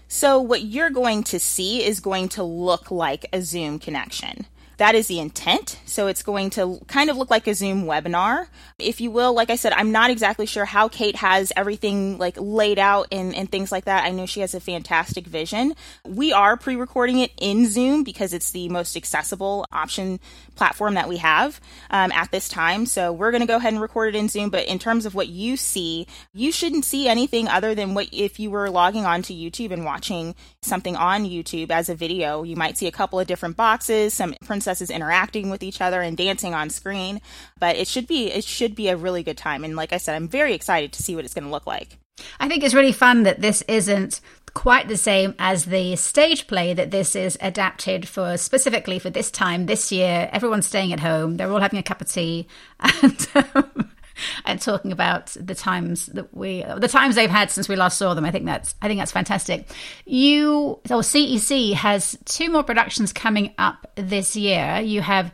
So 0.07 0.41
what 0.41 0.63
you're 0.63 0.89
going 0.89 1.23
to 1.25 1.39
see 1.39 1.85
is 1.85 2.01
going 2.01 2.29
to 2.29 2.43
look 2.43 2.91
like 2.91 3.27
a 3.31 3.41
Zoom 3.41 3.79
connection 3.79 4.45
that 4.81 4.95
is 4.95 5.05
the 5.05 5.19
intent. 5.19 5.79
So 5.85 6.07
it's 6.07 6.23
going 6.23 6.49
to 6.51 6.81
kind 6.87 7.11
of 7.11 7.17
look 7.17 7.29
like 7.29 7.45
a 7.45 7.53
Zoom 7.53 7.85
webinar, 7.85 8.47
if 8.79 8.99
you 8.99 9.11
will. 9.11 9.31
Like 9.31 9.51
I 9.51 9.55
said, 9.55 9.73
I'm 9.73 9.91
not 9.91 10.09
exactly 10.09 10.47
sure 10.47 10.65
how 10.65 10.87
Kate 10.87 11.17
has 11.17 11.53
everything 11.55 12.17
like 12.17 12.35
laid 12.39 12.79
out 12.79 13.07
and, 13.11 13.35
and 13.35 13.47
things 13.47 13.71
like 13.71 13.85
that. 13.85 14.05
I 14.05 14.09
know 14.09 14.25
she 14.25 14.39
has 14.39 14.55
a 14.55 14.59
fantastic 14.59 15.27
vision. 15.27 15.75
We 16.03 16.33
are 16.33 16.57
pre-recording 16.57 17.19
it 17.19 17.31
in 17.39 17.67
Zoom 17.67 18.03
because 18.03 18.33
it's 18.33 18.49
the 18.53 18.69
most 18.69 18.97
accessible 18.97 19.67
option 19.71 20.19
platform 20.55 20.95
that 20.95 21.07
we 21.07 21.17
have 21.17 21.61
um, 21.91 22.11
at 22.11 22.31
this 22.31 22.49
time. 22.49 22.87
So 22.87 23.13
we're 23.13 23.31
going 23.31 23.41
to 23.41 23.47
go 23.47 23.57
ahead 23.57 23.73
and 23.73 23.81
record 23.81 24.15
it 24.15 24.17
in 24.17 24.29
Zoom. 24.29 24.49
But 24.49 24.65
in 24.65 24.79
terms 24.79 25.05
of 25.05 25.13
what 25.13 25.27
you 25.27 25.57
see, 25.57 26.07
you 26.33 26.51
shouldn't 26.51 26.85
see 26.85 27.07
anything 27.07 27.47
other 27.47 27.75
than 27.75 27.93
what 27.93 28.09
if 28.11 28.39
you 28.39 28.49
were 28.49 28.71
logging 28.71 29.05
on 29.05 29.21
to 29.23 29.33
YouTube 29.33 29.71
and 29.71 29.85
watching 29.85 30.33
something 30.63 30.95
on 30.95 31.25
YouTube 31.25 31.69
as 31.69 31.87
a 31.87 31.93
video. 31.93 32.41
You 32.41 32.55
might 32.55 32.79
see 32.79 32.87
a 32.87 32.91
couple 32.91 33.19
of 33.19 33.27
different 33.27 33.57
boxes, 33.57 34.15
some 34.15 34.33
princesses 34.71 34.89
interacting 34.89 35.49
with 35.49 35.63
each 35.63 35.81
other 35.81 36.01
and 36.01 36.15
dancing 36.15 36.53
on 36.53 36.69
screen. 36.69 37.21
But 37.59 37.75
it 37.75 37.87
should 37.87 38.07
be 38.07 38.31
it 38.31 38.43
should 38.43 38.75
be 38.75 38.87
a 38.87 38.97
really 38.97 39.23
good 39.23 39.37
time. 39.37 39.63
And 39.63 39.75
like 39.75 39.93
I 39.93 39.97
said, 39.97 40.15
I'm 40.15 40.27
very 40.27 40.53
excited 40.53 40.93
to 40.93 41.03
see 41.03 41.15
what 41.15 41.25
it's 41.25 41.33
going 41.33 41.45
to 41.45 41.51
look 41.51 41.67
like. 41.67 41.97
I 42.39 42.47
think 42.47 42.63
it's 42.63 42.73
really 42.73 42.91
fun 42.91 43.23
that 43.23 43.41
this 43.41 43.63
isn't 43.63 44.21
quite 44.53 44.87
the 44.87 44.97
same 44.97 45.33
as 45.39 45.65
the 45.65 45.95
stage 45.95 46.45
play 46.47 46.73
that 46.73 46.91
this 46.91 47.15
is 47.15 47.37
adapted 47.41 48.07
for 48.07 48.37
specifically 48.37 48.99
for 48.99 49.09
this 49.09 49.31
time 49.31 49.65
this 49.65 49.93
year 49.93 50.29
everyone's 50.33 50.65
staying 50.65 50.91
at 50.91 50.99
home 50.99 51.37
they're 51.37 51.49
all 51.49 51.61
having 51.61 51.79
a 51.79 51.83
cup 51.83 52.01
of 52.01 52.11
tea 52.11 52.45
and 53.01 53.27
um, 53.55 53.89
and 54.45 54.61
talking 54.61 54.91
about 54.91 55.27
the 55.39 55.55
times 55.55 56.07
that 56.07 56.33
we 56.35 56.63
the 56.77 56.87
times 56.87 57.15
they've 57.15 57.29
had 57.29 57.51
since 57.51 57.67
we 57.67 57.75
last 57.75 57.97
saw 57.97 58.13
them 58.13 58.25
i 58.25 58.31
think 58.31 58.45
that's 58.45 58.75
i 58.81 58.87
think 58.87 58.99
that's 58.99 59.11
fantastic 59.11 59.67
you 60.05 60.79
so 60.85 60.99
cec 60.99 61.73
has 61.73 62.17
two 62.25 62.49
more 62.49 62.63
productions 62.63 63.13
coming 63.13 63.53
up 63.57 63.91
this 63.95 64.35
year 64.35 64.79
you 64.79 65.01
have 65.01 65.31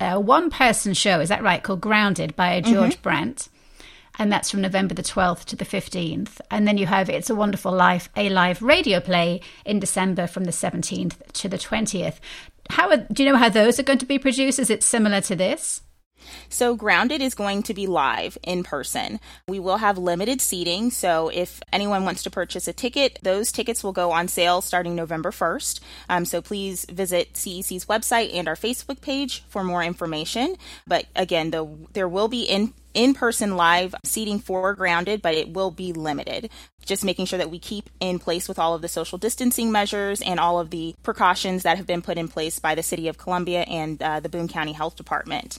a 0.00 0.18
one 0.18 0.50
person 0.50 0.94
show 0.94 1.20
is 1.20 1.28
that 1.28 1.42
right 1.42 1.62
called 1.62 1.80
grounded 1.80 2.34
by 2.36 2.60
george 2.60 2.94
mm-hmm. 2.94 3.02
Brant 3.02 3.48
and 4.18 4.32
that's 4.32 4.50
from 4.50 4.60
November 4.60 4.94
the 4.94 5.02
12th 5.02 5.44
to 5.46 5.56
the 5.56 5.64
15th. 5.64 6.40
And 6.50 6.66
then 6.66 6.76
you 6.76 6.86
have 6.86 7.08
It's 7.08 7.30
a 7.30 7.34
Wonderful 7.34 7.72
Life, 7.72 8.08
a 8.16 8.28
live 8.28 8.60
radio 8.60 9.00
play 9.00 9.40
in 9.64 9.78
December 9.78 10.26
from 10.26 10.44
the 10.44 10.50
17th 10.50 11.32
to 11.34 11.48
the 11.48 11.56
20th. 11.56 12.16
How 12.70 12.90
are, 12.90 12.96
do 12.96 13.22
you 13.22 13.30
know 13.30 13.38
how 13.38 13.48
those 13.48 13.78
are 13.78 13.84
going 13.84 14.00
to 14.00 14.06
be 14.06 14.18
produced? 14.18 14.58
Is 14.58 14.70
it 14.70 14.82
similar 14.82 15.20
to 15.22 15.36
this? 15.36 15.82
So, 16.48 16.74
Grounded 16.74 17.22
is 17.22 17.34
going 17.34 17.62
to 17.64 17.74
be 17.74 17.86
live 17.86 18.38
in 18.42 18.62
person. 18.62 19.20
We 19.46 19.58
will 19.58 19.78
have 19.78 19.98
limited 19.98 20.40
seating. 20.40 20.90
So, 20.90 21.28
if 21.28 21.60
anyone 21.72 22.04
wants 22.04 22.22
to 22.24 22.30
purchase 22.30 22.68
a 22.68 22.72
ticket, 22.72 23.18
those 23.22 23.52
tickets 23.52 23.82
will 23.82 23.92
go 23.92 24.12
on 24.12 24.28
sale 24.28 24.60
starting 24.60 24.94
November 24.94 25.30
1st. 25.30 25.80
Um, 26.08 26.24
so, 26.24 26.40
please 26.40 26.84
visit 26.86 27.34
CEC's 27.34 27.86
website 27.86 28.34
and 28.34 28.48
our 28.48 28.56
Facebook 28.56 29.00
page 29.00 29.44
for 29.48 29.64
more 29.64 29.82
information. 29.82 30.56
But 30.86 31.06
again, 31.14 31.50
the, 31.50 31.68
there 31.92 32.08
will 32.08 32.28
be 32.28 32.42
in 32.42 32.72
in 32.94 33.14
person 33.14 33.56
live 33.56 33.94
seating 34.04 34.40
for 34.40 34.74
grounded, 34.74 35.22
but 35.22 35.34
it 35.34 35.50
will 35.50 35.70
be 35.70 35.92
limited. 35.92 36.50
Just 36.84 37.04
making 37.04 37.26
sure 37.26 37.38
that 37.38 37.50
we 37.50 37.60
keep 37.60 37.88
in 38.00 38.18
place 38.18 38.48
with 38.48 38.58
all 38.58 38.74
of 38.74 38.82
the 38.82 38.88
social 38.88 39.18
distancing 39.18 39.70
measures 39.70 40.20
and 40.20 40.40
all 40.40 40.58
of 40.58 40.70
the 40.70 40.96
precautions 41.02 41.62
that 41.62 41.76
have 41.76 41.86
been 41.86 42.02
put 42.02 42.18
in 42.18 42.26
place 42.26 42.58
by 42.58 42.74
the 42.74 42.82
City 42.82 43.06
of 43.06 43.16
Columbia 43.16 43.60
and 43.62 44.02
uh, 44.02 44.18
the 44.20 44.28
Boone 44.28 44.48
County 44.48 44.72
Health 44.72 44.96
Department. 44.96 45.58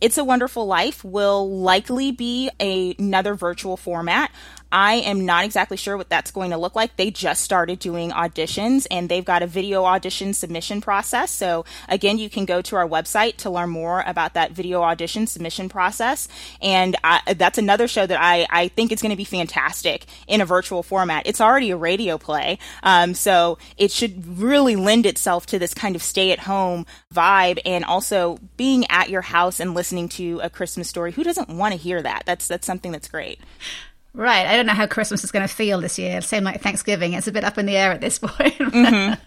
It's 0.00 0.18
a 0.18 0.24
Wonderful 0.24 0.66
Life 0.66 1.04
will 1.04 1.48
likely 1.48 2.12
be 2.12 2.50
a, 2.60 2.94
another 2.98 3.34
virtual 3.34 3.76
format. 3.76 4.30
I 4.70 4.94
am 4.94 5.24
not 5.24 5.44
exactly 5.44 5.76
sure 5.76 5.96
what 5.96 6.08
that's 6.08 6.30
going 6.30 6.50
to 6.50 6.56
look 6.56 6.74
like. 6.74 6.96
They 6.96 7.10
just 7.10 7.42
started 7.42 7.78
doing 7.78 8.10
auditions 8.10 8.86
and 8.90 9.08
they've 9.08 9.24
got 9.24 9.42
a 9.42 9.46
video 9.46 9.84
audition 9.84 10.34
submission 10.34 10.80
process. 10.80 11.30
So, 11.30 11.64
again, 11.88 12.18
you 12.18 12.28
can 12.28 12.44
go 12.44 12.60
to 12.62 12.76
our 12.76 12.88
website 12.88 13.36
to 13.38 13.50
learn 13.50 13.70
more 13.70 14.02
about 14.06 14.34
that 14.34 14.50
video 14.50 14.82
audition 14.82 15.26
submission 15.26 15.68
process. 15.68 16.28
And 16.60 16.96
I, 17.04 17.34
that's 17.34 17.56
another 17.56 17.86
show 17.86 18.04
that 18.04 18.20
I, 18.20 18.46
I 18.50 18.68
think 18.68 18.90
is 18.90 19.00
going 19.00 19.10
to 19.10 19.16
be 19.16 19.24
fantastic 19.24 20.06
in 20.26 20.40
a 20.40 20.46
virtual 20.46 20.82
format. 20.82 21.26
It's 21.26 21.40
already 21.40 21.70
a 21.70 21.76
radio 21.76 22.18
play. 22.18 22.58
Um, 22.82 23.14
so, 23.14 23.58
it 23.76 23.92
should 23.92 24.38
really 24.38 24.74
lend 24.74 25.06
itself 25.06 25.46
to 25.46 25.58
this 25.58 25.72
kind 25.72 25.94
of 25.94 26.02
stay 26.02 26.32
at 26.32 26.40
home 26.40 26.84
vibe 27.14 27.60
and 27.64 27.84
also 27.84 28.38
being 28.56 28.86
at 28.90 29.08
your 29.08 29.22
house 29.22 29.60
and 29.60 29.74
listening 29.74 30.08
to 30.08 30.40
a 30.42 30.50
Christmas 30.50 30.88
story. 30.88 31.12
Who 31.12 31.22
doesn't 31.22 31.48
want 31.48 31.72
to 31.72 31.78
hear 31.78 32.02
that? 32.02 32.24
That's, 32.26 32.48
that's 32.48 32.66
something 32.66 32.90
that's 32.90 33.08
great. 33.08 33.38
Right. 34.14 34.46
I 34.46 34.56
don't 34.56 34.66
know 34.66 34.72
how 34.72 34.86
Christmas 34.86 35.24
is 35.24 35.32
going 35.32 35.46
to 35.46 35.52
feel 35.52 35.80
this 35.80 35.98
year. 35.98 36.20
Same 36.20 36.44
like 36.44 36.60
Thanksgiving. 36.60 37.14
It's 37.14 37.26
a 37.26 37.32
bit 37.32 37.44
up 37.44 37.58
in 37.58 37.66
the 37.66 37.76
air 37.76 37.90
at 37.90 38.00
this 38.00 38.18
point. 38.20 38.54
Mm-hmm. 38.54 39.20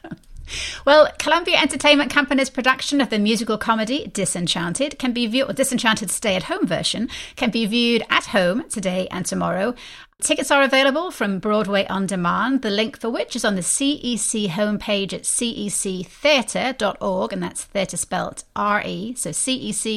Well, 0.86 1.12
Columbia 1.19 1.58
Entertainment 1.58 2.10
Company's 2.10 2.50
production 2.50 3.02
of 3.02 3.10
the 3.10 3.19
musical 3.19 3.58
comedy 3.58 4.08
Disenchanted 4.08 4.97
can 4.97 5.12
be 5.12 5.28
viewed, 5.28 5.54
Disenchanted 5.56 6.10
stay 6.10 6.36
at 6.36 6.43
home 6.43 6.65
version 6.65 7.10
can 7.36 7.52
be 7.52 7.65
viewed 7.65 8.04
at 8.10 8.28
home 8.28 8.63
today 8.69 9.10
and 9.12 9.26
tomorrow 9.26 9.76
Tickets 10.19 10.49
are 10.49 10.63
available 10.63 11.12
from 11.12 11.38
Broadway 11.38 11.86
On 11.86 12.08
Demand, 12.08 12.63
the 12.63 12.71
link 12.71 12.99
for 12.99 13.08
which 13.08 13.36
is 13.36 13.45
on 13.45 13.53
the 13.53 13.62
CEC 13.62 14.47
homepage 14.47 15.13
at 15.13 15.21
cectheatre.org, 15.21 17.32
and 17.32 17.43
that's 17.43 17.65
theatre 17.65 17.97
spelt 17.97 18.43
R-E, 18.56 19.13
so 19.13 19.32
C-E-C-T-H-E-A-T-R-E 19.32 19.91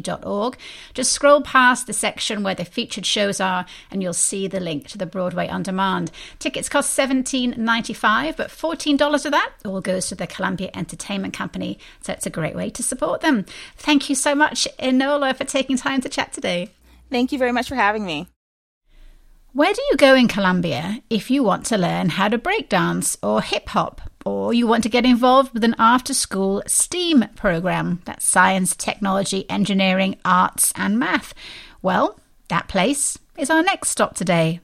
dot 0.00 0.26
org. 0.26 0.58
Just 0.92 1.12
scroll 1.12 1.40
past 1.40 1.86
the 1.86 1.92
section 1.92 2.42
where 2.42 2.56
the 2.56 2.64
featured 2.64 3.06
shows 3.06 3.40
are, 3.40 3.64
and 3.92 4.02
you'll 4.02 4.12
see 4.12 4.48
the 4.48 4.58
link 4.58 4.88
to 4.88 4.98
the 4.98 5.06
Broadway 5.06 5.46
On 5.46 5.62
Demand. 5.62 6.10
Tickets 6.40 6.68
cost 6.68 6.98
$17.95, 6.98 8.36
but 8.36 8.50
$14 8.50 9.24
of 9.24 9.30
that 9.30 9.52
all 9.64 9.80
goes 9.80 10.08
to 10.08 10.16
the 10.16 10.26
Columbia 10.26 10.70
Entertainment 10.74 11.32
Company, 11.32 11.78
so 12.02 12.12
it's 12.12 12.26
a 12.26 12.30
great 12.30 12.56
way 12.56 12.70
to 12.70 12.82
support 12.82 13.20
them. 13.20 13.46
Thank 13.76 14.10
you 14.10 14.16
so 14.16 14.34
much, 14.34 14.66
Enola, 14.80 15.36
for 15.36 15.44
taking 15.44 15.76
time 15.76 16.00
to 16.00 16.08
chat 16.08 16.32
today. 16.32 16.70
Thank 17.10 17.32
you 17.32 17.38
very 17.38 17.52
much 17.52 17.68
for 17.68 17.76
having 17.76 18.04
me. 18.04 18.28
Where 19.52 19.72
do 19.72 19.80
you 19.90 19.96
go 19.96 20.14
in 20.14 20.28
Columbia 20.28 21.02
if 21.08 21.30
you 21.30 21.42
want 21.42 21.64
to 21.66 21.78
learn 21.78 22.10
how 22.10 22.28
to 22.28 22.38
breakdance 22.38 23.16
or 23.22 23.40
hip 23.40 23.70
hop, 23.70 24.02
or 24.26 24.52
you 24.52 24.66
want 24.66 24.82
to 24.82 24.90
get 24.90 25.06
involved 25.06 25.54
with 25.54 25.64
an 25.64 25.74
after 25.78 26.12
school 26.12 26.62
STEAM 26.66 27.24
program 27.36 28.02
that's 28.04 28.28
science, 28.28 28.76
technology, 28.76 29.48
engineering, 29.48 30.18
arts, 30.26 30.74
and 30.76 30.98
math? 30.98 31.32
Well, 31.80 32.20
that 32.48 32.68
place 32.68 33.18
is 33.38 33.48
our 33.48 33.62
next 33.62 33.88
stop 33.88 34.14
today. 34.14 34.60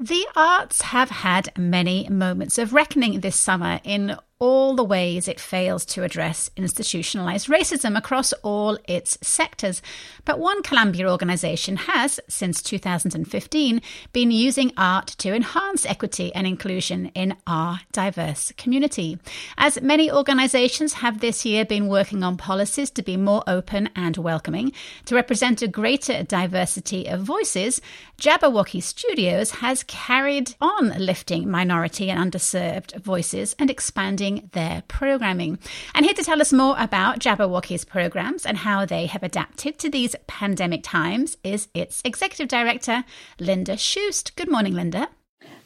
The 0.00 0.26
arts 0.34 0.80
have 0.80 1.10
had 1.10 1.52
many 1.58 2.08
moments 2.08 2.58
of 2.58 2.72
reckoning 2.72 3.20
this 3.20 3.36
summer 3.36 3.80
in 3.84 4.16
all 4.44 4.76
the 4.76 4.84
ways 4.84 5.26
it 5.26 5.40
fails 5.40 5.86
to 5.86 6.02
address 6.02 6.50
institutionalized 6.54 7.48
racism 7.48 7.96
across 7.96 8.34
all 8.42 8.76
its 8.86 9.16
sectors. 9.22 9.80
But 10.26 10.38
one 10.38 10.62
Columbia 10.62 11.10
organization 11.10 11.76
has, 11.76 12.20
since 12.28 12.62
2015, 12.62 13.80
been 14.12 14.30
using 14.30 14.70
art 14.76 15.06
to 15.06 15.32
enhance 15.34 15.86
equity 15.86 16.30
and 16.34 16.46
inclusion 16.46 17.06
in 17.14 17.36
our 17.46 17.80
diverse 17.92 18.52
community. 18.58 19.18
As 19.56 19.80
many 19.80 20.12
organizations 20.12 20.92
have 20.92 21.20
this 21.20 21.46
year 21.46 21.64
been 21.64 21.88
working 21.88 22.22
on 22.22 22.36
policies 22.36 22.90
to 22.90 23.02
be 23.02 23.16
more 23.16 23.44
open 23.46 23.88
and 23.96 24.18
welcoming, 24.18 24.72
to 25.06 25.14
represent 25.14 25.62
a 25.62 25.68
greater 25.68 26.22
diversity 26.22 27.06
of 27.06 27.22
voices, 27.22 27.80
Jabberwocky 28.20 28.82
Studios 28.82 29.50
has 29.52 29.84
carried 29.84 30.54
on 30.60 30.90
lifting 30.98 31.50
minority 31.50 32.10
and 32.10 32.32
underserved 32.32 33.00
voices 33.00 33.56
and 33.58 33.70
expanding 33.70 34.33
their 34.52 34.82
programming. 34.88 35.58
And 35.94 36.04
here 36.04 36.14
to 36.14 36.22
tell 36.22 36.40
us 36.40 36.52
more 36.52 36.76
about 36.78 37.18
Jabberwocky's 37.18 37.84
programs 37.84 38.46
and 38.46 38.58
how 38.58 38.84
they 38.84 39.06
have 39.06 39.22
adapted 39.22 39.78
to 39.78 39.90
these 39.90 40.16
pandemic 40.26 40.82
times 40.82 41.36
is 41.42 41.68
its 41.74 42.00
executive 42.04 42.48
director, 42.48 43.04
Linda 43.38 43.76
Schust. 43.76 44.36
Good 44.36 44.50
morning, 44.50 44.74
Linda. 44.74 45.08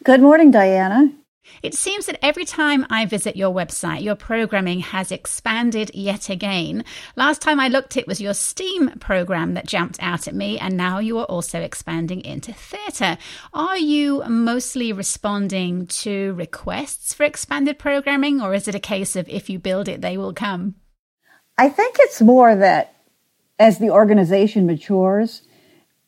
Good 0.04 0.20
morning, 0.20 0.50
Diana. 0.50 1.12
It 1.63 1.75
seems 1.75 2.07
that 2.07 2.19
every 2.25 2.45
time 2.45 2.87
I 2.91 3.07
visit 3.07 3.37
your 3.37 3.53
website, 3.55 4.03
your 4.03 4.15
programming 4.15 4.81
has 4.81 5.11
expanded 5.11 5.91
yet 5.95 6.29
again. 6.29 6.85
Last 7.17 7.43
time 7.43 7.59
I 7.59 7.69
looked, 7.69 7.97
it 7.97 8.07
was 8.07 8.21
your 8.21 8.35
STEAM 8.35 8.99
program 9.01 9.55
that 9.55 9.67
jumped 9.67 9.99
out 10.01 10.29
at 10.29 10.35
me, 10.35 10.59
and 10.59 10.77
now 10.77 10.99
you 10.99 11.19
are 11.19 11.25
also 11.25 11.61
expanding 11.61 12.21
into 12.21 12.53
theatre. 12.53 13.19
Are 13.53 13.79
you 13.79 14.23
mostly 14.29 14.93
responding 14.93 15.87
to 15.89 16.35
requests 16.35 17.15
for 17.15 17.25
expanded 17.25 17.79
programming, 17.79 18.41
or 18.41 18.55
is 18.55 18.69
it 18.69 18.75
a 18.75 18.81
case 18.81 19.17
of 19.17 19.29
if 19.29 19.51
you 19.51 19.59
build 19.59 19.89
it, 19.89 20.01
they 20.01 20.17
will 20.17 20.33
come? 20.33 20.77
I 21.57 21.69
think 21.69 21.97
it's 21.99 22.21
more 22.21 22.55
that 22.55 22.95
as 23.59 23.79
the 23.79 23.91
organization 23.91 24.67
matures, 24.67 25.43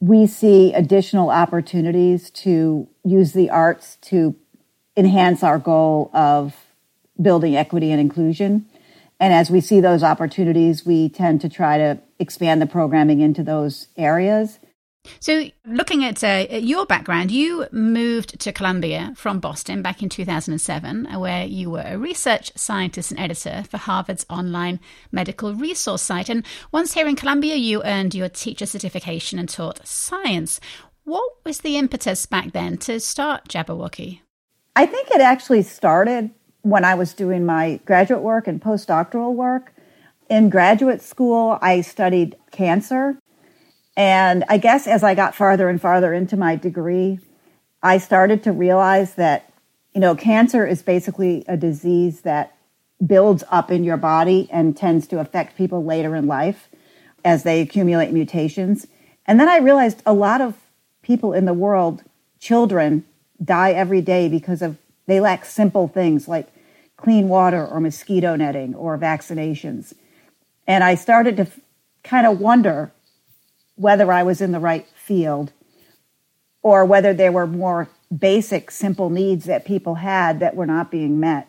we 0.01 0.27
see 0.27 0.73
additional 0.73 1.31
opportunities 1.31 2.31
to 2.31 2.89
use 3.05 3.33
the 3.33 3.51
arts 3.51 3.97
to 4.03 4.37
enhance 4.97 5.43
our 5.43 5.59
goal 5.59 6.11
of 6.13 6.55
building 7.21 7.57
equity 7.57 7.91
and 7.91 8.01
inclusion. 8.01 8.67
And 9.19 9.35
as 9.35 9.51
we 9.51 9.61
see 9.61 9.81
those 9.81 10.03
opportunities, 10.03 10.87
we 10.87 11.09
tend 11.11 11.43
to 11.43 11.49
try 11.49 11.79
to 11.79 11.99
expand 12.19 12.63
the 12.63 12.67
programming 12.67 13.21
into 13.21 13.43
those 13.43 13.89
areas. 13.97 14.59
So, 15.19 15.47
looking 15.65 16.05
at 16.05 16.23
uh, 16.23 16.47
your 16.51 16.85
background, 16.85 17.31
you 17.31 17.67
moved 17.73 18.39
to 18.41 18.53
Columbia 18.53 19.15
from 19.17 19.41
Boston 19.41 19.81
back 19.81 20.03
in 20.03 20.11
2007, 20.11 21.07
where 21.19 21.47
you 21.47 21.71
were 21.71 21.85
a 21.85 21.99
research 21.99 22.53
scientist 22.55 23.11
and 23.11 23.19
editor 23.19 23.65
for 23.69 23.79
Harvard's 23.79 24.27
online 24.29 24.79
medical 25.11 25.55
resource 25.55 26.03
site. 26.03 26.29
And 26.29 26.45
once 26.71 26.93
here 26.93 27.07
in 27.07 27.17
Columbia, 27.17 27.57
you 27.57 27.83
earned 27.83 28.15
your 28.15 28.29
teacher 28.29 28.67
certification 28.67 29.39
and 29.39 29.49
taught 29.49 29.87
science. 29.87 30.61
What 31.05 31.33
was 31.45 31.61
the 31.61 31.79
impetus 31.79 32.27
back 32.27 32.53
then 32.53 32.77
to 32.79 33.01
start 33.01 33.49
Jabberwocky? 33.49 34.21
I 34.77 34.87
think 34.87 35.11
it 35.11 35.21
actually 35.21 35.63
started 35.63 36.31
when 36.63 36.85
I 36.85 36.95
was 36.95 37.15
doing 37.15 37.45
my 37.45 37.81
graduate 37.85 38.23
work 38.23 38.47
and 38.47 38.61
postdoctoral 38.61 39.35
work. 39.35 39.73
In 40.29 40.49
graduate 40.49 41.03
school, 41.03 41.59
I 41.61 41.81
studied 41.81 42.37
cancer 42.53 43.19
and 43.97 44.45
I 44.49 44.59
guess 44.59 44.87
as 44.87 45.03
I 45.03 45.15
got 45.15 45.35
farther 45.35 45.69
and 45.69 45.81
farther 45.81 46.15
into 46.15 46.37
my 46.37 46.57
degree, 46.57 47.19
I 47.83 47.99
started 47.99 48.43
to 48.45 48.53
realize 48.53 49.15
that, 49.17 49.53
you 49.93 50.01
know, 50.01 50.15
cancer 50.15 50.67
is 50.67 50.83
basically 50.83 51.45
a 51.49 51.57
disease 51.57 52.23
that 52.23 52.57
builds 53.05 53.43
up 53.51 53.71
in 53.71 53.85
your 53.85 53.97
body 53.97 54.49
and 54.53 54.77
tends 54.77 55.07
to 55.09 55.21
affect 55.21 55.57
people 55.57 55.85
later 55.85 56.15
in 56.15 56.27
life 56.27 56.69
as 57.25 57.43
they 57.43 57.61
accumulate 57.61 58.13
mutations. 58.13 58.87
And 59.27 59.41
then 59.41 59.49
I 59.49 59.59
realized 59.59 60.03
a 60.07 60.15
lot 60.15 60.41
of 60.41 60.55
people 61.03 61.33
in 61.33 61.45
the 61.45 61.55
world, 61.55 62.03
children, 62.39 63.05
die 63.43 63.73
every 63.73 64.01
day 64.01 64.29
because 64.29 64.63
of 64.63 64.77
they 65.07 65.21
lack 65.21 65.45
simple 65.45 65.89
things 65.89 66.29
like 66.29 66.49
clean 66.97 67.29
water 67.29 67.67
or 67.67 67.81
mosquito 67.81 68.37
netting 68.37 68.75
or 68.75 68.97
vaccinations. 68.99 69.93
And 70.67 70.85
I 70.85 70.95
started 70.95 71.37
to 71.39 71.43
f- 71.43 71.59
kind 72.05 72.27
of 72.27 72.39
wonder 72.39 72.93
whether 73.75 74.13
I 74.13 74.23
was 74.23 74.41
in 74.41 74.53
the 74.53 74.61
right 74.61 74.87
field 74.95 75.53
or 76.63 76.85
whether 76.85 77.15
there 77.15 77.33
were 77.33 77.47
more 77.47 77.89
basic, 78.17 78.71
simple 78.71 79.11
needs 79.11 79.47
that 79.47 79.65
people 79.65 79.97
had 79.97 80.41
that 80.41 80.55
were 80.55 80.67
not 80.67 80.91
being 80.91 81.19
met. 81.19 81.49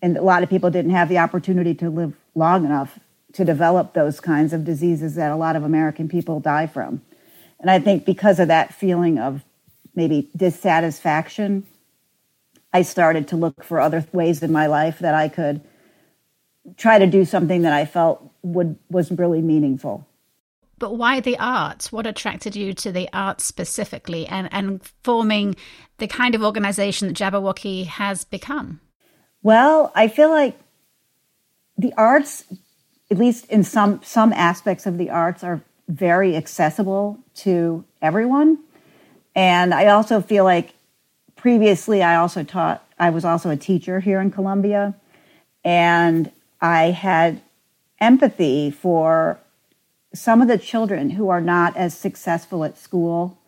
And 0.00 0.16
a 0.16 0.22
lot 0.22 0.42
of 0.42 0.48
people 0.48 0.70
didn't 0.70 0.92
have 0.92 1.08
the 1.08 1.18
opportunity 1.18 1.74
to 1.74 1.90
live 1.90 2.14
long 2.34 2.64
enough 2.64 2.98
to 3.34 3.44
develop 3.44 3.92
those 3.92 4.20
kinds 4.20 4.52
of 4.52 4.64
diseases 4.64 5.14
that 5.14 5.30
a 5.30 5.36
lot 5.36 5.56
of 5.56 5.62
American 5.62 6.08
people 6.08 6.40
die 6.40 6.66
from. 6.66 7.02
And 7.60 7.70
I 7.70 7.78
think 7.78 8.04
because 8.04 8.40
of 8.40 8.48
that 8.48 8.74
feeling 8.74 9.18
of 9.18 9.44
maybe 9.94 10.30
dissatisfaction, 10.36 11.66
I 12.72 12.82
started 12.82 13.28
to 13.28 13.36
look 13.36 13.64
for 13.64 13.80
other 13.80 14.06
ways 14.12 14.42
in 14.42 14.52
my 14.52 14.66
life 14.66 15.00
that 15.00 15.14
I 15.14 15.28
could 15.28 15.60
try 16.76 16.98
to 16.98 17.06
do 17.06 17.24
something 17.24 17.62
that 17.62 17.72
I 17.72 17.84
felt 17.84 18.32
would 18.42 18.76
was 18.90 19.10
really 19.10 19.42
meaningful. 19.42 20.06
But 20.78 20.96
why 20.96 21.20
the 21.20 21.38
arts? 21.38 21.92
What 21.92 22.06
attracted 22.06 22.56
you 22.56 22.74
to 22.74 22.90
the 22.90 23.08
arts 23.12 23.44
specifically 23.44 24.26
and, 24.26 24.48
and 24.52 24.82
forming 25.04 25.54
the 25.98 26.08
kind 26.08 26.34
of 26.34 26.42
organization 26.42 27.08
that 27.08 27.16
Jabberwocky 27.16 27.86
has 27.86 28.24
become? 28.24 28.80
Well, 29.42 29.92
I 29.94 30.08
feel 30.08 30.30
like 30.30 30.58
the 31.78 31.92
arts, 31.96 32.44
at 33.10 33.18
least 33.18 33.46
in 33.46 33.62
some 33.62 34.00
some 34.02 34.32
aspects 34.32 34.86
of 34.86 34.98
the 34.98 35.10
arts, 35.10 35.44
are 35.44 35.62
very 35.88 36.36
accessible 36.36 37.18
to 37.34 37.84
everyone. 38.00 38.58
And 39.34 39.72
I 39.72 39.86
also 39.86 40.20
feel 40.20 40.44
like 40.44 40.74
previously 41.36 42.02
I 42.02 42.16
also 42.16 42.44
taught 42.44 42.86
I 42.98 43.10
was 43.10 43.24
also 43.24 43.50
a 43.50 43.56
teacher 43.56 44.00
here 44.00 44.20
in 44.20 44.30
Columbia. 44.30 44.94
And 45.64 46.30
I 46.60 46.90
had 46.90 47.40
empathy 48.00 48.70
for 48.70 49.38
some 50.14 50.42
of 50.42 50.48
the 50.48 50.58
children 50.58 51.10
who 51.10 51.28
are 51.30 51.40
not 51.40 51.76
as 51.76 51.96
successful 51.96 52.64
at 52.64 52.78
school 52.78 53.38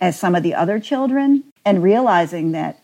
as 0.00 0.18
some 0.18 0.34
of 0.34 0.42
the 0.42 0.54
other 0.54 0.80
children 0.80 1.44
and 1.64 1.82
realizing 1.82 2.52
that 2.52 2.80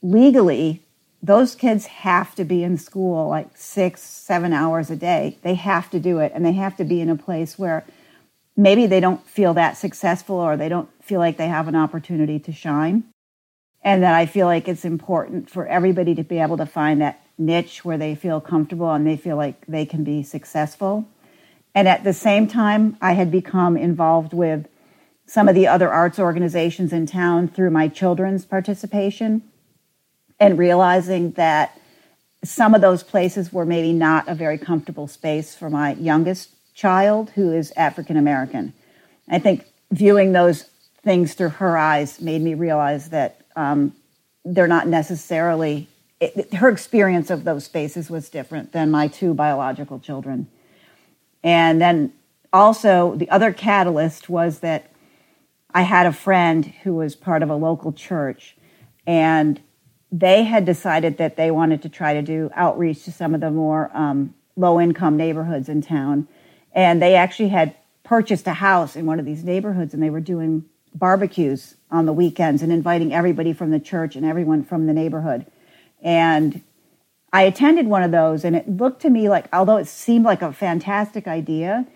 legally 0.00 0.82
those 1.22 1.56
kids 1.56 1.86
have 1.86 2.34
to 2.36 2.44
be 2.44 2.62
in 2.62 2.78
school 2.78 3.28
like 3.28 3.56
six 3.56 4.00
seven 4.00 4.52
hours 4.52 4.90
a 4.90 4.96
day. 4.96 5.38
They 5.42 5.54
have 5.54 5.90
to 5.90 5.98
do 5.98 6.20
it 6.20 6.30
and 6.34 6.44
they 6.46 6.52
have 6.52 6.76
to 6.76 6.84
be 6.84 7.00
in 7.00 7.10
a 7.10 7.16
place 7.16 7.58
where 7.58 7.84
maybe 8.56 8.86
they 8.86 9.00
don't 9.00 9.26
feel 9.26 9.54
that 9.54 9.76
successful 9.76 10.36
or 10.36 10.56
they 10.56 10.68
don't 10.68 10.88
feel 11.02 11.20
like 11.20 11.36
they 11.36 11.48
have 11.48 11.68
an 11.68 11.76
opportunity 11.76 12.38
to 12.38 12.52
shine. 12.52 13.04
And 13.82 14.02
that 14.02 14.14
i 14.14 14.26
feel 14.26 14.46
like 14.46 14.66
it's 14.66 14.84
important 14.84 15.48
for 15.48 15.66
everybody 15.66 16.14
to 16.14 16.24
be 16.24 16.38
able 16.38 16.56
to 16.56 16.66
find 16.66 17.00
that 17.00 17.20
niche 17.38 17.84
where 17.84 17.98
they 17.98 18.14
feel 18.14 18.40
comfortable 18.40 18.90
and 18.90 19.06
they 19.06 19.16
feel 19.16 19.36
like 19.36 19.64
they 19.66 19.86
can 19.86 20.02
be 20.02 20.22
successful. 20.22 21.06
And 21.74 21.86
at 21.86 22.04
the 22.04 22.14
same 22.14 22.48
time, 22.48 22.96
I 23.00 23.12
had 23.12 23.30
become 23.30 23.76
involved 23.76 24.32
with 24.32 24.66
some 25.26 25.48
of 25.48 25.54
the 25.54 25.66
other 25.66 25.92
arts 25.92 26.18
organizations 26.18 26.92
in 26.92 27.06
town 27.06 27.48
through 27.48 27.70
my 27.70 27.88
children's 27.88 28.44
participation 28.44 29.42
and 30.40 30.58
realizing 30.58 31.32
that 31.32 31.78
some 32.44 32.74
of 32.74 32.80
those 32.80 33.02
places 33.02 33.52
were 33.52 33.66
maybe 33.66 33.92
not 33.92 34.28
a 34.28 34.34
very 34.34 34.56
comfortable 34.56 35.08
space 35.08 35.54
for 35.54 35.68
my 35.68 35.94
youngest 35.94 36.55
child 36.76 37.30
who 37.30 37.52
is 37.52 37.72
African 37.74 38.16
American. 38.18 38.72
I 39.28 39.38
think 39.38 39.64
viewing 39.90 40.32
those 40.32 40.68
things 41.02 41.32
through 41.32 41.48
her 41.48 41.76
eyes 41.76 42.20
made 42.20 42.42
me 42.42 42.54
realize 42.54 43.08
that 43.08 43.40
um, 43.56 43.94
they're 44.44 44.68
not 44.68 44.86
necessarily, 44.86 45.88
it, 46.20 46.52
her 46.54 46.68
experience 46.68 47.30
of 47.30 47.44
those 47.44 47.64
spaces 47.64 48.10
was 48.10 48.28
different 48.28 48.72
than 48.72 48.90
my 48.90 49.08
two 49.08 49.32
biological 49.32 49.98
children. 49.98 50.48
And 51.42 51.80
then 51.80 52.12
also, 52.52 53.14
the 53.16 53.30
other 53.30 53.52
catalyst 53.52 54.28
was 54.28 54.58
that 54.60 54.90
I 55.72 55.82
had 55.82 56.06
a 56.06 56.12
friend 56.12 56.66
who 56.82 56.94
was 56.94 57.16
part 57.16 57.42
of 57.42 57.50
a 57.50 57.56
local 57.56 57.92
church, 57.92 58.56
and 59.06 59.60
they 60.12 60.44
had 60.44 60.64
decided 60.64 61.18
that 61.18 61.36
they 61.36 61.50
wanted 61.50 61.82
to 61.82 61.88
try 61.88 62.14
to 62.14 62.22
do 62.22 62.50
outreach 62.54 63.04
to 63.04 63.12
some 63.12 63.34
of 63.34 63.40
the 63.40 63.50
more 63.50 63.90
um, 63.94 64.34
low 64.56 64.80
income 64.80 65.16
neighborhoods 65.16 65.68
in 65.68 65.80
town. 65.80 66.28
And 66.76 67.00
they 67.00 67.14
actually 67.14 67.48
had 67.48 67.74
purchased 68.04 68.46
a 68.46 68.52
house 68.52 68.94
in 68.94 69.06
one 69.06 69.18
of 69.18 69.24
these 69.24 69.42
neighborhoods, 69.42 69.94
and 69.94 70.02
they 70.02 70.10
were 70.10 70.20
doing 70.20 70.66
barbecues 70.94 71.74
on 71.90 72.06
the 72.06 72.12
weekends 72.12 72.62
and 72.62 72.70
inviting 72.70 73.12
everybody 73.12 73.52
from 73.52 73.70
the 73.70 73.80
church 73.80 74.14
and 74.14 74.24
everyone 74.24 74.62
from 74.62 74.86
the 74.86 74.92
neighborhood. 74.92 75.46
And 76.02 76.62
I 77.32 77.42
attended 77.42 77.86
one 77.86 78.02
of 78.02 78.12
those, 78.12 78.44
and 78.44 78.54
it 78.54 78.68
looked 78.68 79.02
to 79.02 79.10
me 79.10 79.28
like, 79.28 79.46
although 79.52 79.78
it 79.78 79.88
seemed 79.88 80.24
like 80.24 80.42
a 80.42 80.52
fantastic 80.52 81.26
idea, 81.26 81.86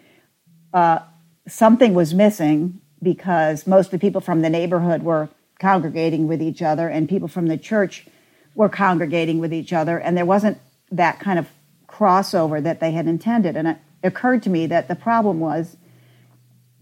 uh, 0.72 1.00
something 1.46 1.94
was 1.94 2.14
missing 2.14 2.80
because 3.02 3.66
most 3.66 3.86
of 3.86 3.92
the 3.92 3.98
people 3.98 4.20
from 4.20 4.40
the 4.42 4.50
neighborhood 4.50 5.02
were 5.02 5.28
congregating 5.58 6.26
with 6.26 6.40
each 6.40 6.62
other, 6.62 6.88
and 6.88 7.08
people 7.08 7.28
from 7.28 7.48
the 7.48 7.58
church 7.58 8.06
were 8.54 8.68
congregating 8.68 9.38
with 9.38 9.52
each 9.52 9.72
other, 9.72 9.98
and 9.98 10.16
there 10.16 10.26
wasn't 10.26 10.58
that 10.90 11.20
kind 11.20 11.38
of 11.38 11.48
crossover 11.86 12.62
that 12.62 12.80
they 12.80 12.92
had 12.92 13.06
intended. 13.06 13.56
And 13.56 13.68
it 13.68 13.78
occurred 14.02 14.42
to 14.44 14.50
me 14.50 14.66
that 14.66 14.88
the 14.88 14.94
problem 14.94 15.40
was 15.40 15.76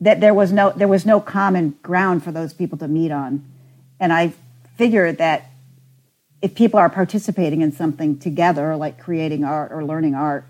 that 0.00 0.20
there 0.20 0.34
was 0.34 0.52
no 0.52 0.70
there 0.70 0.88
was 0.88 1.04
no 1.04 1.20
common 1.20 1.76
ground 1.82 2.22
for 2.22 2.32
those 2.32 2.52
people 2.52 2.78
to 2.78 2.88
meet 2.88 3.10
on, 3.10 3.44
and 3.98 4.12
I 4.12 4.32
figured 4.76 5.18
that 5.18 5.50
if 6.40 6.54
people 6.54 6.78
are 6.78 6.88
participating 6.88 7.62
in 7.62 7.72
something 7.72 8.18
together, 8.18 8.76
like 8.76 8.98
creating 8.98 9.44
art 9.44 9.72
or 9.72 9.84
learning 9.84 10.14
art, 10.14 10.44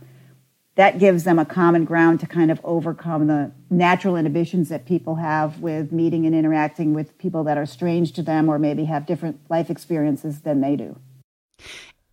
that 0.74 0.98
gives 0.98 1.24
them 1.24 1.38
a 1.38 1.44
common 1.44 1.84
ground 1.84 2.20
to 2.20 2.26
kind 2.26 2.50
of 2.50 2.60
overcome 2.62 3.26
the 3.26 3.50
natural 3.70 4.16
inhibitions 4.16 4.68
that 4.68 4.84
people 4.84 5.16
have 5.16 5.60
with 5.60 5.90
meeting 5.90 6.26
and 6.26 6.34
interacting 6.34 6.94
with 6.94 7.16
people 7.18 7.42
that 7.44 7.58
are 7.58 7.66
strange 7.66 8.12
to 8.12 8.22
them 8.22 8.48
or 8.48 8.58
maybe 8.58 8.84
have 8.84 9.06
different 9.06 9.40
life 9.48 9.70
experiences 9.70 10.42
than 10.42 10.60
they 10.60 10.76
do. 10.76 10.96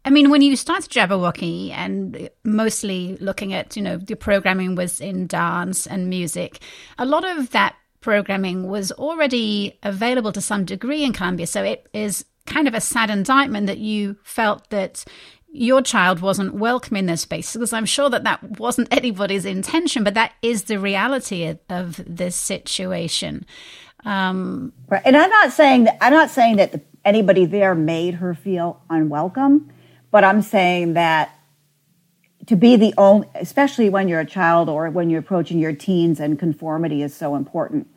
I 0.05 0.11
mean, 0.11 0.29
when 0.29 0.43
you 0.43 0.55
started 0.55 0.91
Jabberwocky 0.91 1.71
and 1.71 2.29
mostly 2.43 3.17
looking 3.17 3.53
at, 3.53 3.75
you 3.75 3.81
know, 3.81 3.97
the 3.97 4.15
programming 4.15 4.75
was 4.75 5.01
in 5.01 5.25
dance 5.25 5.87
and 5.87 6.09
music, 6.09 6.59
a 6.99 7.05
lot 7.05 7.25
of 7.25 7.49
that 7.51 7.75
programming 8.01 8.67
was 8.67 8.91
already 8.91 9.79
available 9.81 10.31
to 10.31 10.41
some 10.41 10.63
degree 10.63 11.03
in 11.03 11.11
Columbia. 11.11 11.47
So 11.47 11.63
it 11.63 11.89
is 11.91 12.23
kind 12.45 12.67
of 12.67 12.75
a 12.75 12.81
sad 12.81 13.09
indictment 13.09 13.65
that 13.65 13.79
you 13.79 14.15
felt 14.21 14.69
that 14.69 15.03
your 15.51 15.81
child 15.81 16.19
wasn't 16.19 16.53
welcome 16.53 16.97
in 16.97 17.07
this 17.07 17.21
space 17.21 17.53
because 17.53 17.73
I'm 17.73 17.85
sure 17.85 18.09
that 18.11 18.25
that 18.25 18.59
wasn't 18.59 18.89
anybody's 18.95 19.45
intention, 19.45 20.03
but 20.03 20.13
that 20.13 20.33
is 20.43 20.65
the 20.65 20.77
reality 20.77 21.45
of, 21.45 21.57
of 21.69 21.99
this 22.05 22.35
situation. 22.35 23.43
Um, 24.03 24.71
right. 24.87 25.01
And 25.03 25.17
I'm 25.17 25.31
not 25.31 25.51
saying 25.51 25.85
that 25.85 25.97
I'm 25.99 26.13
not 26.13 26.29
saying 26.29 26.57
that 26.57 26.73
the, 26.73 26.81
anybody 27.03 27.45
there 27.45 27.73
made 27.73 28.15
her 28.15 28.35
feel 28.35 28.81
unwelcome, 28.89 29.71
but 30.15 30.23
I'm 30.23 30.41
saying 30.41 30.93
that 30.93 31.37
to 32.45 32.55
be 32.55 32.77
the 32.77 32.93
only, 32.97 33.27
especially 33.35 33.89
when 33.89 34.07
you're 34.07 34.21
a 34.21 34.25
child 34.25 34.69
or 34.69 34.89
when 34.89 35.09
you're 35.09 35.19
approaching 35.19 35.59
your 35.59 35.73
teens 35.73 36.21
and 36.21 36.39
conformity 36.39 37.03
is 37.03 37.13
so 37.13 37.35
important 37.35 37.89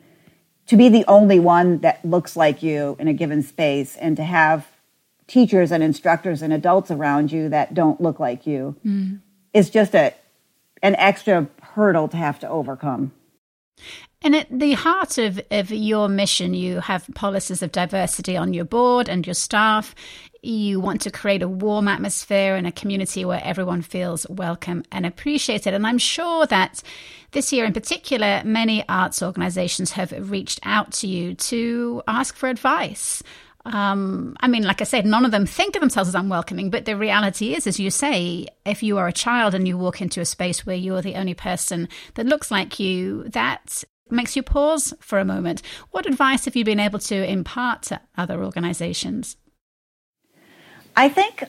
to 0.65 0.75
be 0.75 0.89
the 0.89 1.05
only 1.07 1.39
one 1.39 1.77
that 1.77 2.03
looks 2.03 2.35
like 2.35 2.61
you 2.61 2.97
in 2.99 3.07
a 3.07 3.13
given 3.13 3.41
space 3.41 3.95
and 3.95 4.17
to 4.17 4.23
have 4.25 4.67
teachers 5.27 5.71
and 5.71 5.81
instructors 5.81 6.41
and 6.41 6.51
adults 6.51 6.91
around 6.91 7.31
you 7.31 7.47
that 7.47 7.73
don't 7.73 8.01
look 8.01 8.19
like 8.19 8.45
you 8.45 8.75
mm. 8.85 9.21
is 9.53 9.69
just 9.69 9.95
a 9.95 10.13
an 10.83 10.97
extra 10.97 11.47
hurdle 11.61 12.09
to 12.09 12.17
have 12.17 12.37
to 12.37 12.49
overcome. 12.49 13.13
And 14.21 14.35
at 14.35 14.47
the 14.51 14.73
heart 14.73 15.17
of, 15.17 15.39
of 15.49 15.71
your 15.71 16.09
mission, 16.09 16.53
you 16.53 16.81
have 16.81 17.09
policies 17.15 17.61
of 17.61 17.71
diversity 17.71 18.35
on 18.35 18.53
your 18.53 18.65
board 18.65 19.07
and 19.07 19.25
your 19.25 19.33
staff. 19.33 19.95
You 20.41 20.79
want 20.79 21.01
to 21.01 21.11
create 21.11 21.41
a 21.41 21.47
warm 21.47 21.87
atmosphere 21.87 22.55
and 22.55 22.65
a 22.65 22.71
community 22.71 23.25
where 23.25 23.41
everyone 23.43 23.81
feels 23.81 24.27
welcome 24.29 24.83
and 24.91 25.05
appreciated. 25.05 25.73
And 25.73 25.85
I'm 25.85 25.97
sure 25.97 26.45
that 26.47 26.81
this 27.31 27.51
year 27.51 27.65
in 27.65 27.73
particular, 27.73 28.41
many 28.45 28.87
arts 28.87 29.21
organizations 29.21 29.91
have 29.91 30.31
reached 30.31 30.59
out 30.63 30.93
to 30.93 31.07
you 31.07 31.33
to 31.35 32.01
ask 32.07 32.35
for 32.35 32.47
advice. 32.47 33.21
Um, 33.65 34.37
I 34.39 34.47
mean, 34.47 34.63
like 34.63 34.81
I 34.81 34.85
said, 34.85 35.05
none 35.05 35.25
of 35.25 35.31
them 35.31 35.45
think 35.45 35.75
of 35.75 35.81
themselves 35.81 36.07
as 36.07 36.15
unwelcoming, 36.15 36.69
but 36.69 36.85
the 36.85 36.95
reality 36.95 37.53
is, 37.53 37.67
as 37.67 37.79
you 37.79 37.91
say, 37.91 38.47
if 38.65 38.81
you 38.81 38.97
are 38.97 39.07
a 39.07 39.13
child 39.13 39.53
and 39.53 39.67
you 39.67 39.77
walk 39.77 40.01
into 40.01 40.21
a 40.21 40.25
space 40.25 40.65
where 40.65 40.75
you're 40.75 41.01
the 41.01 41.15
only 41.15 41.33
person 41.33 41.89
that 42.15 42.25
looks 42.25 42.49
like 42.49 42.79
you, 42.79 43.23
that 43.29 43.83
makes 44.09 44.35
you 44.35 44.43
pause 44.43 44.93
for 45.01 45.19
a 45.19 45.25
moment. 45.25 45.61
What 45.91 46.05
advice 46.05 46.45
have 46.45 46.55
you 46.55 46.65
been 46.65 46.79
able 46.79 46.99
to 46.99 47.29
impart 47.29 47.83
to 47.83 48.01
other 48.17 48.43
organizations? 48.43 49.37
I 50.99 51.07
think 51.07 51.45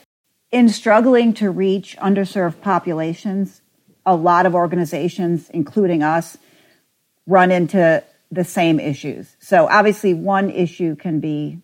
in 0.49 0.69
struggling 0.69 1.33
to 1.33 1.51
reach 1.51 1.97
underserved 1.97 2.61
populations, 2.61 3.61
a 4.05 4.15
lot 4.15 4.45
of 4.45 4.55
organizations, 4.55 5.49
including 5.49 6.03
us, 6.03 6.37
run 7.27 7.51
into 7.51 8.01
the 8.31 8.45
same 8.45 8.79
issues. 8.79 9.35
So 9.39 9.67
obviously, 9.67 10.13
one 10.13 10.49
issue 10.49 10.95
can 10.95 11.19
be 11.19 11.59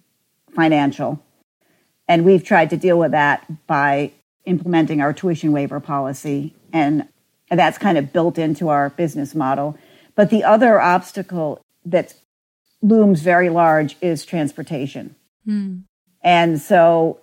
financial. 0.53 1.23
And 2.09 2.25
we've 2.25 2.43
tried 2.43 2.71
to 2.71 2.77
deal 2.77 2.99
with 2.99 3.11
that 3.11 3.45
by 3.67 4.11
implementing 4.43 4.99
our 4.99 5.13
tuition 5.13 5.53
waiver 5.53 5.79
policy. 5.79 6.53
And 6.73 7.07
that's 7.49 7.77
kind 7.77 7.97
of 7.97 8.11
built 8.11 8.37
into 8.37 8.67
our 8.67 8.89
business 8.89 9.33
model. 9.33 9.77
But 10.13 10.29
the 10.29 10.43
other 10.43 10.81
obstacle 10.81 11.61
that 11.85 12.15
looms 12.81 13.21
very 13.21 13.47
large 13.47 13.95
is 14.01 14.25
transportation. 14.25 15.15
Mm. 15.47 15.83
And 16.21 16.59
so 16.59 17.21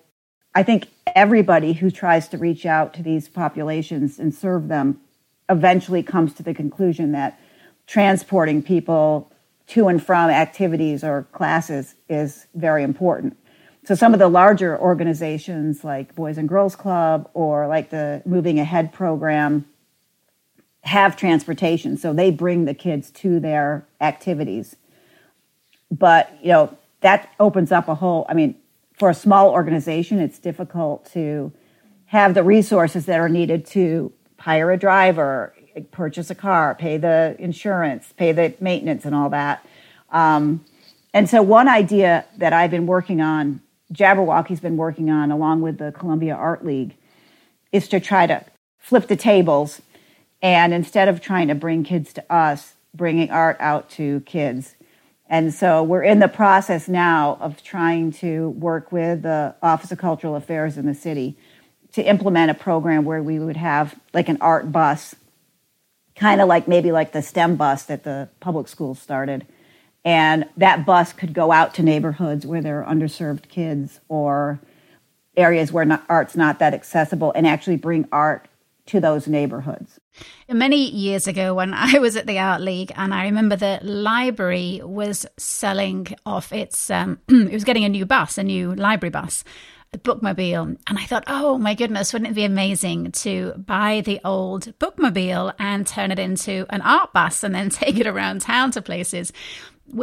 I 0.55 0.63
think 0.63 0.89
everybody 1.15 1.73
who 1.73 1.91
tries 1.91 2.29
to 2.29 2.39
reach 2.39 2.65
out 2.65 2.95
to 2.95 3.03
these 3.03 3.29
populations 3.29 4.19
and 4.19 4.35
serve 4.35 4.69
them 4.69 5.01
eventually 5.49 6.03
comes 6.03 6.33
to 6.35 6.43
the 6.43 6.55
conclusion 6.55 7.13
that 7.13 7.41
transporting 7.87 8.63
people 8.63 9.31
to 9.67 9.89
and 9.89 10.03
from 10.03 10.31
activities 10.31 11.03
or 11.03 11.27
classes 11.33 11.95
is 12.09 12.47
very 12.55 12.83
important. 12.83 13.37
So 13.85 13.95
some 13.95 14.15
of 14.15 14.19
the 14.19 14.29
larger 14.29 14.79
organizations 14.79 15.85
like 15.85 16.15
Boys 16.15 16.39
and 16.39 16.49
Girls 16.49 16.77
Club 16.77 17.29
or 17.35 17.67
like 17.67 17.91
the 17.91 18.23
Moving 18.25 18.59
Ahead 18.59 18.93
program 18.93 19.67
have 20.83 21.17
transportation, 21.17 21.97
so 21.97 22.13
they 22.13 22.31
bring 22.31 22.65
the 22.67 22.75
kids 22.75 23.11
to 23.11 23.41
their 23.41 23.87
activities. 24.01 24.77
But, 25.91 26.31
you 26.43 26.49
know, 26.49 26.77
that 27.01 27.31
opens 27.41 27.73
up 27.73 27.89
a 27.89 27.95
whole, 27.95 28.27
I 28.29 28.35
mean, 28.35 28.55
for 28.95 29.11
a 29.11 29.15
small 29.15 29.51
organization, 29.51 30.21
it's 30.21 30.39
difficult 30.39 31.11
to 31.13 31.53
have 32.07 32.35
the 32.35 32.43
resources 32.43 33.07
that 33.07 33.19
are 33.19 33.29
needed 33.29 33.67
to 33.67 34.13
hire 34.39 34.71
a 34.71 34.77
driver, 34.77 35.55
purchase 35.91 36.31
a 36.31 36.35
car, 36.35 36.75
pay 36.75 36.97
the 36.97 37.35
insurance, 37.39 38.13
pay 38.17 38.33
the 38.33 38.55
maintenance, 38.61 39.05
and 39.05 39.15
all 39.15 39.31
that. 39.31 39.67
Um, 40.11 40.65
and 41.13 41.29
so, 41.29 41.43
one 41.43 41.69
idea 41.69 42.25
that 42.39 42.53
I've 42.53 42.71
been 42.71 42.87
working 42.87 43.21
on, 43.21 43.61
Jabberwocky's 43.93 44.61
been 44.61 44.77
working 44.77 45.11
on, 45.11 45.31
along 45.31 45.63
with 45.63 45.79
the 45.79 45.93
Columbia 45.93 46.35
Art 46.35 46.65
League, 46.65 46.95
is 47.73 47.89
to 47.89 48.01
try 48.01 48.27
to 48.27 48.45
flip 48.79 49.09
the 49.09 49.17
tables 49.17 49.81
and 50.43 50.75
instead 50.75 51.09
of 51.09 51.21
trying 51.21 51.49
to 51.49 51.55
bring 51.55 51.85
kids 51.85 52.13
to 52.13 52.33
us, 52.33 52.75
bringing 52.93 53.31
art 53.31 53.57
out 53.61 53.89
to 53.91 54.21
kids. 54.21 54.74
And 55.35 55.53
so 55.53 55.83
we're 55.83 56.05
in 56.05 56.21
the 56.21 56.29
process 56.29 56.89
now 56.89 57.39
of 57.41 57.61
trying 57.61 58.13
to 58.13 58.51
work 58.51 58.93
with 58.93 59.23
the 59.23 59.57
Office 59.61 59.91
of 59.91 59.99
Cultural 59.99 60.37
Affairs 60.37 60.79
in 60.79 60.87
the 60.87 60.95
city 60.95 61.37
to 61.95 62.05
implement 62.05 62.53
a 62.53 62.55
program 62.55 63.05
where 63.05 63.21
we 63.21 63.41
would 63.41 63.57
have 63.57 63.99
like 64.13 64.29
an 64.29 64.39
art 64.41 64.71
bus, 64.71 65.17
kind 66.15 66.41
of 66.41 66.47
like 66.47 66.69
maybe 66.69 66.93
like 66.93 67.11
the 67.11 67.21
STEM 67.21 67.57
bus 67.57 67.83
that 67.87 68.05
the 68.05 68.29
public 68.39 68.69
schools 68.69 69.01
started. 69.01 69.45
And 70.05 70.49
that 70.57 70.87
bus 70.87 71.13
could 71.13 71.33
go 71.33 71.51
out 71.51 71.75
to 71.75 71.83
neighborhoods 71.83 72.47
where 72.47 72.63
there 72.63 72.85
are 72.85 72.95
underserved 72.95 73.49
kids 73.49 73.99
or 74.09 74.61
areas 75.37 75.73
where 75.73 75.85
not, 75.85 76.05
art's 76.09 76.37
not 76.37 76.61
that 76.61 76.75
accessible 76.75 77.33
and 77.35 77.45
actually 77.45 77.77
bring 77.77 78.07
art 78.13 78.47
to 78.87 79.01
those 79.01 79.27
neighborhoods. 79.27 79.99
Many 80.49 80.91
years 80.91 81.27
ago, 81.27 81.55
when 81.55 81.75
I 81.75 81.99
was 81.99 82.17
at 82.17 82.27
the 82.27 82.39
Art 82.39 82.61
League, 82.61 82.93
and 82.97 83.15
I 83.15 83.25
remember 83.25 83.57
the 83.57 83.81
library 83.83 84.81
was 84.83 85.27
selling 85.37 86.09
off 86.27 86.53
its, 86.53 86.91
um, 86.91 87.19
it 87.29 87.53
was 87.53 87.65
getting 87.65 87.85
a 87.85 87.89
new 87.89 88.07
bus, 88.07 88.39
a 88.39 88.43
new 88.43 88.75
library 88.75 89.11
bus, 89.11 89.45
the 89.93 89.99
bookmobile. 89.99 90.77
And 90.87 90.99
I 90.99 91.05
thought, 91.05 91.25
oh 91.27 91.57
my 91.57 91.75
goodness, 91.75 92.13
wouldn't 92.13 92.31
it 92.31 92.35
be 92.35 92.45
amazing 92.45 93.13
to 93.13 93.55
buy 93.57 94.03
the 94.05 94.21
old 94.25 94.77
bookmobile 94.79 95.55
and 95.59 95.87
turn 95.87 96.11
it 96.11 96.19
into 96.19 96.67
an 96.71 96.83
art 96.83 97.13
bus 97.13 97.43
and 97.43 97.55
then 97.55 97.71
take 97.71 97.99
it 97.99 98.07
around 98.07 98.41
town 98.41 98.73
to 98.73 98.83
places? 98.83 99.33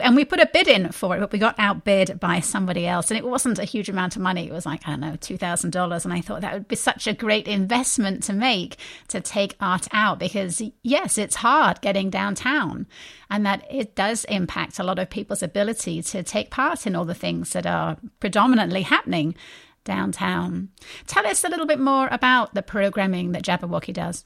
And 0.02 0.16
we 0.16 0.26
put 0.26 0.40
a 0.40 0.50
bid 0.52 0.68
in 0.68 0.92
for 0.92 1.16
it, 1.16 1.20
but 1.20 1.32
we 1.32 1.40
got 1.40 1.56
outbid 1.58 2.20
by 2.20 2.40
somebody 2.40 2.88
else. 2.88 3.12
And 3.12 3.18
it 3.18 3.26
wasn't 3.26 3.60
a 3.60 3.66
huge 3.66 3.90
amount 3.90 4.16
of 4.16 4.22
money. 4.22 4.48
It 4.48 4.54
was 4.54 4.66
like, 4.66 4.88
I 4.88 4.92
don't 4.92 5.00
know, 5.00 5.14
$2,000. 5.14 6.04
And 6.06 6.14
I 6.14 6.22
thought 6.22 6.42
that 6.42 6.54
would 6.54 6.68
be 6.68 6.76
such 6.76 7.08
a 7.08 7.14
great 7.14 7.48
investment 7.48 8.24
to 8.24 8.34
make 8.34 8.78
to 9.10 9.22
take 9.22 9.56
art 9.60 9.88
out 9.92 10.20
because, 10.20 10.62
yes, 10.84 11.18
it's 11.18 11.36
hard 11.36 11.82
getting 11.82 12.10
downtown 12.10 12.88
and 13.30 13.46
that 13.46 13.66
it 13.70 13.96
does 13.96 14.26
impact 14.26 14.80
a 14.80 14.84
lot 14.84 15.00
of 15.00 15.10
people's 15.10 15.44
ability 15.44 16.02
to 16.04 16.24
take 16.24 16.52
part 16.52 16.86
in 16.86 16.96
all 16.96 17.06
the 17.06 17.14
things 17.14 17.52
that 17.52 17.66
are 17.66 17.98
predominantly 18.20 18.84
happening 18.84 19.36
downtown. 19.84 20.70
Tell 21.08 21.26
us 21.26 21.44
a 21.44 21.50
little 21.50 21.66
bit 21.66 21.80
more 21.80 22.08
about 22.12 22.54
the 22.54 22.62
programming 22.62 23.32
that 23.32 23.44
Jabberwocky 23.44 23.94
does. 23.94 24.26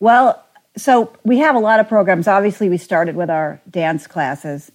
Well, 0.00 0.44
so 0.76 1.12
we 1.24 1.38
have 1.38 1.56
a 1.56 1.60
lot 1.60 1.80
of 1.80 1.88
programs. 1.88 2.28
Obviously, 2.28 2.68
we 2.68 2.78
started 2.78 3.16
with 3.16 3.30
our 3.30 3.60
dance 3.68 4.06
classes. 4.06 4.70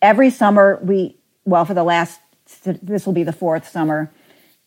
Every 0.00 0.30
summer, 0.30 0.78
we, 0.82 1.16
well, 1.44 1.64
for 1.64 1.74
the 1.74 1.84
last, 1.84 2.20
this 2.64 3.04
will 3.04 3.12
be 3.12 3.24
the 3.24 3.32
fourth 3.32 3.68
summer, 3.68 4.10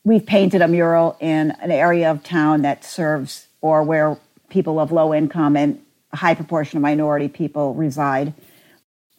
we've 0.04 0.26
painted 0.26 0.62
a 0.62 0.68
mural 0.68 1.16
in 1.20 1.52
an 1.62 1.72
area 1.72 2.12
of 2.12 2.24
town 2.24 2.64
that 2.64 2.84
serves 2.84 3.48
or 3.62 3.84
where 3.84 4.18
people 4.50 4.80
of 4.80 4.92
low 4.92 5.14
income 5.14 5.56
and 5.56 5.82
a 6.12 6.18
high 6.18 6.36
proportion 6.36 6.78
of 6.78 6.82
minority 6.82 7.28
people 7.28 7.74
reside. 7.74 8.34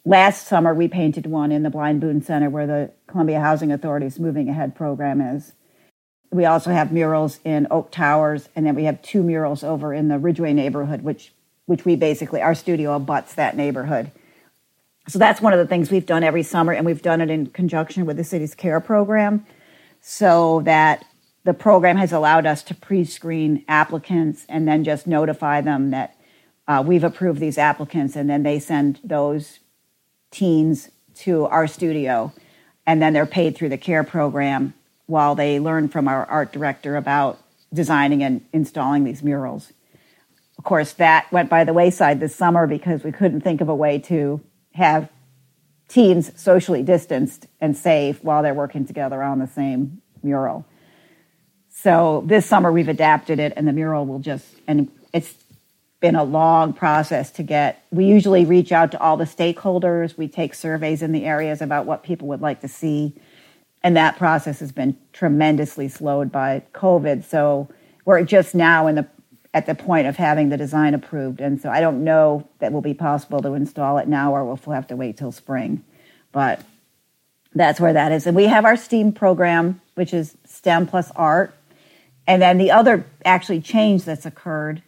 Last 0.05 0.47
summer, 0.47 0.73
we 0.73 0.87
painted 0.87 1.25
one 1.25 1.51
in 1.51 1.63
the 1.63 1.69
Blind 1.69 2.01
Boone 2.01 2.21
Center 2.21 2.49
where 2.49 2.67
the 2.67 2.91
Columbia 3.07 3.39
Housing 3.39 3.71
Authority's 3.71 4.19
Moving 4.19 4.49
Ahead 4.49 4.75
program 4.75 5.21
is. 5.21 5.53
We 6.33 6.45
also 6.45 6.71
have 6.71 6.91
murals 6.91 7.39
in 7.43 7.67
Oak 7.69 7.91
Towers, 7.91 8.49
and 8.55 8.65
then 8.65 8.73
we 8.73 8.85
have 8.85 8.99
two 9.03 9.21
murals 9.21 9.63
over 9.63 9.93
in 9.93 10.07
the 10.07 10.17
Ridgeway 10.17 10.53
neighborhood, 10.53 11.03
which 11.03 11.31
which 11.65 11.85
we 11.85 11.95
basically 11.95 12.41
our 12.41 12.55
studio 12.55 12.95
abuts 12.95 13.35
that 13.35 13.55
neighborhood. 13.55 14.11
So 15.07 15.19
that's 15.19 15.41
one 15.41 15.53
of 15.53 15.59
the 15.59 15.67
things 15.67 15.91
we've 15.91 16.05
done 16.05 16.23
every 16.23 16.43
summer, 16.43 16.73
and 16.73 16.85
we've 16.85 17.03
done 17.03 17.21
it 17.21 17.29
in 17.29 17.47
conjunction 17.47 18.05
with 18.05 18.17
the 18.17 18.23
city's 18.23 18.55
care 18.55 18.79
program, 18.79 19.45
so 20.01 20.61
that 20.61 21.05
the 21.43 21.53
program 21.53 21.97
has 21.97 22.11
allowed 22.11 22.47
us 22.47 22.63
to 22.63 22.73
pre-screen 22.73 23.63
applicants 23.67 24.45
and 24.49 24.67
then 24.67 24.83
just 24.83 25.05
notify 25.05 25.61
them 25.61 25.91
that 25.91 26.17
uh, 26.67 26.83
we've 26.85 27.03
approved 27.03 27.39
these 27.39 27.59
applicants, 27.59 28.15
and 28.15 28.27
then 28.27 28.41
they 28.41 28.59
send 28.59 28.99
those 29.03 29.59
teens 30.31 30.89
to 31.13 31.45
our 31.45 31.67
studio, 31.67 32.33
and 32.87 33.01
then 33.01 33.13
they're 33.13 33.27
paid 33.27 33.55
through 33.55 33.69
the 33.69 33.77
care 33.77 34.03
program 34.03 34.73
while 35.05 35.35
they 35.35 35.59
learn 35.59 35.89
from 35.89 36.07
our 36.07 36.25
art 36.25 36.51
director 36.51 36.95
about 36.95 37.39
designing 37.73 38.23
and 38.23 38.45
installing 38.53 39.03
these 39.03 39.23
murals. 39.23 39.73
Of 40.57 40.63
course, 40.63 40.93
that 40.93 41.31
went 41.31 41.49
by 41.49 41.63
the 41.63 41.73
wayside 41.73 42.19
this 42.19 42.35
summer 42.35 42.67
because 42.67 43.03
we 43.03 43.11
couldn't 43.11 43.41
think 43.41 43.61
of 43.61 43.69
a 43.69 43.75
way 43.75 43.99
to 43.99 44.41
have 44.73 45.09
teens 45.87 46.31
socially 46.39 46.83
distanced 46.83 47.47
and 47.59 47.75
safe 47.75 48.23
while 48.23 48.43
they're 48.43 48.53
working 48.53 48.85
together 48.85 49.21
on 49.21 49.39
the 49.39 49.47
same 49.47 50.01
mural. 50.21 50.65
So 51.69 52.23
this 52.25 52.45
summer 52.45 52.71
we've 52.71 52.87
adapted 52.87 53.39
it, 53.39 53.53
and 53.55 53.67
the 53.67 53.73
mural 53.73 54.05
will 54.05 54.19
just, 54.19 54.45
and 54.67 54.89
it's 55.11 55.33
been 55.99 56.15
a 56.15 56.23
long 56.23 56.73
process 56.73 57.31
to 57.31 57.43
get. 57.43 57.83
We 57.91 58.05
usually 58.05 58.45
reach 58.45 58.71
out 58.71 58.91
to 58.91 58.99
all 58.99 59.17
the 59.17 59.25
stakeholders, 59.25 60.17
we 60.17 60.27
take 60.27 60.53
surveys 60.53 61.01
in 61.01 61.11
the 61.11 61.25
areas 61.25 61.61
about 61.61 61.85
what 61.85 62.03
people 62.03 62.27
would 62.29 62.41
like 62.41 62.61
to 62.61 62.67
see 62.67 63.15
and 63.83 63.97
that 63.97 64.17
process 64.17 64.59
has 64.59 64.71
been 64.71 64.97
tremendously 65.11 65.89
slowed 65.89 66.31
by 66.31 66.63
COVID. 66.73 67.23
So 67.25 67.67
we're 68.05 68.23
just 68.23 68.55
now 68.55 68.87
in 68.87 68.95
the 68.95 69.07
at 69.55 69.67
the 69.67 69.75
point 69.75 70.07
of 70.07 70.15
having 70.15 70.49
the 70.49 70.57
design 70.57 70.95
approved, 70.95 71.39
and 71.39 71.61
so 71.61 71.69
I 71.69 71.79
don't 71.79 72.03
know 72.03 72.47
that 72.57 72.73
will 72.73 72.81
be 72.81 72.95
possible 72.95 73.39
to 73.43 73.53
install 73.53 73.99
it 73.99 74.07
now, 74.07 74.33
or 74.33 74.43
we'll 74.43 74.73
have 74.73 74.87
to 74.87 74.95
wait 74.95 75.15
till 75.15 75.31
spring. 75.31 75.83
But 76.31 76.63
that's 77.53 77.79
where 77.79 77.93
that 77.93 78.11
is, 78.11 78.25
and 78.25 78.35
we 78.35 78.45
have 78.45 78.65
our 78.65 78.75
STEAM 78.75 79.11
program, 79.11 79.79
which 79.93 80.11
is 80.11 80.35
STEM 80.45 80.87
plus 80.87 81.11
art, 81.15 81.53
and 82.25 82.41
then 82.41 82.57
the 82.57 82.71
other 82.71 83.05
actually 83.25 83.61
change 83.61 84.05
that's 84.05 84.25
occurred 84.25 84.81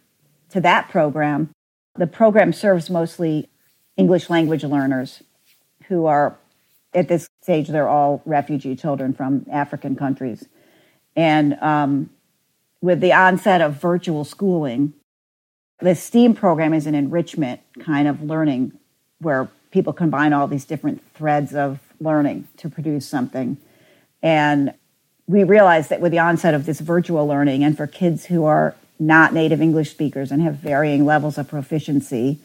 to 0.50 0.60
that 0.62 0.88
program. 0.88 1.50
The 1.94 2.08
program 2.08 2.52
serves 2.52 2.90
mostly 2.90 3.48
English 3.96 4.28
language 4.28 4.64
learners 4.64 5.22
who 5.84 6.06
are 6.06 6.36
at 6.92 7.06
this 7.06 7.28
they're 7.46 7.88
all 7.88 8.22
refugee 8.24 8.76
children 8.76 9.14
from 9.14 9.46
African 9.50 9.96
countries, 9.96 10.46
and 11.14 11.54
um, 11.62 12.10
with 12.82 13.00
the 13.00 13.12
onset 13.12 13.60
of 13.60 13.80
virtual 13.80 14.24
schooling, 14.24 14.92
the 15.80 15.94
STEAM 15.94 16.34
program 16.34 16.72
is 16.72 16.86
an 16.86 16.94
enrichment 16.94 17.60
kind 17.80 18.08
of 18.08 18.22
learning 18.22 18.72
where 19.20 19.48
people 19.70 19.92
combine 19.92 20.32
all 20.32 20.46
these 20.46 20.64
different 20.64 21.02
threads 21.14 21.54
of 21.54 21.80
learning 22.00 22.46
to 22.58 22.68
produce 22.68 23.06
something. 23.06 23.56
And 24.22 24.74
we 25.26 25.44
realized 25.44 25.90
that 25.90 26.00
with 26.00 26.12
the 26.12 26.18
onset 26.18 26.54
of 26.54 26.66
this 26.66 26.80
virtual 26.80 27.26
learning, 27.26 27.64
and 27.64 27.76
for 27.76 27.86
kids 27.86 28.26
who 28.26 28.44
are 28.44 28.74
not 28.98 29.34
native 29.34 29.60
English 29.60 29.90
speakers 29.90 30.30
and 30.30 30.40
have 30.42 30.56
varying 30.56 31.04
levels 31.04 31.36
of 31.38 31.48
proficiency, 31.48 32.38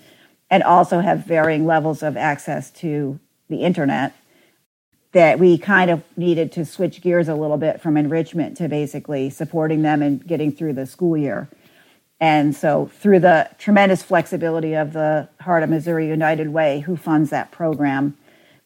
and 0.49 0.63
also 0.63 0.99
have 0.99 1.25
varying 1.25 1.65
levels 1.65 2.03
of 2.03 2.17
access 2.17 2.69
to 2.71 3.19
the 3.47 3.63
internet, 3.63 4.13
that 5.13 5.39
we 5.39 5.57
kind 5.57 5.91
of 5.91 6.03
needed 6.15 6.51
to 6.53 6.65
switch 6.65 7.01
gears 7.01 7.27
a 7.27 7.35
little 7.35 7.57
bit 7.57 7.81
from 7.81 7.97
enrichment 7.97 8.55
to 8.57 8.69
basically 8.69 9.29
supporting 9.29 9.81
them 9.81 10.01
and 10.01 10.25
getting 10.25 10.51
through 10.51 10.73
the 10.73 10.85
school 10.85 11.17
year. 11.17 11.49
And 12.19 12.55
so, 12.55 12.91
through 12.99 13.19
the 13.19 13.49
tremendous 13.57 14.03
flexibility 14.03 14.75
of 14.75 14.93
the 14.93 15.27
Heart 15.41 15.63
of 15.63 15.69
Missouri 15.69 16.07
United 16.07 16.49
Way, 16.49 16.81
who 16.81 16.95
funds 16.95 17.31
that 17.31 17.51
program, 17.51 18.15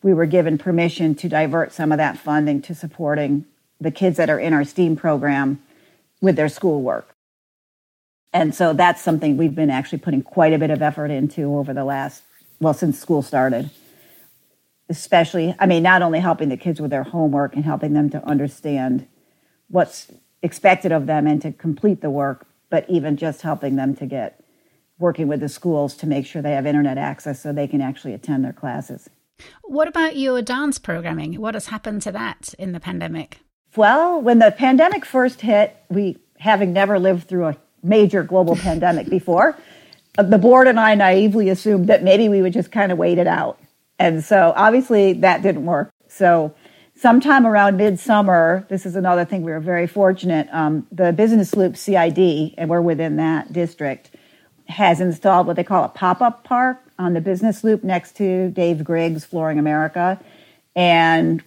we 0.03 0.13
were 0.13 0.25
given 0.25 0.57
permission 0.57 1.15
to 1.15 1.29
divert 1.29 1.71
some 1.71 1.91
of 1.91 1.97
that 1.97 2.17
funding 2.17 2.61
to 2.63 2.75
supporting 2.75 3.45
the 3.79 3.91
kids 3.91 4.17
that 4.17 4.29
are 4.29 4.39
in 4.39 4.53
our 4.53 4.63
STEAM 4.63 4.97
program 4.97 5.63
with 6.21 6.35
their 6.35 6.49
schoolwork. 6.49 7.15
And 8.33 8.53
so 8.53 8.73
that's 8.73 9.01
something 9.01 9.37
we've 9.37 9.55
been 9.55 9.69
actually 9.69 9.99
putting 9.99 10.21
quite 10.21 10.51
a 10.51 10.57
bit 10.57 10.69
of 10.69 10.81
effort 10.81 11.09
into 11.09 11.55
over 11.55 11.73
the 11.73 11.85
last, 11.85 12.23
well, 12.59 12.73
since 12.73 12.99
school 12.99 13.21
started. 13.21 13.69
Especially, 14.89 15.55
I 15.57 15.65
mean, 15.65 15.83
not 15.83 16.01
only 16.01 16.19
helping 16.19 16.49
the 16.49 16.57
kids 16.57 16.79
with 16.79 16.91
their 16.91 17.03
homework 17.03 17.55
and 17.55 17.65
helping 17.65 17.93
them 17.93 18.09
to 18.11 18.23
understand 18.25 19.07
what's 19.67 20.11
expected 20.43 20.91
of 20.91 21.07
them 21.07 21.25
and 21.25 21.41
to 21.41 21.51
complete 21.51 22.01
the 22.01 22.09
work, 22.09 22.45
but 22.69 22.88
even 22.89 23.17
just 23.17 23.41
helping 23.41 23.75
them 23.75 23.95
to 23.95 24.05
get 24.05 24.43
working 24.99 25.27
with 25.27 25.39
the 25.39 25.49
schools 25.49 25.95
to 25.95 26.07
make 26.07 26.25
sure 26.25 26.41
they 26.41 26.51
have 26.51 26.65
internet 26.65 26.97
access 26.97 27.41
so 27.41 27.51
they 27.51 27.67
can 27.67 27.81
actually 27.81 28.13
attend 28.13 28.45
their 28.45 28.53
classes. 28.53 29.09
What 29.63 29.88
about 29.88 30.15
your 30.15 30.41
dance 30.41 30.79
programming? 30.79 31.41
What 31.41 31.53
has 31.53 31.67
happened 31.67 32.01
to 32.03 32.11
that 32.13 32.53
in 32.57 32.71
the 32.71 32.79
pandemic? 32.79 33.39
Well, 33.75 34.21
when 34.21 34.39
the 34.39 34.51
pandemic 34.51 35.03
first 35.03 35.41
hit, 35.41 35.75
we 35.89 36.17
having 36.38 36.71
never 36.73 36.99
lived 36.99 37.27
through 37.27 37.47
a 37.47 37.57
major 37.83 38.23
global 38.23 38.55
pandemic 38.67 39.09
before, 39.09 39.57
uh, 40.17 40.23
the 40.23 40.38
board 40.38 40.67
and 40.67 40.79
I 40.79 40.95
naively 40.95 41.49
assumed 41.49 41.88
that 41.88 42.03
maybe 42.03 42.29
we 42.29 42.41
would 42.41 42.53
just 42.53 42.71
kind 42.71 42.91
of 42.91 42.97
wait 42.97 43.17
it 43.17 43.27
out. 43.27 43.59
And 43.99 44.23
so 44.23 44.53
obviously 44.55 45.13
that 45.13 45.41
didn't 45.41 45.65
work. 45.65 45.91
So 46.07 46.53
sometime 46.95 47.45
around 47.45 47.77
midsummer, 47.77 48.65
this 48.69 48.85
is 48.85 48.95
another 48.95 49.25
thing 49.25 49.43
we 49.43 49.51
were 49.51 49.59
very 49.59 49.87
fortunate. 49.87 50.47
Um, 50.51 50.87
the 50.91 51.13
Business 51.13 51.55
Loop 51.55 51.77
CID, 51.77 52.55
and 52.57 52.69
we're 52.69 52.81
within 52.81 53.17
that 53.17 53.53
district, 53.53 54.11
has 54.67 54.99
installed 54.99 55.47
what 55.47 55.55
they 55.55 55.63
call 55.63 55.83
a 55.83 55.89
pop 55.89 56.21
up 56.21 56.43
park 56.43 56.79
on 56.97 57.13
the 57.13 57.21
Business 57.21 57.63
Loop 57.63 57.83
next 57.83 58.15
to 58.17 58.49
Dave 58.51 58.83
Griggs 58.83 59.25
Flooring 59.25 59.59
America. 59.59 60.19
And 60.75 61.43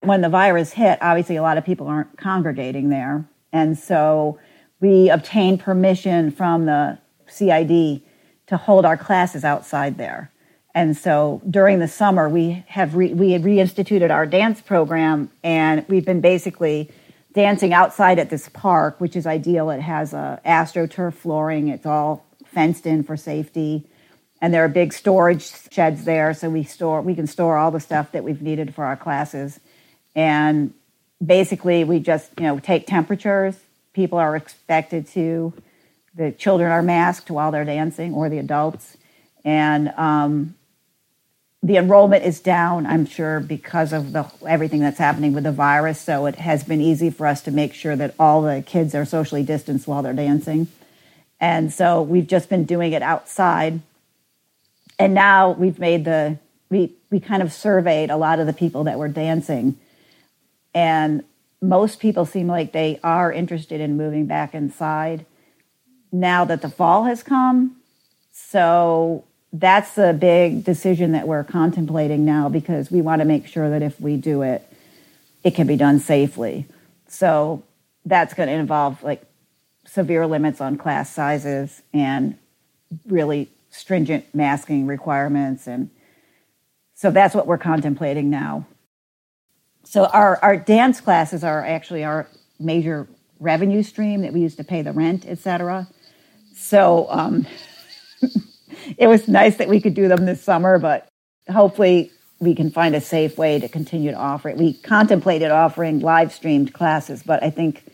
when 0.00 0.20
the 0.20 0.28
virus 0.28 0.72
hit, 0.72 0.98
obviously 1.00 1.36
a 1.36 1.42
lot 1.42 1.58
of 1.58 1.64
people 1.64 1.86
aren't 1.86 2.16
congregating 2.18 2.90
there. 2.90 3.24
And 3.52 3.78
so 3.78 4.38
we 4.80 5.08
obtained 5.08 5.60
permission 5.60 6.30
from 6.30 6.66
the 6.66 6.98
CID 7.28 8.02
to 8.48 8.56
hold 8.56 8.84
our 8.84 8.96
classes 8.96 9.44
outside 9.44 9.96
there. 9.96 10.31
And 10.74 10.96
so 10.96 11.42
during 11.48 11.80
the 11.80 11.88
summer, 11.88 12.28
we 12.28 12.64
have 12.68 12.94
re- 12.94 13.12
we 13.12 13.32
had 13.32 13.42
reinstituted 13.42 14.10
our 14.10 14.24
dance 14.24 14.60
program, 14.60 15.30
and 15.42 15.86
we've 15.88 16.04
been 16.04 16.22
basically 16.22 16.90
dancing 17.34 17.72
outside 17.74 18.18
at 18.18 18.30
this 18.30 18.48
park, 18.48 19.00
which 19.00 19.14
is 19.14 19.26
ideal. 19.26 19.70
It 19.70 19.80
has 19.80 20.14
a 20.14 20.40
astroturf 20.46 21.14
flooring. 21.14 21.68
It's 21.68 21.84
all 21.84 22.24
fenced 22.46 22.86
in 22.86 23.02
for 23.02 23.16
safety, 23.18 23.86
and 24.40 24.52
there 24.52 24.64
are 24.64 24.68
big 24.68 24.94
storage 24.94 25.52
sheds 25.70 26.04
there, 26.04 26.32
so 26.32 26.48
we 26.48 26.64
store 26.64 27.02
we 27.02 27.14
can 27.14 27.26
store 27.26 27.58
all 27.58 27.70
the 27.70 27.80
stuff 27.80 28.12
that 28.12 28.24
we've 28.24 28.42
needed 28.42 28.74
for 28.74 28.84
our 28.84 28.96
classes. 28.96 29.60
And 30.14 30.72
basically, 31.24 31.84
we 31.84 31.98
just 31.98 32.30
you 32.38 32.46
know 32.46 32.58
take 32.58 32.86
temperatures. 32.86 33.56
People 33.92 34.16
are 34.16 34.36
expected 34.36 35.06
to. 35.08 35.52
The 36.14 36.32
children 36.32 36.72
are 36.72 36.82
masked 36.82 37.30
while 37.30 37.50
they're 37.50 37.66
dancing, 37.66 38.14
or 38.14 38.30
the 38.30 38.38
adults, 38.38 38.96
and 39.44 39.88
um, 39.98 40.54
the 41.62 41.76
enrollment 41.76 42.24
is 42.24 42.40
down, 42.40 42.86
I'm 42.86 43.06
sure, 43.06 43.38
because 43.38 43.92
of 43.92 44.12
the 44.12 44.26
everything 44.46 44.80
that's 44.80 44.98
happening 44.98 45.32
with 45.32 45.44
the 45.44 45.52
virus. 45.52 46.00
So 46.00 46.26
it 46.26 46.36
has 46.36 46.64
been 46.64 46.80
easy 46.80 47.08
for 47.08 47.26
us 47.26 47.40
to 47.42 47.52
make 47.52 47.72
sure 47.72 47.94
that 47.94 48.14
all 48.18 48.42
the 48.42 48.62
kids 48.66 48.94
are 48.94 49.04
socially 49.04 49.44
distanced 49.44 49.86
while 49.86 50.02
they're 50.02 50.12
dancing. 50.12 50.66
And 51.40 51.72
so 51.72 52.02
we've 52.02 52.26
just 52.26 52.48
been 52.48 52.64
doing 52.64 52.92
it 52.92 53.02
outside. 53.02 53.80
And 54.98 55.14
now 55.14 55.52
we've 55.52 55.78
made 55.78 56.04
the 56.04 56.38
we 56.68 56.94
we 57.10 57.20
kind 57.20 57.42
of 57.42 57.52
surveyed 57.52 58.10
a 58.10 58.16
lot 58.16 58.40
of 58.40 58.46
the 58.46 58.52
people 58.52 58.84
that 58.84 58.98
were 58.98 59.08
dancing. 59.08 59.76
And 60.74 61.22
most 61.60 62.00
people 62.00 62.26
seem 62.26 62.48
like 62.48 62.72
they 62.72 62.98
are 63.04 63.32
interested 63.32 63.80
in 63.80 63.96
moving 63.96 64.26
back 64.26 64.52
inside 64.52 65.26
now 66.10 66.44
that 66.44 66.60
the 66.60 66.68
fall 66.68 67.04
has 67.04 67.22
come. 67.22 67.76
So 68.32 69.24
that's 69.52 69.98
a 69.98 70.12
big 70.12 70.64
decision 70.64 71.12
that 71.12 71.28
we're 71.28 71.44
contemplating 71.44 72.24
now 72.24 72.48
because 72.48 72.90
we 72.90 73.02
want 73.02 73.20
to 73.20 73.26
make 73.26 73.46
sure 73.46 73.68
that 73.70 73.82
if 73.82 74.00
we 74.00 74.16
do 74.16 74.42
it, 74.42 74.66
it 75.44 75.54
can 75.54 75.66
be 75.66 75.76
done 75.76 75.98
safely. 76.00 76.66
So 77.08 77.62
that's 78.06 78.32
going 78.32 78.48
to 78.48 78.54
involve 78.54 79.02
like 79.02 79.22
severe 79.84 80.26
limits 80.26 80.60
on 80.60 80.78
class 80.78 81.12
sizes 81.12 81.82
and 81.92 82.38
really 83.06 83.50
stringent 83.70 84.24
masking 84.34 84.86
requirements. 84.86 85.66
And 85.66 85.90
so 86.94 87.10
that's 87.10 87.34
what 87.34 87.46
we're 87.46 87.58
contemplating 87.58 88.30
now. 88.30 88.66
So 89.84 90.06
our, 90.06 90.38
our 90.42 90.56
dance 90.56 91.00
classes 91.00 91.44
are 91.44 91.64
actually 91.64 92.04
our 92.04 92.26
major 92.58 93.06
revenue 93.40 93.82
stream 93.82 94.22
that 94.22 94.32
we 94.32 94.40
use 94.40 94.56
to 94.56 94.64
pay 94.64 94.82
the 94.82 94.92
rent, 94.92 95.24
et 95.26 95.38
cetera. 95.38 95.88
So 96.54 97.06
um, 97.10 97.46
it 98.98 99.06
was 99.06 99.28
nice 99.28 99.56
that 99.56 99.68
we 99.68 99.80
could 99.80 99.94
do 99.94 100.08
them 100.08 100.24
this 100.24 100.42
summer, 100.42 100.78
but 100.78 101.08
hopefully 101.50 102.10
we 102.40 102.54
can 102.54 102.70
find 102.70 102.94
a 102.94 103.00
safe 103.00 103.38
way 103.38 103.60
to 103.60 103.68
continue 103.68 104.10
to 104.10 104.16
offer 104.16 104.48
it. 104.48 104.56
We 104.56 104.74
contemplated 104.74 105.50
offering 105.50 106.00
live 106.00 106.32
streamed 106.32 106.72
classes, 106.72 107.22
but 107.22 107.42
I 107.42 107.50
think 107.50 107.84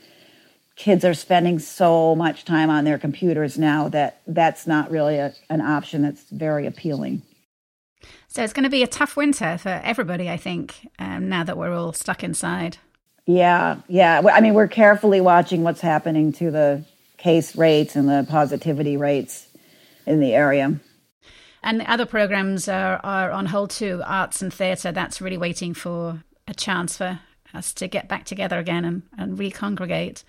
kids 0.76 1.04
are 1.04 1.14
spending 1.14 1.58
so 1.58 2.14
much 2.14 2.44
time 2.44 2.70
on 2.70 2.84
their 2.84 2.98
computers 2.98 3.58
now 3.58 3.88
that 3.88 4.20
that's 4.26 4.66
not 4.66 4.90
really 4.90 5.16
a, 5.18 5.34
an 5.50 5.60
option 5.60 6.02
that's 6.02 6.22
very 6.30 6.66
appealing. 6.66 7.22
So 8.28 8.44
it's 8.44 8.52
going 8.52 8.64
to 8.64 8.70
be 8.70 8.82
a 8.82 8.86
tough 8.86 9.16
winter 9.16 9.58
for 9.58 9.80
everybody, 9.84 10.30
I 10.30 10.36
think, 10.36 10.88
um, 10.98 11.28
now 11.28 11.44
that 11.44 11.58
we're 11.58 11.74
all 11.74 11.92
stuck 11.92 12.22
inside. 12.22 12.78
Yeah, 13.26 13.80
yeah. 13.88 14.22
I 14.32 14.40
mean, 14.40 14.54
we're 14.54 14.68
carefully 14.68 15.20
watching 15.20 15.62
what's 15.62 15.80
happening 15.80 16.32
to 16.34 16.50
the 16.50 16.84
case 17.18 17.56
rates 17.56 17.96
and 17.96 18.08
the 18.08 18.26
positivity 18.30 18.96
rates 18.96 19.47
in 20.08 20.20
the 20.20 20.34
area. 20.34 20.80
And 21.62 21.80
the 21.80 21.90
other 21.90 22.06
programs 22.06 22.68
are, 22.68 23.00
are 23.04 23.30
on 23.30 23.46
hold 23.46 23.70
too. 23.70 24.02
Arts 24.04 24.42
and 24.42 24.52
theatre, 24.52 24.92
that's 24.92 25.20
really 25.20 25.38
waiting 25.38 25.74
for 25.74 26.22
a 26.46 26.54
chance 26.54 26.96
for 26.96 27.20
us 27.54 27.72
to 27.74 27.88
get 27.88 28.08
back 28.08 28.24
together 28.24 28.58
again 28.58 28.84
and, 28.84 29.02
and 29.16 29.38
recongregate. 29.38 30.24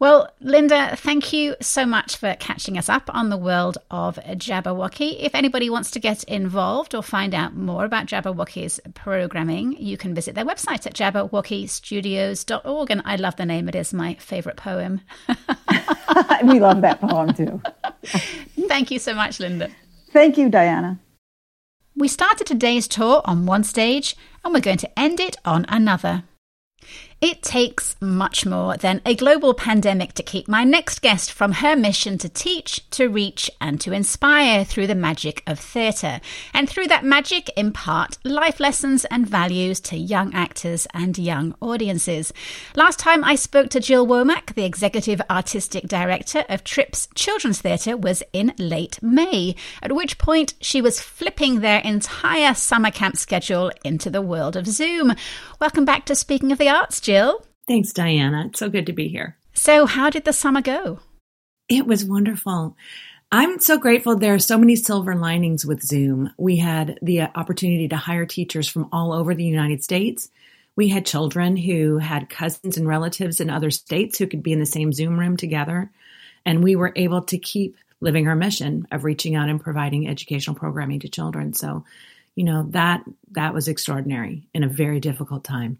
Well, 0.00 0.28
Linda, 0.40 0.96
thank 0.96 1.32
you 1.32 1.54
so 1.60 1.86
much 1.86 2.16
for 2.16 2.34
catching 2.40 2.76
us 2.76 2.88
up 2.88 3.08
on 3.14 3.28
the 3.28 3.36
world 3.36 3.78
of 3.90 4.16
Jabberwocky. 4.16 5.16
If 5.20 5.34
anybody 5.34 5.70
wants 5.70 5.92
to 5.92 6.00
get 6.00 6.24
involved 6.24 6.94
or 6.94 7.02
find 7.02 7.32
out 7.34 7.54
more 7.54 7.84
about 7.84 8.06
Jabberwocky's 8.06 8.80
programming, 8.94 9.76
you 9.78 9.96
can 9.96 10.14
visit 10.14 10.34
their 10.34 10.44
website 10.44 10.86
at 10.86 10.94
jabberwockystudios.org. 10.94 12.90
And 12.90 13.02
I 13.04 13.16
love 13.16 13.36
the 13.36 13.46
name, 13.46 13.68
it 13.68 13.76
is 13.76 13.94
my 13.94 14.14
favorite 14.14 14.56
poem. 14.56 15.00
we 16.44 16.58
love 16.58 16.80
that 16.80 17.00
poem 17.00 17.32
too. 17.32 17.62
Thank 18.68 18.90
you 18.90 18.98
so 18.98 19.14
much, 19.14 19.38
Linda. 19.38 19.70
Thank 20.10 20.36
you, 20.36 20.48
Diana. 20.48 20.98
We 21.96 22.08
started 22.08 22.48
today's 22.48 22.88
tour 22.88 23.22
on 23.24 23.46
one 23.46 23.62
stage 23.62 24.16
and 24.44 24.52
we're 24.52 24.60
going 24.60 24.78
to 24.78 24.98
end 24.98 25.20
it 25.20 25.36
on 25.44 25.64
another. 25.68 26.24
It 27.24 27.42
takes 27.42 27.96
much 28.02 28.44
more 28.44 28.76
than 28.76 29.00
a 29.06 29.14
global 29.14 29.54
pandemic 29.54 30.12
to 30.12 30.22
keep 30.22 30.46
my 30.46 30.62
next 30.62 31.00
guest 31.00 31.32
from 31.32 31.52
her 31.52 31.74
mission 31.74 32.18
to 32.18 32.28
teach, 32.28 32.86
to 32.90 33.08
reach, 33.08 33.50
and 33.62 33.80
to 33.80 33.92
inspire 33.92 34.62
through 34.62 34.88
the 34.88 34.94
magic 34.94 35.42
of 35.46 35.58
theatre. 35.58 36.20
And 36.52 36.68
through 36.68 36.88
that 36.88 37.02
magic, 37.02 37.50
impart 37.56 38.18
life 38.24 38.60
lessons 38.60 39.06
and 39.06 39.26
values 39.26 39.80
to 39.80 39.96
young 39.96 40.34
actors 40.34 40.86
and 40.92 41.16
young 41.16 41.54
audiences. 41.62 42.30
Last 42.76 42.98
time 42.98 43.24
I 43.24 43.36
spoke 43.36 43.70
to 43.70 43.80
Jill 43.80 44.06
Womack, 44.06 44.54
the 44.54 44.66
Executive 44.66 45.22
Artistic 45.30 45.88
Director 45.88 46.44
of 46.50 46.62
TRYPS 46.62 47.08
Children's 47.14 47.62
Theatre, 47.62 47.96
was 47.96 48.22
in 48.34 48.52
late 48.58 49.02
May, 49.02 49.54
at 49.80 49.96
which 49.96 50.18
point 50.18 50.52
she 50.60 50.82
was 50.82 51.00
flipping 51.00 51.60
their 51.60 51.80
entire 51.80 52.52
summer 52.52 52.90
camp 52.90 53.16
schedule 53.16 53.72
into 53.82 54.10
the 54.10 54.20
world 54.20 54.56
of 54.56 54.66
Zoom. 54.66 55.14
Welcome 55.58 55.86
back 55.86 56.04
to 56.04 56.14
Speaking 56.14 56.52
of 56.52 56.58
the 56.58 56.68
Arts, 56.68 57.00
Jill. 57.00 57.13
Thanks, 57.66 57.92
Diana. 57.92 58.46
It's 58.48 58.58
so 58.58 58.68
good 58.68 58.86
to 58.86 58.92
be 58.92 59.08
here. 59.08 59.36
So, 59.54 59.86
how 59.86 60.10
did 60.10 60.24
the 60.24 60.32
summer 60.32 60.60
go? 60.60 61.00
It 61.68 61.86
was 61.86 62.04
wonderful. 62.04 62.76
I'm 63.32 63.58
so 63.58 63.78
grateful 63.78 64.16
there 64.16 64.34
are 64.34 64.38
so 64.38 64.58
many 64.58 64.76
silver 64.76 65.14
linings 65.14 65.64
with 65.64 65.82
Zoom. 65.82 66.30
We 66.38 66.56
had 66.56 66.98
the 67.02 67.22
opportunity 67.22 67.88
to 67.88 67.96
hire 67.96 68.26
teachers 68.26 68.68
from 68.68 68.88
all 68.92 69.12
over 69.12 69.34
the 69.34 69.44
United 69.44 69.82
States. 69.82 70.30
We 70.76 70.88
had 70.88 71.06
children 71.06 71.56
who 71.56 71.98
had 71.98 72.28
cousins 72.28 72.76
and 72.76 72.86
relatives 72.86 73.40
in 73.40 73.48
other 73.48 73.70
states 73.70 74.18
who 74.18 74.26
could 74.26 74.42
be 74.42 74.52
in 74.52 74.60
the 74.60 74.66
same 74.66 74.92
Zoom 74.92 75.18
room 75.18 75.36
together. 75.36 75.90
And 76.44 76.62
we 76.62 76.76
were 76.76 76.92
able 76.94 77.22
to 77.22 77.38
keep 77.38 77.76
living 78.00 78.28
our 78.28 78.36
mission 78.36 78.86
of 78.92 79.04
reaching 79.04 79.34
out 79.34 79.48
and 79.48 79.60
providing 79.60 80.08
educational 80.08 80.56
programming 80.56 81.00
to 81.00 81.08
children. 81.08 81.54
So 81.54 81.84
you 82.34 82.44
know 82.44 82.66
that 82.70 83.04
that 83.32 83.54
was 83.54 83.68
extraordinary 83.68 84.48
in 84.52 84.64
a 84.64 84.68
very 84.68 85.00
difficult 85.00 85.44
time 85.44 85.78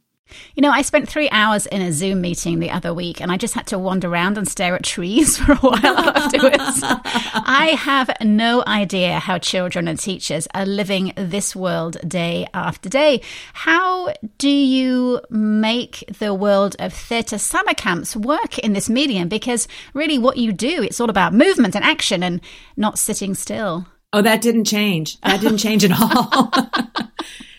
you 0.54 0.62
know, 0.62 0.70
I 0.70 0.82
spent 0.82 1.08
three 1.08 1.28
hours 1.30 1.66
in 1.66 1.82
a 1.82 1.92
Zoom 1.92 2.20
meeting 2.20 2.58
the 2.58 2.70
other 2.70 2.94
week 2.94 3.20
and 3.20 3.30
I 3.30 3.36
just 3.36 3.54
had 3.54 3.66
to 3.68 3.78
wander 3.78 4.08
around 4.08 4.38
and 4.38 4.48
stare 4.48 4.74
at 4.74 4.84
trees 4.84 5.36
for 5.38 5.52
a 5.52 5.56
while 5.56 5.98
afterwards. 5.98 6.80
I 6.82 7.76
have 7.78 8.10
no 8.20 8.62
idea 8.66 9.18
how 9.18 9.38
children 9.38 9.88
and 9.88 9.98
teachers 9.98 10.48
are 10.54 10.66
living 10.66 11.12
this 11.16 11.54
world 11.54 11.96
day 12.06 12.46
after 12.54 12.88
day. 12.88 13.20
How 13.52 14.12
do 14.38 14.48
you 14.48 15.20
make 15.30 16.04
the 16.18 16.34
world 16.34 16.76
of 16.78 16.92
theatre 16.92 17.38
summer 17.38 17.74
camps 17.74 18.16
work 18.16 18.58
in 18.58 18.72
this 18.72 18.88
medium? 18.88 19.28
Because 19.28 19.68
really, 19.92 20.18
what 20.18 20.36
you 20.36 20.52
do, 20.52 20.82
it's 20.82 21.00
all 21.00 21.10
about 21.10 21.34
movement 21.34 21.74
and 21.74 21.84
action 21.84 22.22
and 22.22 22.40
not 22.76 22.98
sitting 22.98 23.34
still. 23.34 23.86
Oh, 24.12 24.22
that 24.22 24.42
didn't 24.42 24.64
change. 24.64 25.20
That 25.22 25.40
didn't 25.40 25.58
change 25.58 25.84
at 25.84 25.90
all. 25.92 26.50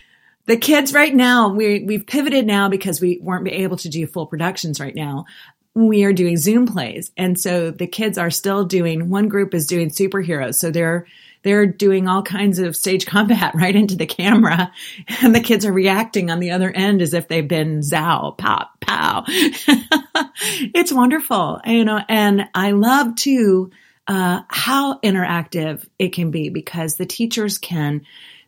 the 0.46 0.56
kids 0.56 0.92
right 0.92 1.14
now, 1.14 1.50
we 1.50 1.84
we've 1.84 2.06
pivoted 2.06 2.46
now 2.46 2.68
because 2.68 3.00
we 3.00 3.18
weren't 3.20 3.48
able 3.48 3.76
to 3.78 3.88
do 3.88 4.06
full 4.06 4.26
productions 4.26 4.80
right 4.80 4.94
now. 4.94 5.26
We 5.74 6.04
are 6.04 6.12
doing 6.12 6.38
Zoom 6.38 6.66
plays. 6.66 7.12
And 7.16 7.38
so 7.38 7.70
the 7.70 7.86
kids 7.86 8.16
are 8.16 8.30
still 8.30 8.64
doing 8.64 9.10
one 9.10 9.28
group 9.28 9.52
is 9.52 9.66
doing 9.66 9.90
superheroes. 9.90 10.54
So 10.54 10.70
they're 10.70 11.06
they're 11.42 11.66
doing 11.66 12.08
all 12.08 12.22
kinds 12.22 12.58
of 12.58 12.74
stage 12.74 13.06
combat 13.06 13.54
right 13.54 13.74
into 13.74 13.96
the 13.96 14.06
camera 14.06 14.72
and 15.20 15.34
the 15.34 15.40
kids 15.40 15.64
are 15.64 15.72
reacting 15.72 16.30
on 16.30 16.40
the 16.40 16.50
other 16.50 16.70
end 16.70 17.00
as 17.00 17.14
if 17.14 17.28
they've 17.28 17.46
been 17.46 17.82
zow 17.82 18.34
pop 18.36 18.80
pow 18.80 19.22
it's 19.28 20.92
wonderful 20.92 21.60
you 21.64 21.84
know 21.84 22.00
and 22.08 22.48
i 22.52 22.72
love 22.72 23.14
to 23.14 23.70
uh, 24.08 24.42
how 24.48 24.98
interactive 25.00 25.86
it 25.98 26.12
can 26.12 26.30
be 26.30 26.48
because 26.48 26.94
the 26.94 27.06
teachers 27.06 27.58
can 27.58 28.02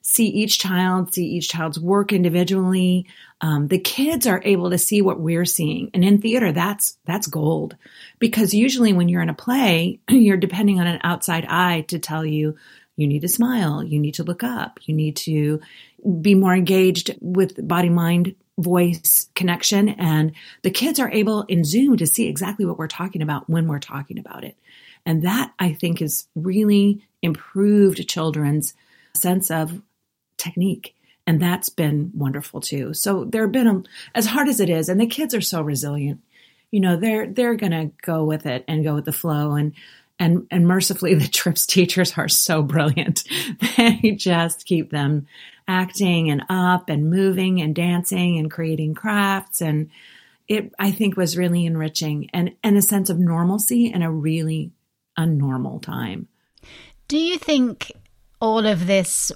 see 0.09 0.27
each 0.27 0.59
child, 0.59 1.13
see 1.13 1.27
each 1.27 1.51
child's 1.51 1.79
work 1.79 2.15
individually. 2.15 3.07
Um, 3.43 3.69
the 3.69 3.79
kids 3.79 4.27
are 4.27 4.41
able 4.43 4.71
to 4.71 4.79
see 4.79 5.03
what 5.03 5.21
we're 5.21 5.45
seeing, 5.45 5.91
and 5.93 6.03
in 6.03 6.21
theater, 6.21 6.51
that's 6.51 6.97
that's 7.05 7.27
gold. 7.27 7.77
Because 8.19 8.55
usually 8.55 8.95
when 8.95 9.11
you're 9.11 9.23
in 9.23 9.29
a 9.29 9.35
play, 9.35 10.01
you're 10.09 10.39
depending 10.39 10.81
on 10.81 10.87
an 10.87 11.01
outside 11.05 11.45
eye 11.45 11.83
to 11.89 11.99
tell 11.99 12.25
you 12.25 12.57
you 12.97 13.07
need 13.07 13.21
to 13.21 13.29
smile, 13.29 13.85
you 13.85 14.01
need 14.01 14.15
to 14.15 14.25
look 14.25 14.43
up, 14.43 14.81
you 14.83 14.95
need 14.95 15.17
to 15.17 15.61
be 16.21 16.35
more 16.35 16.55
engaged 16.55 17.15
with 17.21 17.67
body 17.69 17.91
mind 17.91 18.35
voice 18.59 19.29
connection. 19.35 19.91
And 19.91 20.33
the 20.63 20.71
kids 20.71 20.99
are 20.99 21.11
able 21.11 21.43
in 21.43 21.65
zoom 21.65 21.99
to 21.99 22.07
see 22.07 22.29
exactly 22.29 22.65
what 22.65 22.79
we're 22.79 22.89
talking 22.89 23.23
about 23.23 23.49
when 23.49 23.69
we're 23.69 23.79
talking 23.79 24.19
about 24.19 24.43
it. 24.43 24.57
And 25.07 25.23
that 25.23 25.53
I 25.59 25.75
think 25.75 26.01
has 26.01 26.27
really 26.35 27.07
improved 27.23 28.09
children's 28.09 28.75
sense 29.15 29.51
of 29.51 29.81
technique. 30.39 30.95
And 31.27 31.43
that's 31.43 31.69
been 31.69 32.11
wonderful 32.15 32.61
too. 32.61 32.95
So 32.95 33.25
there 33.25 33.43
have 33.43 33.53
been, 33.53 33.87
as 34.15 34.27
hard 34.27 34.49
as 34.49 34.61
it 34.61 34.71
is, 34.71 34.89
and 34.89 34.99
the 34.99 35.07
kids 35.07 35.35
are 35.35 35.43
so 35.43 35.61
resilient, 35.61 36.21
you 36.71 36.81
know, 36.81 36.97
they're, 36.97 37.27
they're 37.27 37.55
going 37.55 37.73
to 37.73 37.91
go 38.03 38.25
with 38.25 38.47
it 38.47 38.65
and 38.67 38.85
go 38.85 38.95
with 38.95 39.05
the 39.05 39.13
flow. 39.13 39.53
And, 39.53 39.75
and, 40.19 40.47
and 40.51 40.67
mercifully, 40.67 41.15
the 41.17 41.27
TRYPS 41.27 41.67
teachers 41.67 42.17
are 42.17 42.29
so 42.29 42.63
brilliant. 42.63 43.25
they 43.77 44.13
just 44.17 44.65
keep 44.65 44.91
them 44.91 45.27
acting 45.67 46.31
and 46.31 46.43
up 46.49 46.89
and 46.89 47.11
moving 47.11 47.61
and 47.61 47.75
dancing 47.75 48.39
and 48.39 48.51
creating 48.51 48.95
crafts. 48.95 49.61
And 49.61 49.91
it, 50.49 50.73
I 50.79 50.93
think, 50.93 51.17
was 51.17 51.37
really 51.37 51.67
enriching 51.67 52.31
and, 52.33 52.53
and 52.65 52.79
a 52.79 52.83
sense 52.83 53.11
of 53.11 53.19
normalcy 53.19 53.93
in 53.93 54.03
a 54.03 54.11
really 54.11 54.73
a 55.19 55.27
normal 55.27 55.79
time. 55.79 56.29
Do 57.07 57.19
you 57.19 57.39
think 57.39 57.93
all 58.41 58.67
of 58.67 58.87
this 58.87 59.33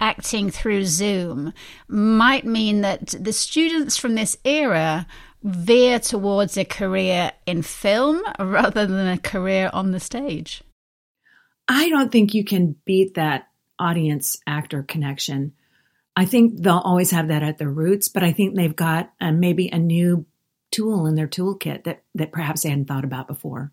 acting 0.00 0.50
through 0.50 0.84
Zoom 0.84 1.52
might 1.88 2.44
mean 2.44 2.82
that 2.82 3.14
the 3.18 3.32
students 3.32 3.96
from 3.96 4.14
this 4.14 4.36
era 4.44 5.06
veer 5.42 5.98
towards 5.98 6.56
a 6.56 6.64
career 6.64 7.32
in 7.46 7.62
film 7.62 8.22
rather 8.38 8.86
than 8.86 9.06
a 9.06 9.18
career 9.18 9.70
on 9.72 9.92
the 9.92 10.00
stage? 10.00 10.62
I 11.68 11.88
don't 11.90 12.10
think 12.10 12.34
you 12.34 12.44
can 12.44 12.76
beat 12.84 13.14
that 13.14 13.48
audience 13.78 14.38
actor 14.46 14.82
connection. 14.82 15.52
I 16.16 16.24
think 16.24 16.60
they'll 16.60 16.78
always 16.78 17.10
have 17.12 17.28
that 17.28 17.42
at 17.42 17.58
their 17.58 17.70
roots, 17.70 18.08
but 18.08 18.24
I 18.24 18.32
think 18.32 18.56
they've 18.56 18.74
got 18.74 19.12
uh, 19.20 19.32
maybe 19.32 19.68
a 19.68 19.78
new 19.78 20.26
tool 20.70 21.06
in 21.06 21.14
their 21.14 21.28
toolkit 21.28 21.84
that, 21.84 22.02
that 22.14 22.32
perhaps 22.32 22.62
they 22.62 22.70
hadn't 22.70 22.86
thought 22.86 23.04
about 23.04 23.28
before. 23.28 23.72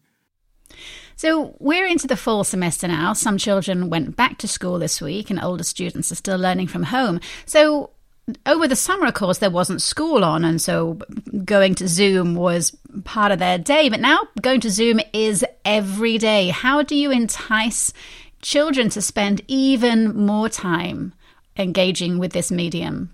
So 1.15 1.55
we're 1.59 1.87
into 1.87 2.07
the 2.07 2.17
fall 2.17 2.43
semester 2.43 2.87
now. 2.87 3.13
Some 3.13 3.37
children 3.37 3.89
went 3.89 4.15
back 4.15 4.37
to 4.39 4.47
school 4.47 4.79
this 4.79 5.01
week, 5.01 5.29
and 5.29 5.41
older 5.41 5.63
students 5.63 6.11
are 6.11 6.15
still 6.15 6.37
learning 6.37 6.67
from 6.67 6.83
home. 6.83 7.19
So 7.45 7.91
over 8.45 8.67
the 8.67 8.75
summer, 8.75 9.07
of 9.07 9.13
course, 9.13 9.37
there 9.37 9.49
wasn't 9.49 9.81
school 9.81 10.23
on, 10.23 10.43
and 10.43 10.61
so 10.61 10.99
going 11.43 11.75
to 11.75 11.87
Zoom 11.87 12.35
was 12.35 12.75
part 13.03 13.31
of 13.31 13.39
their 13.39 13.57
day. 13.57 13.89
But 13.89 13.99
now 13.99 14.27
going 14.41 14.61
to 14.61 14.69
Zoom 14.69 14.99
is 15.13 15.45
every 15.63 16.17
day. 16.17 16.49
How 16.49 16.81
do 16.81 16.95
you 16.95 17.11
entice 17.11 17.93
children 18.41 18.89
to 18.89 19.01
spend 19.01 19.41
even 19.47 20.15
more 20.25 20.49
time 20.49 21.13
engaging 21.57 22.17
with 22.17 22.33
this 22.33 22.51
medium? 22.51 23.13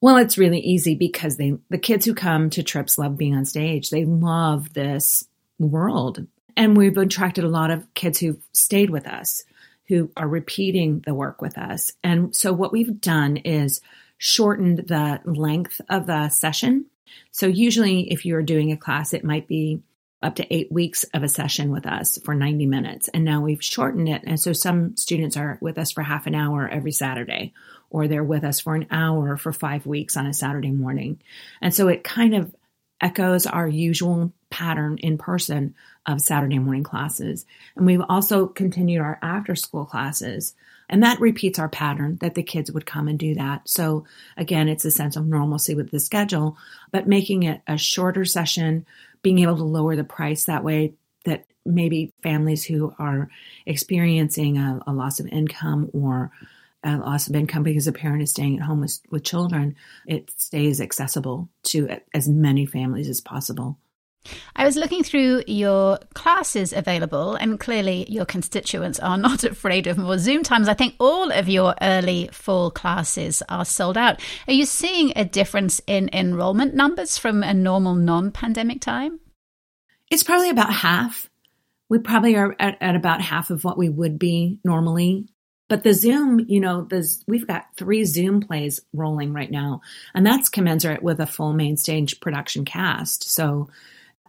Well, 0.00 0.18
it's 0.18 0.36
really 0.36 0.60
easy 0.60 0.94
because 0.94 1.38
they 1.38 1.54
the 1.70 1.78
kids 1.78 2.04
who 2.04 2.14
come 2.14 2.50
to 2.50 2.62
TRYPS 2.62 2.98
love 2.98 3.16
being 3.16 3.34
on 3.34 3.46
stage. 3.46 3.90
They 3.90 4.04
love 4.04 4.74
this 4.74 5.26
world. 5.58 6.26
And 6.56 6.76
we've 6.76 6.96
attracted 6.96 7.44
a 7.44 7.48
lot 7.48 7.70
of 7.70 7.92
kids 7.94 8.18
who've 8.18 8.42
stayed 8.52 8.90
with 8.90 9.06
us, 9.06 9.44
who 9.88 10.10
are 10.16 10.28
repeating 10.28 11.02
the 11.04 11.14
work 11.14 11.42
with 11.42 11.58
us. 11.58 11.92
And 12.02 12.34
so 12.34 12.52
what 12.52 12.72
we've 12.72 13.00
done 13.00 13.36
is 13.38 13.80
shortened 14.18 14.78
the 14.78 15.20
length 15.24 15.80
of 15.88 16.06
the 16.06 16.28
session. 16.28 16.86
So 17.32 17.46
usually 17.46 18.12
if 18.12 18.24
you're 18.24 18.42
doing 18.42 18.72
a 18.72 18.76
class, 18.76 19.12
it 19.12 19.24
might 19.24 19.46
be 19.48 19.82
up 20.22 20.36
to 20.36 20.54
eight 20.54 20.72
weeks 20.72 21.04
of 21.12 21.22
a 21.22 21.28
session 21.28 21.70
with 21.70 21.86
us 21.86 22.18
for 22.24 22.34
90 22.34 22.64
minutes. 22.66 23.08
And 23.08 23.24
now 23.24 23.42
we've 23.42 23.62
shortened 23.62 24.08
it. 24.08 24.22
And 24.24 24.40
so 24.40 24.54
some 24.54 24.96
students 24.96 25.36
are 25.36 25.58
with 25.60 25.76
us 25.76 25.92
for 25.92 26.02
half 26.02 26.26
an 26.26 26.34
hour 26.34 26.66
every 26.66 26.92
Saturday, 26.92 27.52
or 27.90 28.08
they're 28.08 28.24
with 28.24 28.42
us 28.42 28.58
for 28.58 28.74
an 28.74 28.86
hour 28.90 29.36
for 29.36 29.52
five 29.52 29.84
weeks 29.84 30.16
on 30.16 30.26
a 30.26 30.32
Saturday 30.32 30.70
morning. 30.70 31.20
And 31.60 31.74
so 31.74 31.88
it 31.88 32.04
kind 32.04 32.34
of 32.34 32.54
echoes 33.00 33.46
our 33.46 33.68
usual 33.68 34.32
pattern 34.50 34.98
in 34.98 35.18
person 35.18 35.74
of 36.06 36.20
Saturday 36.20 36.58
morning 36.58 36.84
classes. 36.84 37.44
And 37.76 37.86
we've 37.86 38.02
also 38.08 38.46
continued 38.46 39.00
our 39.00 39.18
after 39.22 39.54
school 39.56 39.84
classes. 39.84 40.54
And 40.88 41.02
that 41.02 41.20
repeats 41.20 41.58
our 41.58 41.68
pattern 41.68 42.18
that 42.20 42.34
the 42.34 42.42
kids 42.42 42.70
would 42.70 42.86
come 42.86 43.08
and 43.08 43.18
do 43.18 43.34
that. 43.34 43.68
So 43.68 44.04
again, 44.36 44.68
it's 44.68 44.84
a 44.84 44.90
sense 44.90 45.16
of 45.16 45.26
normalcy 45.26 45.74
with 45.74 45.90
the 45.90 45.98
schedule, 45.98 46.56
but 46.92 47.08
making 47.08 47.44
it 47.44 47.62
a 47.66 47.78
shorter 47.78 48.24
session, 48.24 48.86
being 49.22 49.38
able 49.40 49.56
to 49.56 49.64
lower 49.64 49.96
the 49.96 50.04
price 50.04 50.44
that 50.44 50.62
way 50.62 50.92
that 51.24 51.46
maybe 51.64 52.12
families 52.22 52.64
who 52.64 52.94
are 52.98 53.30
experiencing 53.64 54.58
a, 54.58 54.80
a 54.86 54.92
loss 54.92 55.20
of 55.20 55.26
income 55.28 55.90
or 55.94 56.30
a 56.84 56.98
loss 56.98 57.28
of 57.28 57.34
income 57.34 57.62
because 57.62 57.86
a 57.86 57.92
parent 57.92 58.22
is 58.22 58.30
staying 58.30 58.58
at 58.58 58.64
home 58.64 58.80
with, 58.80 59.00
with 59.10 59.24
children, 59.24 59.76
it 60.06 60.30
stays 60.38 60.80
accessible 60.80 61.48
to 61.64 61.88
as 62.12 62.28
many 62.28 62.66
families 62.66 63.08
as 63.08 63.20
possible. 63.20 63.78
I 64.56 64.64
was 64.64 64.76
looking 64.76 65.02
through 65.02 65.44
your 65.46 65.98
classes 66.14 66.72
available, 66.72 67.34
and 67.34 67.60
clearly 67.60 68.06
your 68.08 68.24
constituents 68.24 68.98
are 68.98 69.18
not 69.18 69.44
afraid 69.44 69.86
of 69.86 69.98
more 69.98 70.18
Zoom 70.18 70.42
times. 70.42 70.68
I 70.68 70.74
think 70.74 70.94
all 70.98 71.30
of 71.30 71.48
your 71.48 71.74
early 71.80 72.28
fall 72.32 72.70
classes 72.70 73.42
are 73.48 73.64
sold 73.64 73.96
out. 73.96 74.20
Are 74.46 74.54
you 74.54 74.64
seeing 74.64 75.12
a 75.16 75.24
difference 75.24 75.80
in 75.86 76.10
enrollment 76.12 76.74
numbers 76.74 77.18
from 77.18 77.42
a 77.42 77.54
normal 77.54 77.94
non 77.94 78.30
pandemic 78.30 78.80
time? 78.80 79.20
It's 80.10 80.22
probably 80.22 80.50
about 80.50 80.72
half. 80.72 81.28
We 81.88 81.98
probably 81.98 82.36
are 82.36 82.56
at, 82.58 82.78
at, 82.80 82.96
about 82.96 83.20
half 83.20 83.50
of 83.50 83.62
what 83.62 83.76
we 83.76 83.88
would 83.88 84.18
be 84.18 84.58
normally. 84.64 85.28
But 85.74 85.82
the 85.82 85.92
Zoom, 85.92 86.38
you 86.38 86.60
know, 86.60 86.86
there's, 86.88 87.24
we've 87.26 87.48
got 87.48 87.66
three 87.76 88.04
Zoom 88.04 88.40
plays 88.40 88.80
rolling 88.92 89.32
right 89.32 89.50
now, 89.50 89.80
and 90.14 90.24
that's 90.24 90.48
commensurate 90.48 91.02
with 91.02 91.18
a 91.18 91.26
full 91.26 91.52
main 91.52 91.76
stage 91.76 92.20
production 92.20 92.64
cast. 92.64 93.28
So 93.28 93.70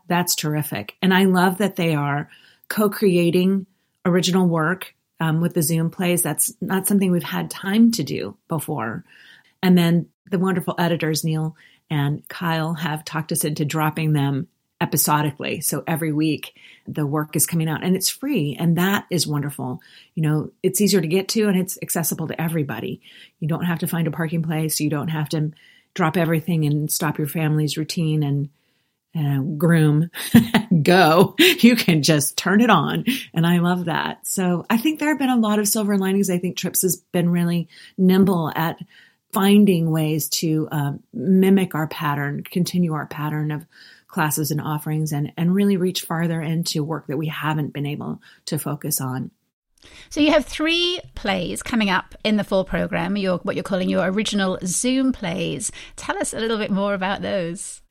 that's 0.08 0.34
terrific. 0.34 0.96
And 1.04 1.14
I 1.14 1.26
love 1.26 1.60
that 1.60 1.76
they 1.76 1.94
are 1.94 2.32
co 2.68 2.90
creating 2.90 3.68
original 4.08 4.48
work 4.48 4.96
um, 5.20 5.40
with 5.40 5.54
the 5.54 5.62
Zoom 5.62 5.92
plays. 5.92 6.24
That's 6.24 6.52
not 6.62 6.88
something 6.88 7.12
we've 7.12 7.22
had 7.22 7.52
time 7.52 7.92
to 7.92 8.04
do 8.04 8.36
before. 8.48 9.04
And 9.62 9.78
then 9.78 10.08
the 10.32 10.40
wonderful 10.40 10.74
editors, 10.80 11.24
Neil 11.24 11.56
and 11.92 12.28
Kyle, 12.28 12.74
have 12.74 13.06
talked 13.06 13.32
us 13.32 13.44
into 13.44 13.66
dropping 13.66 14.14
them 14.14 14.48
episodically. 14.82 15.62
So 15.62 15.84
every 15.88 16.12
week 16.12 16.54
the 16.88 17.06
work 17.06 17.36
is 17.36 17.46
coming 17.46 17.70
out 17.70 17.84
and 17.84 17.96
it's 17.96 18.10
free. 18.10 18.56
And 18.60 18.78
that 18.78 19.06
is 19.10 19.26
wonderful. 19.26 19.82
You 20.14 20.24
know, 20.24 20.52
it's 20.62 20.82
easier 20.82 21.02
to 21.02 21.08
get 21.08 21.30
to 21.30 21.48
and 21.48 21.58
it's 21.58 21.78
accessible 21.82 22.28
to 22.28 22.40
everybody. 22.40 23.02
You 23.40 23.48
don't 23.48 23.66
have 23.66 23.80
to 23.80 23.88
find 23.88 24.08
a 24.08 24.12
parking 24.12 24.44
place. 24.44 24.80
You 24.80 24.90
don't 24.90 25.08
have 25.08 25.30
to 25.30 25.52
drop 25.94 26.18
everything 26.18 26.66
and 26.66 26.92
stop 26.92 27.18
your 27.18 27.28
family's 27.28 27.78
routine 27.78 28.22
and 28.22 28.50
groom 29.58 30.10
go 30.84 31.36
you 31.40 31.78
can 31.78 32.04
just 32.04 32.36
turn 32.36 32.60
it 32.60 32.70
on 32.70 33.06
and 33.34 33.48
i 33.48 33.60
love 33.60 33.86
that 33.86 34.28
so 34.28 34.66
i 34.70 34.76
think 34.76 35.00
there 35.00 35.08
have 35.08 35.18
been 35.18 35.30
a 35.30 35.38
lot 35.38 35.58
of 35.58 35.70
silver 35.70 35.98
linings 35.98 36.30
i 36.30 36.38
think 36.38 36.58
TRYPS 36.58 36.82
has 36.82 36.98
been 37.14 37.30
really 37.30 37.70
nimble 37.98 38.52
at 38.54 38.78
finding 39.32 39.90
ways 39.90 40.28
to 40.28 40.68
uh, 40.70 40.92
mimic 41.14 41.76
our 41.76 41.88
pattern 41.88 42.44
continue 42.44 42.92
our 42.92 43.06
pattern 43.06 43.52
of 43.52 43.66
classes 44.16 44.50
and 44.50 44.62
offerings 44.62 45.12
and, 45.12 45.32
and 45.38 45.54
really 45.54 45.78
reach 45.78 46.02
farther 46.02 46.42
into 46.42 46.84
work 46.84 47.06
that 47.08 47.18
we 47.18 47.28
haven't 47.28 47.74
been 47.74 47.86
able 47.86 48.22
to 48.46 48.58
focus 48.58 49.00
on 49.00 49.30
so 50.10 50.20
you 50.20 50.32
have 50.32 50.46
three 50.46 51.00
plays 51.16 51.62
coming 51.62 51.90
up 51.90 52.16
in 52.24 52.38
the 52.38 52.44
fall 52.44 52.66
program, 52.66 53.18
your 53.18 53.38
what 53.40 53.56
you're 53.56 53.64
calling 53.64 53.90
your 53.90 54.06
original 54.06 54.58
Zoom 54.66 55.12
plays. 55.12 55.72
Tell 55.96 56.18
us 56.18 56.34
a 56.34 56.40
little 56.40 56.58
bit 56.58 56.72
more 56.72 56.94
about 56.94 57.22
those. 57.22 57.82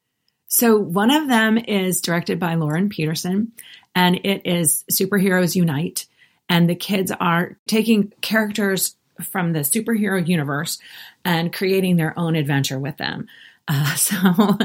So 0.48 0.76
one 0.76 1.10
of 1.10 1.28
them 1.28 1.58
is 1.58 2.00
directed 2.00 2.38
by 2.38 2.54
Lauren 2.54 2.88
Peterson 2.88 3.52
and 3.94 4.20
it 4.24 4.42
is 4.46 4.84
Superheroes 4.90 5.54
Unite. 5.54 6.06
And 6.48 6.68
the 6.68 6.74
kids 6.74 7.10
are 7.10 7.58
taking 7.66 8.12
characters 8.20 8.96
from 9.30 9.52
the 9.52 9.60
superhero 9.60 10.26
universe 10.26 10.78
and 11.24 11.52
creating 11.52 11.96
their 11.96 12.18
own 12.18 12.36
adventure 12.36 12.78
with 12.78 12.96
them. 12.98 13.26
Uh, 13.66 13.94
so 13.96 14.58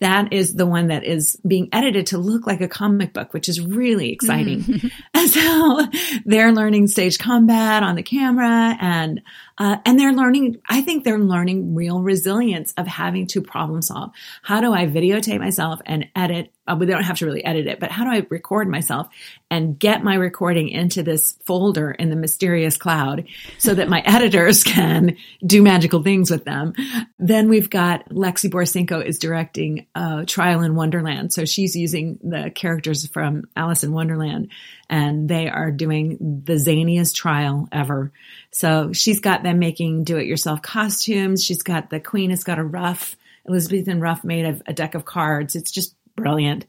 that 0.00 0.32
is 0.32 0.54
the 0.54 0.66
one 0.66 0.88
that 0.88 1.04
is 1.04 1.36
being 1.46 1.68
edited 1.72 2.08
to 2.08 2.18
look 2.18 2.46
like 2.46 2.60
a 2.60 2.68
comic 2.68 3.12
book, 3.12 3.32
which 3.32 3.48
is 3.48 3.60
really 3.60 4.12
exciting. 4.12 4.60
Mm. 4.60 4.90
so 5.28 6.00
they're 6.24 6.52
learning 6.52 6.86
stage 6.86 7.18
combat 7.18 7.82
on 7.82 7.96
the 7.96 8.02
camera 8.02 8.76
and 8.80 9.22
uh, 9.58 9.78
and 9.84 9.98
they're 9.98 10.12
learning, 10.12 10.60
I 10.68 10.82
think 10.82 11.04
they're 11.04 11.18
learning 11.18 11.74
real 11.74 12.00
resilience 12.02 12.72
of 12.76 12.86
having 12.86 13.26
to 13.28 13.40
problem 13.40 13.80
solve. 13.82 14.10
How 14.42 14.60
do 14.60 14.72
I 14.72 14.86
videotape 14.86 15.38
myself 15.38 15.80
and 15.86 16.06
edit? 16.14 16.52
Uh, 16.68 16.74
they 16.74 16.86
don't 16.86 17.04
have 17.04 17.18
to 17.18 17.26
really 17.26 17.44
edit 17.44 17.66
it, 17.66 17.80
but 17.80 17.90
how 17.90 18.04
do 18.04 18.10
I 18.10 18.26
record 18.28 18.68
myself 18.68 19.08
and 19.50 19.78
get 19.78 20.02
my 20.02 20.14
recording 20.14 20.68
into 20.68 21.02
this 21.02 21.38
folder 21.46 21.90
in 21.90 22.10
the 22.10 22.16
mysterious 22.16 22.76
cloud 22.76 23.24
so 23.56 23.72
that 23.72 23.88
my 23.88 24.00
editors 24.04 24.62
can 24.64 25.16
do 25.44 25.62
magical 25.62 26.02
things 26.02 26.30
with 26.30 26.44
them? 26.44 26.74
Then 27.18 27.48
we've 27.48 27.70
got 27.70 28.08
Lexi 28.10 28.50
Borsenko 28.50 29.04
is 29.04 29.18
directing 29.18 29.86
uh, 29.94 30.24
Trial 30.26 30.62
in 30.62 30.74
Wonderland. 30.74 31.32
So 31.32 31.44
she's 31.44 31.76
using 31.76 32.18
the 32.22 32.50
characters 32.50 33.06
from 33.06 33.44
Alice 33.56 33.84
in 33.84 33.92
Wonderland 33.92 34.50
and 34.88 35.28
they 35.28 35.48
are 35.48 35.70
doing 35.70 36.42
the 36.44 36.54
zaniest 36.54 37.14
trial 37.14 37.68
ever. 37.72 38.12
So 38.50 38.92
she's 38.92 39.20
got 39.20 39.42
them 39.42 39.58
making 39.58 40.04
do 40.04 40.16
it 40.16 40.26
yourself 40.26 40.62
costumes. 40.62 41.44
She's 41.44 41.62
got 41.62 41.90
the 41.90 42.00
queen 42.00 42.30
has 42.30 42.44
got 42.44 42.58
a 42.58 42.64
ruff, 42.64 43.16
Elizabethan 43.48 44.00
ruff 44.00 44.24
made 44.24 44.46
of 44.46 44.62
a 44.66 44.72
deck 44.72 44.94
of 44.94 45.04
cards. 45.04 45.56
It's 45.56 45.70
just 45.70 45.94
brilliant. 46.14 46.66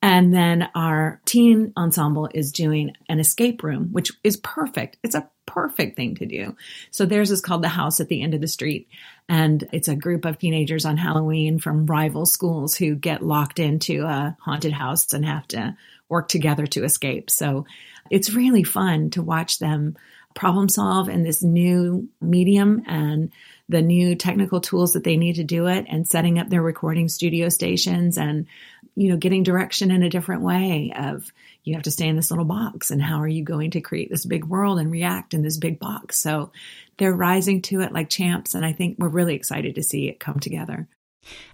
And 0.00 0.32
then 0.32 0.68
our 0.76 1.20
teen 1.24 1.72
ensemble 1.76 2.28
is 2.32 2.52
doing 2.52 2.92
an 3.08 3.18
escape 3.18 3.64
room, 3.64 3.88
which 3.90 4.12
is 4.22 4.36
perfect. 4.36 4.96
It's 5.02 5.16
a 5.16 5.28
perfect 5.44 5.96
thing 5.96 6.14
to 6.16 6.26
do. 6.26 6.54
So 6.92 7.04
theirs 7.04 7.32
is 7.32 7.40
called 7.40 7.62
The 7.62 7.68
House 7.68 7.98
at 7.98 8.08
the 8.08 8.22
End 8.22 8.34
of 8.34 8.40
the 8.40 8.46
Street. 8.46 8.88
And 9.28 9.68
it's 9.72 9.88
a 9.88 9.96
group 9.96 10.24
of 10.24 10.38
teenagers 10.38 10.84
on 10.84 10.96
Halloween 10.96 11.58
from 11.58 11.86
rival 11.86 12.26
schools 12.26 12.76
who 12.76 12.94
get 12.94 13.24
locked 13.24 13.58
into 13.58 14.04
a 14.04 14.36
haunted 14.40 14.72
house 14.72 15.12
and 15.12 15.24
have 15.24 15.48
to 15.48 15.76
work 16.08 16.28
together 16.28 16.66
to 16.66 16.84
escape. 16.84 17.30
So 17.30 17.66
it's 18.10 18.32
really 18.32 18.64
fun 18.64 19.10
to 19.10 19.22
watch 19.22 19.58
them 19.58 19.96
problem 20.34 20.68
solve 20.68 21.08
in 21.08 21.24
this 21.24 21.42
new 21.42 22.08
medium 22.20 22.82
and 22.86 23.32
the 23.68 23.82
new 23.82 24.14
technical 24.14 24.60
tools 24.60 24.92
that 24.92 25.04
they 25.04 25.16
need 25.16 25.34
to 25.34 25.44
do 25.44 25.66
it 25.66 25.86
and 25.88 26.06
setting 26.06 26.38
up 26.38 26.48
their 26.48 26.62
recording 26.62 27.08
studio 27.08 27.48
stations 27.48 28.16
and 28.16 28.46
you 28.94 29.10
know 29.10 29.16
getting 29.16 29.42
direction 29.42 29.90
in 29.90 30.02
a 30.02 30.10
different 30.10 30.42
way 30.42 30.92
of 30.96 31.32
you 31.64 31.74
have 31.74 31.82
to 31.82 31.90
stay 31.90 32.06
in 32.06 32.16
this 32.16 32.30
little 32.30 32.44
box 32.44 32.90
and 32.90 33.02
how 33.02 33.20
are 33.20 33.28
you 33.28 33.42
going 33.42 33.72
to 33.72 33.80
create 33.80 34.10
this 34.10 34.24
big 34.24 34.44
world 34.44 34.78
and 34.78 34.92
react 34.92 35.34
in 35.34 35.42
this 35.42 35.56
big 35.56 35.78
box 35.78 36.16
so 36.16 36.52
they're 36.98 37.12
rising 37.12 37.60
to 37.60 37.80
it 37.80 37.92
like 37.92 38.08
champs 38.08 38.54
and 38.54 38.64
i 38.64 38.72
think 38.72 38.96
we're 38.98 39.08
really 39.08 39.34
excited 39.34 39.74
to 39.74 39.82
see 39.82 40.08
it 40.08 40.20
come 40.20 40.38
together 40.38 40.86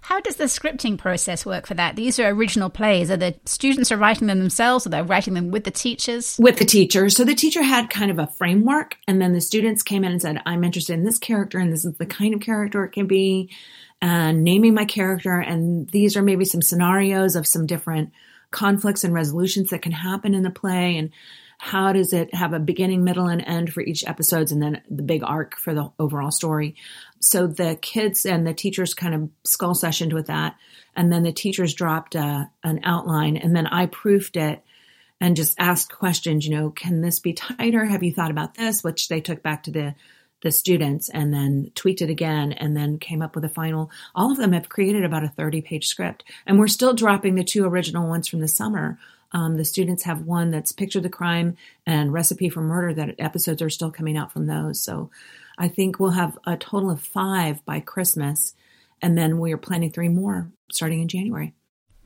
how 0.01 0.19
does 0.19 0.35
the 0.35 0.45
scripting 0.45 0.97
process 0.97 1.45
work 1.45 1.65
for 1.67 1.73
that? 1.73 1.95
These 1.95 2.19
are 2.19 2.29
original 2.29 2.69
plays. 2.69 3.09
Are 3.09 3.17
the 3.17 3.35
students 3.45 3.91
are 3.91 3.97
writing 3.97 4.27
them 4.27 4.39
themselves? 4.39 4.85
or 4.85 4.89
they're 4.89 5.03
writing 5.03 5.33
them 5.33 5.51
with 5.51 5.63
the 5.63 5.71
teachers? 5.71 6.37
With 6.39 6.57
the 6.57 6.65
teachers. 6.65 7.15
So 7.15 7.23
the 7.23 7.35
teacher 7.35 7.63
had 7.63 7.89
kind 7.89 8.11
of 8.11 8.19
a 8.19 8.27
framework, 8.27 8.97
and 9.07 9.21
then 9.21 9.33
the 9.33 9.41
students 9.41 9.83
came 9.83 10.03
in 10.03 10.11
and 10.11 10.21
said, 10.21 10.41
"I'm 10.45 10.63
interested 10.63 10.93
in 10.93 11.03
this 11.03 11.19
character, 11.19 11.59
and 11.59 11.71
this 11.71 11.85
is 11.85 11.95
the 11.95 12.05
kind 12.05 12.33
of 12.33 12.41
character 12.41 12.83
it 12.83 12.91
can 12.91 13.07
be." 13.07 13.49
And 14.01 14.43
naming 14.43 14.73
my 14.73 14.85
character, 14.85 15.39
and 15.39 15.89
these 15.89 16.17
are 16.17 16.21
maybe 16.21 16.45
some 16.45 16.61
scenarios 16.61 17.35
of 17.35 17.47
some 17.47 17.65
different 17.65 18.11
conflicts 18.51 19.03
and 19.03 19.13
resolutions 19.13 19.69
that 19.69 19.81
can 19.81 19.91
happen 19.91 20.33
in 20.33 20.43
the 20.43 20.49
play, 20.49 20.97
and 20.97 21.11
how 21.57 21.93
does 21.93 22.13
it 22.13 22.33
have 22.33 22.53
a 22.53 22.59
beginning, 22.59 23.03
middle, 23.03 23.27
and 23.27 23.41
end 23.41 23.71
for 23.71 23.81
each 23.81 24.05
episodes, 24.05 24.51
and 24.51 24.61
then 24.61 24.81
the 24.89 25.03
big 25.03 25.23
arc 25.23 25.57
for 25.57 25.73
the 25.73 25.89
overall 25.97 26.31
story 26.31 26.75
so 27.19 27.47
the 27.47 27.77
kids 27.81 28.25
and 28.25 28.45
the 28.45 28.53
teachers 28.53 28.93
kind 28.93 29.15
of 29.15 29.29
skull 29.43 29.73
sessioned 29.73 30.13
with 30.13 30.27
that. 30.27 30.55
And 30.95 31.11
then 31.11 31.23
the 31.23 31.31
teachers 31.31 31.73
dropped 31.73 32.15
uh, 32.15 32.45
an 32.63 32.81
outline 32.83 33.37
and 33.37 33.55
then 33.55 33.67
I 33.67 33.87
proofed 33.87 34.37
it 34.37 34.63
and 35.19 35.35
just 35.35 35.55
asked 35.57 35.91
questions, 35.91 36.45
you 36.45 36.55
know, 36.55 36.69
can 36.69 37.01
this 37.01 37.19
be 37.19 37.33
tighter? 37.33 37.85
Have 37.85 38.03
you 38.03 38.13
thought 38.13 38.31
about 38.31 38.55
this? 38.55 38.83
Which 38.83 39.07
they 39.07 39.21
took 39.21 39.41
back 39.41 39.63
to 39.63 39.71
the, 39.71 39.95
the 40.43 40.51
students 40.51 41.09
and 41.09 41.33
then 41.33 41.71
tweaked 41.73 42.01
it 42.01 42.09
again 42.09 42.51
and 42.51 42.75
then 42.75 42.99
came 42.99 43.21
up 43.21 43.35
with 43.35 43.45
a 43.45 43.49
final. 43.49 43.89
All 44.13 44.31
of 44.31 44.37
them 44.37 44.51
have 44.51 44.69
created 44.69 45.03
about 45.03 45.23
a 45.23 45.29
30 45.29 45.61
page 45.61 45.87
script 45.87 46.23
and 46.45 46.59
we're 46.59 46.67
still 46.67 46.93
dropping 46.93 47.35
the 47.35 47.43
two 47.43 47.65
original 47.65 48.07
ones 48.07 48.27
from 48.27 48.41
the 48.41 48.47
summer. 48.47 48.99
Um, 49.31 49.57
the 49.57 49.65
students 49.65 50.03
have 50.03 50.21
one 50.21 50.51
that's 50.51 50.71
picture 50.71 51.01
the 51.01 51.09
crime 51.09 51.57
and 51.85 52.13
recipe 52.13 52.49
for 52.49 52.61
murder 52.61 52.93
that 52.93 53.15
episodes 53.19 53.61
are 53.61 53.69
still 53.69 53.91
coming 53.91 54.15
out 54.15 54.31
from 54.31 54.45
those. 54.45 54.81
So 54.81 55.09
I 55.57 55.67
think 55.67 55.99
we'll 55.99 56.11
have 56.11 56.37
a 56.45 56.57
total 56.57 56.89
of 56.89 57.01
five 57.01 57.63
by 57.65 57.79
Christmas. 57.79 58.55
And 59.01 59.17
then 59.17 59.39
we 59.39 59.53
are 59.53 59.57
planning 59.57 59.91
three 59.91 60.09
more 60.09 60.49
starting 60.71 61.01
in 61.01 61.07
January. 61.07 61.53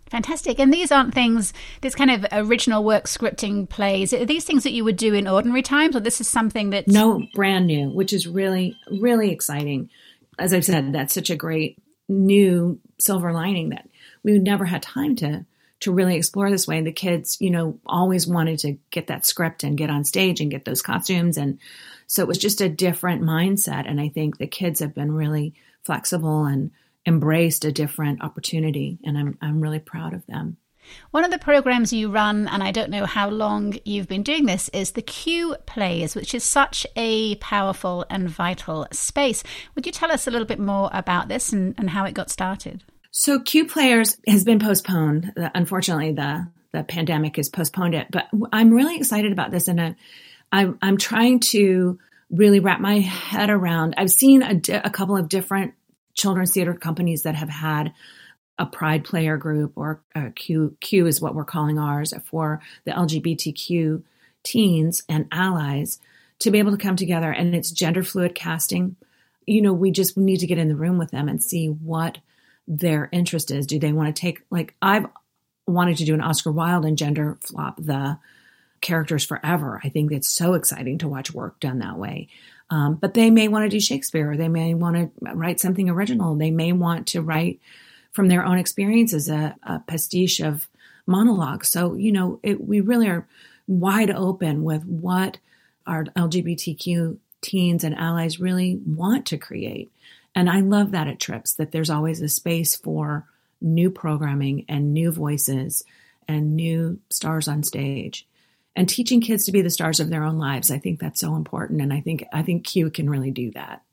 Fantastic. 0.10 0.60
And 0.60 0.74
these 0.74 0.92
aren't 0.92 1.14
things, 1.14 1.54
this 1.82 1.94
kind 1.94 2.10
of 2.10 2.26
original 2.32 2.84
work 2.84 3.06
scripting 3.06 3.70
plays, 3.70 4.12
are 4.12 4.26
these 4.26 4.44
things 4.44 4.64
that 4.64 4.72
you 4.72 4.84
would 4.84 4.98
do 4.98 5.14
in 5.14 5.28
ordinary 5.28 5.62
times, 5.62 5.96
or 5.96 6.00
this 6.00 6.20
is 6.20 6.28
something 6.28 6.72
that. 6.72 6.88
No, 6.88 7.28
brand 7.36 7.68
new, 7.68 7.90
which 7.90 8.12
is 8.12 8.28
really, 8.28 8.76
really 9.00 9.32
exciting. 9.32 9.90
As 10.40 10.52
I've 10.52 10.66
said, 10.66 10.94
that's 10.94 11.14
such 11.14 11.30
a 11.30 11.36
great 11.36 11.78
new 12.08 12.80
silver 13.00 13.32
lining 13.32 13.70
that 13.70 13.88
we 14.24 14.40
never 14.40 14.66
had 14.66 14.82
time 14.82 15.16
to 15.18 15.46
to 15.82 15.94
really 15.94 16.16
explore 16.16 16.50
this 16.50 16.68
way. 16.68 16.78
And 16.78 16.88
the 16.88 16.92
kids, 16.92 17.38
you 17.40 17.52
know, 17.52 17.80
always 17.86 18.28
wanted 18.28 18.60
to 18.60 18.78
get 18.92 19.08
that 19.08 19.26
script 19.26 19.64
and 19.64 19.78
get 19.78 19.90
on 19.90 20.04
stage 20.04 20.42
and 20.42 20.52
get 20.52 20.66
those 20.66 20.82
costumes. 20.82 21.38
And 21.38 21.60
so 22.10 22.24
it 22.24 22.28
was 22.28 22.40
just 22.40 22.60
a 22.60 22.68
different 22.68 23.22
mindset. 23.22 23.88
And 23.88 24.02
I 24.02 24.10
think 24.10 24.38
the 24.38 24.48
kids 24.48 24.80
have 24.80 24.96
been 24.96 25.12
really 25.12 25.54
flexible 25.84 26.46
and 26.46 26.72
embraced 27.06 27.66
a 27.66 27.72
different 27.72 28.24
opportunity. 28.24 28.98
And 29.04 29.16
I'm, 29.16 29.38
I'm 29.42 29.62
really 29.62 29.78
proud 29.78 30.16
of 30.16 30.26
them. 30.26 30.58
One 31.12 31.24
of 31.24 31.30
the 31.30 31.38
programs 31.38 31.94
you 31.94 32.10
run, 32.10 32.48
and 32.48 32.64
I 32.64 32.72
don't 32.72 32.90
know 32.90 33.06
how 33.06 33.30
long 33.30 33.76
you've 33.86 34.08
been 34.08 34.24
doing 34.24 34.48
this, 34.48 34.70
is 34.70 34.94
the 34.94 35.04
Q 35.04 35.56
Plays, 35.68 36.16
which 36.16 36.34
is 36.34 36.44
such 36.44 36.88
a 36.96 37.36
powerful 37.36 38.08
and 38.10 38.28
vital 38.28 38.88
space. 38.92 39.44
Would 39.76 39.86
you 39.86 39.92
tell 39.92 40.12
us 40.12 40.26
a 40.26 40.32
little 40.32 40.48
bit 40.48 40.60
more 40.60 40.90
about 40.92 41.28
this 41.28 41.54
and, 41.54 41.76
and 41.78 41.92
how 41.92 42.06
it 42.06 42.16
got 42.16 42.32
started? 42.32 42.84
So 43.12 43.40
Q 43.40 43.68
Players 43.68 44.18
has 44.28 44.44
been 44.44 44.58
postponed. 44.58 45.32
Unfortunately, 45.38 46.14
the 46.14 46.48
the 46.72 46.84
pandemic 46.84 47.36
has 47.36 47.50
postponed 47.50 47.94
it. 47.94 48.08
But 48.10 48.28
I'm 48.52 48.72
really 48.72 48.98
excited 48.98 49.32
about 49.32 49.52
this, 49.52 49.68
and 49.68 49.96
I'm 50.52 50.78
I'm 50.82 50.98
trying 50.98 51.40
to 51.40 52.00
really 52.30 52.60
wrap 52.60 52.80
my 52.80 53.00
head 53.00 53.50
around. 53.50 53.96
I've 53.98 54.12
seen 54.12 54.44
a, 54.44 54.82
a 54.84 54.90
couple 54.90 55.18
of 55.18 55.30
different 55.30 55.74
children's 56.14 56.54
theater 56.54 56.74
companies 56.74 57.24
that 57.24 57.36
have 57.36 57.50
had 57.50 57.94
a 58.58 58.66
pride 58.66 59.06
player 59.06 59.38
group 59.38 59.74
or 59.76 60.02
a 60.14 60.32
Q 60.32 60.76
Q 60.82 61.08
is 61.08 61.22
what 61.22 61.34
we're 61.34 61.46
calling 61.46 61.80
ours 61.80 62.14
for 62.26 62.62
the 62.86 62.92
LGBTQ 62.92 64.04
teens 64.44 65.04
and 65.08 65.28
allies 65.32 66.00
to 66.40 66.52
be 66.52 66.60
able 66.60 66.72
to 66.72 66.78
come 66.78 66.96
together 66.96 67.32
and 67.32 67.56
it's 67.56 67.72
gender 67.72 68.04
fluid 68.04 68.36
casting. 68.36 68.96
You 69.46 69.62
know, 69.62 69.74
we 69.74 69.92
just 69.92 70.18
need 70.18 70.40
to 70.42 70.48
get 70.48 70.58
in 70.58 70.68
the 70.68 70.76
room 70.76 70.98
with 70.98 71.12
them 71.12 71.28
and 71.28 71.42
see 71.42 71.68
what 71.68 72.20
their 72.68 73.10
interest 73.12 73.50
is. 73.50 73.66
Do 73.66 73.80
they 73.80 73.94
want 73.94 74.16
to 74.16 74.20
take 74.20 74.42
like 74.50 74.76
I've 74.82 75.08
wanted 75.66 75.98
to 75.98 76.06
do 76.06 76.14
an 76.14 76.22
Oscar 76.22 76.52
Wilde 76.52 76.86
and 76.86 76.98
gender 76.98 77.38
flop 77.42 77.78
the 77.78 78.20
characters 78.82 79.26
forever. 79.26 79.80
I 79.84 79.90
think 79.90 80.12
it's 80.12 80.30
so 80.30 80.54
exciting 80.54 81.00
to 81.00 81.08
watch 81.08 81.34
work 81.34 81.60
done 81.60 81.80
that 81.80 81.98
way. 81.98 82.28
Um, 82.70 82.96
but 82.96 83.14
they 83.14 83.32
may 83.32 83.48
want 83.48 83.66
to 83.66 83.70
do 83.70 83.80
Shakespeare, 83.80 84.32
or 84.32 84.38
they 84.38 84.48
may 84.48 84.74
want 84.74 84.96
to 84.96 85.34
write 85.34 85.60
something 85.60 85.90
original. 85.90 86.36
They 86.36 86.52
may 86.52 86.72
want 86.72 87.08
to 87.08 87.22
write 87.22 87.60
from 88.12 88.28
their 88.28 88.46
own 88.46 88.58
experiences 88.58 89.30
a, 89.30 89.56
a 89.64 89.80
pastiche 89.80 90.40
of 90.40 90.68
monologue. 91.06 91.66
So 91.66 91.96
you 91.96 92.12
know, 92.12 92.40
it, 92.44 92.64
we 92.64 92.82
really 92.82 93.08
are 93.08 93.28
wide 93.68 94.12
open 94.12 94.64
with 94.64 94.86
what 94.86 95.38
our 95.88 96.06
LGBTQ 96.06 97.18
teens 97.42 97.84
and 97.84 97.96
allies 97.96 98.40
really 98.40 98.80
want 98.86 99.28
to 99.28 99.38
create. 99.38 99.90
And 100.36 100.50
I 100.50 100.60
love 100.60 100.92
that 100.92 101.08
at 101.08 101.20
TRYPS 101.20 101.56
that 101.56 101.72
there's 101.72 101.90
always 101.90 102.22
a 102.22 102.30
space 102.30 102.76
for 102.76 103.26
new 103.62 103.90
programming 103.90 104.66
and 104.70 104.94
new 104.94 105.12
voices 105.12 105.84
and 106.28 106.56
new 106.56 107.00
stars 107.10 107.48
on 107.48 107.64
stage 107.64 108.28
and 108.80 108.88
teaching 108.88 109.20
kids 109.20 109.44
to 109.44 109.52
be 109.52 109.62
the 109.62 109.70
stars 109.70 110.00
of 110.00 110.10
their 110.10 110.24
own 110.24 110.38
lives. 110.38 110.72
I 110.72 110.80
think 110.80 111.02
that's 111.02 111.20
so 111.20 111.36
important 111.36 111.82
and 111.82 111.92
I 111.92 112.00
think 112.00 112.24
I 112.32 112.44
think 112.44 112.66
Q 112.66 112.90
can 112.90 113.10
really 113.10 113.30
do 113.30 113.52
that. 113.52 113.84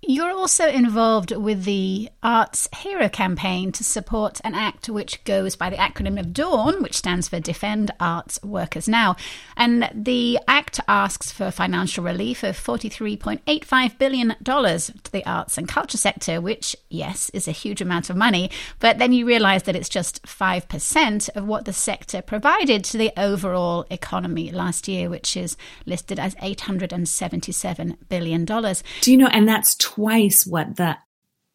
You're 0.00 0.30
also 0.30 0.68
involved 0.68 1.32
with 1.32 1.64
the 1.64 2.08
Arts 2.22 2.68
Hero 2.76 3.08
campaign 3.08 3.72
to 3.72 3.82
support 3.82 4.40
an 4.44 4.54
act 4.54 4.88
which 4.88 5.22
goes 5.24 5.56
by 5.56 5.70
the 5.70 5.76
acronym 5.76 6.20
of 6.20 6.32
DAWN, 6.32 6.82
which 6.82 6.96
stands 6.96 7.28
for 7.28 7.40
Defend 7.40 7.90
Arts 7.98 8.40
Workers 8.44 8.86
Now. 8.88 9.16
And 9.56 9.90
the 9.92 10.38
act 10.46 10.78
asks 10.86 11.32
for 11.32 11.50
financial 11.50 12.04
relief 12.04 12.44
of 12.44 12.56
$43.85 12.56 13.98
billion 13.98 14.36
to 14.44 15.12
the 15.12 15.26
arts 15.26 15.58
and 15.58 15.68
culture 15.68 15.98
sector, 15.98 16.40
which, 16.40 16.76
yes, 16.88 17.28
is 17.30 17.48
a 17.48 17.52
huge 17.52 17.80
amount 17.80 18.08
of 18.08 18.16
money. 18.16 18.52
But 18.78 18.98
then 18.98 19.12
you 19.12 19.26
realize 19.26 19.64
that 19.64 19.74
it's 19.74 19.88
just 19.88 20.22
5% 20.22 21.28
of 21.34 21.44
what 21.44 21.64
the 21.64 21.72
sector 21.72 22.22
provided 22.22 22.84
to 22.84 22.98
the 22.98 23.12
overall 23.16 23.84
economy 23.90 24.52
last 24.52 24.86
year, 24.86 25.10
which 25.10 25.36
is 25.36 25.56
listed 25.86 26.20
as 26.20 26.36
$877 26.36 27.96
billion. 28.08 28.44
Do 28.44 29.10
you 29.10 29.16
know, 29.16 29.26
and 29.26 29.48
that's 29.48 29.74
twice 29.94 30.46
what 30.46 30.76
the 30.76 30.96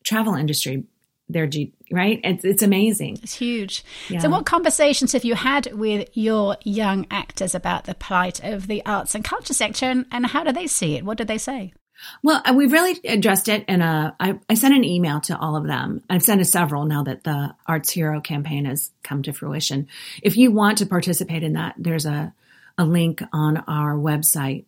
travel 0.04 0.34
industry 0.36 0.84
their 1.30 1.48
G, 1.48 1.74
right? 1.92 2.20
It's, 2.24 2.44
it's 2.44 2.62
amazing. 2.62 3.20
It's 3.24 3.36
huge. 3.36 3.84
Yeah. 4.10 4.20
So, 4.20 4.30
what 4.30 4.46
conversations 4.46 5.14
have 5.14 5.24
you 5.24 5.36
had 5.36 5.72
with 5.74 6.10
your 6.14 6.58
young 6.64 7.08
actors 7.10 7.56
about 7.56 7.86
the 7.86 7.96
plight 7.96 8.44
of 8.44 8.68
the 8.68 8.86
arts 8.86 9.16
and 9.16 9.24
culture 9.24 9.54
sector, 9.54 9.86
and, 9.86 10.06
and 10.12 10.26
how 10.26 10.44
do 10.44 10.52
they 10.52 10.68
see 10.68 10.96
it? 10.96 11.06
What 11.06 11.18
did 11.18 11.28
they 11.28 11.38
say? 11.38 11.74
Well, 12.22 12.42
uh, 12.44 12.54
we've 12.54 12.74
really 12.74 13.00
addressed 13.06 13.48
it, 13.48 13.64
and 13.68 13.82
I, 13.84 14.38
I 14.50 14.54
sent 14.56 14.76
an 14.76 14.84
email 14.84 15.22
to 15.22 15.38
all 15.38 15.56
of 15.56 15.66
them. 15.66 16.04
I've 16.10 16.24
sent 16.24 16.42
a 16.42 16.46
several 16.46 16.86
now 16.86 17.04
that 17.04 17.24
the 17.24 17.56
Arts 17.66 17.92
Hero 17.92 18.20
campaign 18.20 18.66
has 18.66 18.92
come 19.04 19.24
to 19.24 19.32
fruition. 19.32 19.88
If 20.22 20.36
you 20.36 20.52
want 20.52 20.80
to 20.80 20.86
participate 20.86 21.44
in 21.44 21.54
that, 21.54 21.76
there's 21.78 22.06
a 22.06 22.34
a 22.78 22.86
link 22.86 23.22
on 23.32 23.58
our 23.68 23.96
website 23.96 24.66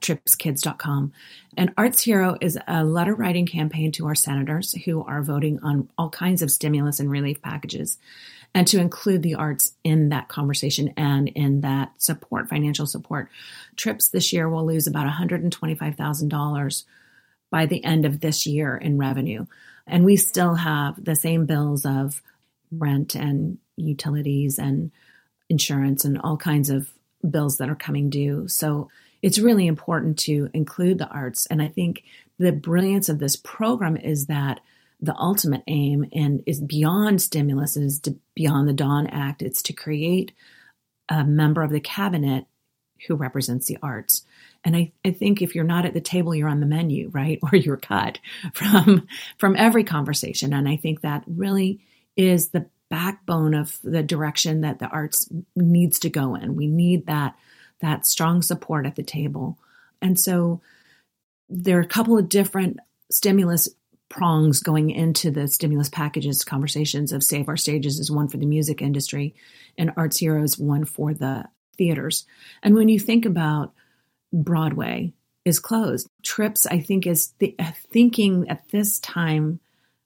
tripskids.com. 0.00 1.12
And 1.56 1.72
Arts 1.76 2.02
Hero 2.02 2.36
is 2.40 2.58
a 2.66 2.84
letter 2.84 3.14
writing 3.14 3.46
campaign 3.46 3.92
to 3.92 4.06
our 4.06 4.14
senators 4.14 4.72
who 4.84 5.04
are 5.04 5.22
voting 5.22 5.60
on 5.62 5.88
all 5.96 6.10
kinds 6.10 6.42
of 6.42 6.50
stimulus 6.50 6.98
and 6.98 7.10
relief 7.10 7.40
packages 7.42 7.98
and 8.54 8.66
to 8.66 8.78
include 8.78 9.22
the 9.22 9.34
arts 9.34 9.74
in 9.82 10.10
that 10.10 10.28
conversation 10.28 10.92
and 10.96 11.28
in 11.28 11.62
that 11.62 11.90
support, 11.98 12.48
financial 12.48 12.86
support. 12.86 13.30
TRYPS 13.76 14.10
this 14.10 14.32
year 14.32 14.48
will 14.48 14.66
lose 14.66 14.86
about 14.86 15.06
$125,000 15.06 16.84
by 17.50 17.66
the 17.66 17.84
end 17.84 18.04
of 18.04 18.20
this 18.20 18.46
year 18.46 18.76
in 18.76 18.98
revenue. 18.98 19.46
And 19.86 20.04
we 20.04 20.16
still 20.16 20.54
have 20.54 21.02
the 21.02 21.16
same 21.16 21.46
bills 21.46 21.86
of 21.86 22.22
rent 22.70 23.14
and 23.14 23.58
utilities 23.76 24.58
and 24.58 24.90
insurance 25.48 26.04
and 26.04 26.18
all 26.18 26.36
kinds 26.36 26.70
of 26.70 26.90
bills 27.28 27.58
that 27.58 27.68
are 27.68 27.74
coming 27.74 28.10
due. 28.10 28.48
So 28.48 28.88
it's 29.22 29.38
really 29.38 29.66
important 29.66 30.18
to 30.18 30.50
include 30.52 30.98
the 30.98 31.08
arts. 31.08 31.46
And 31.46 31.62
I 31.62 31.68
think 31.68 32.04
the 32.38 32.52
brilliance 32.52 33.08
of 33.08 33.20
this 33.20 33.36
program 33.36 33.96
is 33.96 34.26
that 34.26 34.60
the 35.00 35.16
ultimate 35.16 35.62
aim 35.66 36.06
and 36.12 36.42
is 36.46 36.60
beyond 36.60 37.22
stimulus 37.22 37.76
is 37.76 38.00
to, 38.00 38.16
beyond 38.34 38.68
the 38.68 38.72
Dawn 38.72 39.06
Act. 39.06 39.42
It's 39.42 39.62
to 39.62 39.72
create 39.72 40.32
a 41.08 41.24
member 41.24 41.62
of 41.62 41.70
the 41.70 41.80
cabinet 41.80 42.46
who 43.06 43.16
represents 43.16 43.66
the 43.66 43.78
arts. 43.82 44.24
And 44.64 44.76
I, 44.76 44.92
I 45.04 45.10
think 45.10 45.42
if 45.42 45.54
you're 45.54 45.64
not 45.64 45.84
at 45.84 45.94
the 45.94 46.00
table, 46.00 46.34
you're 46.34 46.48
on 46.48 46.60
the 46.60 46.66
menu, 46.66 47.08
right? 47.08 47.38
Or 47.52 47.56
you're 47.56 47.76
cut 47.76 48.18
from 48.52 49.08
from 49.38 49.56
every 49.56 49.84
conversation. 49.84 50.52
And 50.52 50.68
I 50.68 50.76
think 50.76 51.00
that 51.00 51.24
really 51.26 51.80
is 52.16 52.48
the 52.48 52.66
backbone 52.88 53.54
of 53.54 53.78
the 53.82 54.02
direction 54.02 54.60
that 54.60 54.78
the 54.78 54.86
arts 54.86 55.28
needs 55.56 55.98
to 56.00 56.10
go 56.10 56.34
in. 56.34 56.54
We 56.54 56.66
need 56.66 57.06
that 57.06 57.34
that 57.82 58.06
strong 58.06 58.40
support 58.40 58.86
at 58.86 58.96
the 58.96 59.02
table. 59.02 59.58
And 60.00 60.18
so 60.18 60.60
there 61.48 61.78
are 61.78 61.82
a 61.82 61.86
couple 61.86 62.16
of 62.16 62.28
different 62.28 62.78
stimulus 63.10 63.68
prongs 64.08 64.60
going 64.60 64.90
into 64.90 65.30
the 65.30 65.48
stimulus 65.48 65.88
packages 65.88 66.44
conversations 66.44 67.12
of 67.12 67.22
Save 67.22 67.48
Our 67.48 67.56
Stages 67.56 67.98
is 67.98 68.10
one 68.10 68.28
for 68.28 68.36
the 68.36 68.46
music 68.46 68.82
industry 68.82 69.34
and 69.78 69.92
Arts 69.96 70.18
Heroes 70.18 70.58
one 70.58 70.84
for 70.84 71.14
the 71.14 71.46
theaters. 71.76 72.26
And 72.62 72.74
when 72.74 72.88
you 72.88 72.98
think 72.98 73.24
about 73.24 73.72
Broadway 74.32 75.14
is 75.44 75.58
closed, 75.58 76.08
TRYPS 76.22 76.66
I 76.70 76.80
think 76.80 77.06
is 77.06 77.32
the, 77.38 77.56
thinking 77.90 78.48
at 78.48 78.68
this 78.68 78.98
time 78.98 79.60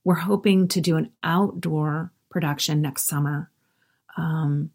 we're 0.04 0.14
hoping 0.14 0.68
to 0.68 0.80
do 0.80 0.96
an 0.96 1.10
outdoor 1.24 2.12
production 2.30 2.80
next 2.80 3.06
summer. 3.06 3.50
Um, 4.16 4.70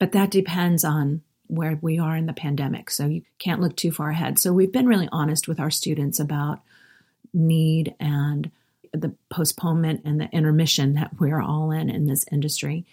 but 0.00 0.12
that 0.12 0.30
depends 0.30 0.82
on 0.82 1.22
where 1.46 1.78
we 1.80 1.98
are 1.98 2.16
in 2.16 2.26
the 2.26 2.32
pandemic. 2.32 2.90
So 2.90 3.06
you 3.06 3.22
can't 3.38 3.60
look 3.60 3.76
too 3.76 3.92
far 3.92 4.10
ahead. 4.10 4.38
So 4.38 4.52
we've 4.52 4.72
been 4.72 4.86
really 4.86 5.08
honest 5.12 5.48
with 5.48 5.60
our 5.60 5.70
students 5.70 6.18
about 6.18 6.60
need 7.34 7.94
and 8.00 8.50
the 8.92 9.14
postponement 9.30 10.02
and 10.04 10.20
the 10.20 10.28
intermission 10.30 10.94
that 10.94 11.18
we're 11.18 11.40
all 11.40 11.70
in 11.70 11.90
in 11.90 12.06
this 12.06 12.24
industry. 12.30 12.86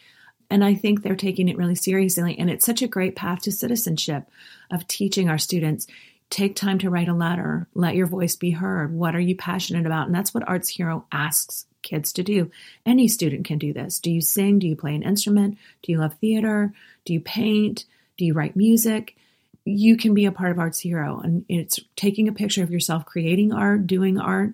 And 0.49 0.63
I 0.63 0.73
think 0.73 1.03
they're 1.03 1.15
taking 1.15 1.47
it 1.47 1.57
really 1.57 1.75
seriously. 1.75 2.37
And 2.39 2.49
it's 2.49 2.65
such 2.65 2.81
a 2.81 2.87
great 2.87 3.15
path 3.15 3.41
to 3.43 3.51
citizenship 3.51 4.23
of 4.71 4.87
teaching 4.87 5.29
our 5.29 5.37
students 5.37 5.87
take 6.29 6.55
time 6.55 6.77
to 6.79 6.89
write 6.89 7.07
a 7.07 7.13
letter, 7.13 7.67
let 7.73 7.95
your 7.95 8.05
voice 8.05 8.35
be 8.35 8.51
heard. 8.51 8.93
What 8.93 9.15
are 9.15 9.19
you 9.19 9.35
passionate 9.35 9.85
about? 9.85 10.05
And 10.05 10.15
that's 10.15 10.33
what 10.33 10.47
Arts 10.47 10.69
Hero 10.69 11.05
asks 11.11 11.65
kids 11.81 12.13
to 12.13 12.23
do. 12.23 12.51
Any 12.85 13.07
student 13.07 13.45
can 13.45 13.57
do 13.57 13.73
this. 13.73 13.99
Do 13.99 14.11
you 14.11 14.21
sing? 14.21 14.59
Do 14.59 14.67
you 14.67 14.75
play 14.75 14.95
an 14.95 15.03
instrument? 15.03 15.57
Do 15.81 15.91
you 15.91 15.97
love 15.97 16.13
theater? 16.15 16.73
Do 17.05 17.13
you 17.13 17.21
paint? 17.21 17.85
Do 18.20 18.26
you 18.26 18.34
write 18.34 18.55
music? 18.55 19.15
You 19.63 19.95
can 19.95 20.13
be 20.13 20.26
a 20.26 20.32
part 20.32 20.51
of 20.51 20.59
Arts 20.59 20.80
Hero. 20.80 21.22
And 21.24 21.45
it's 21.47 21.80
taking 21.95 22.28
a 22.28 22.34
picture 22.34 22.61
of 22.61 22.70
yourself 22.70 23.05
creating 23.05 23.53
art, 23.53 23.88
doing 23.88 24.20
art, 24.20 24.51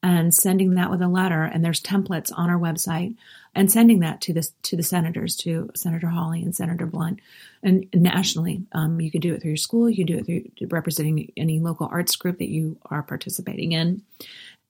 and 0.00 0.32
sending 0.32 0.74
that 0.74 0.90
with 0.92 1.02
a 1.02 1.08
letter. 1.08 1.42
And 1.42 1.64
there's 1.64 1.82
templates 1.82 2.30
on 2.34 2.48
our 2.48 2.58
website 2.58 3.16
and 3.52 3.70
sending 3.70 3.98
that 4.00 4.20
to 4.22 4.32
the, 4.32 4.48
to 4.62 4.76
the 4.76 4.84
senators, 4.84 5.34
to 5.38 5.70
Senator 5.74 6.06
Hawley 6.06 6.40
and 6.42 6.54
Senator 6.54 6.86
Blunt. 6.86 7.18
And 7.64 7.88
nationally, 7.92 8.62
um, 8.72 9.00
you 9.00 9.10
could 9.10 9.22
do 9.22 9.34
it 9.34 9.42
through 9.42 9.50
your 9.50 9.56
school, 9.56 9.90
you 9.90 10.04
do 10.04 10.18
it 10.18 10.26
through 10.26 10.68
representing 10.68 11.32
any 11.36 11.58
local 11.58 11.88
arts 11.90 12.14
group 12.14 12.38
that 12.38 12.48
you 12.48 12.78
are 12.84 13.02
participating 13.02 13.72
in. 13.72 14.02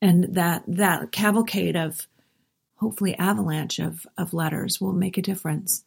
And 0.01 0.35
that, 0.35 0.65
that 0.67 1.13
cavalcade 1.13 1.77
of 1.77 2.09
hopefully 2.77 3.15
avalanche 3.17 3.79
of, 3.79 4.07
of 4.17 4.33
letters 4.33 4.81
will 4.81 4.95
make 4.95 5.19
a 5.19 5.23
difference. 5.23 5.85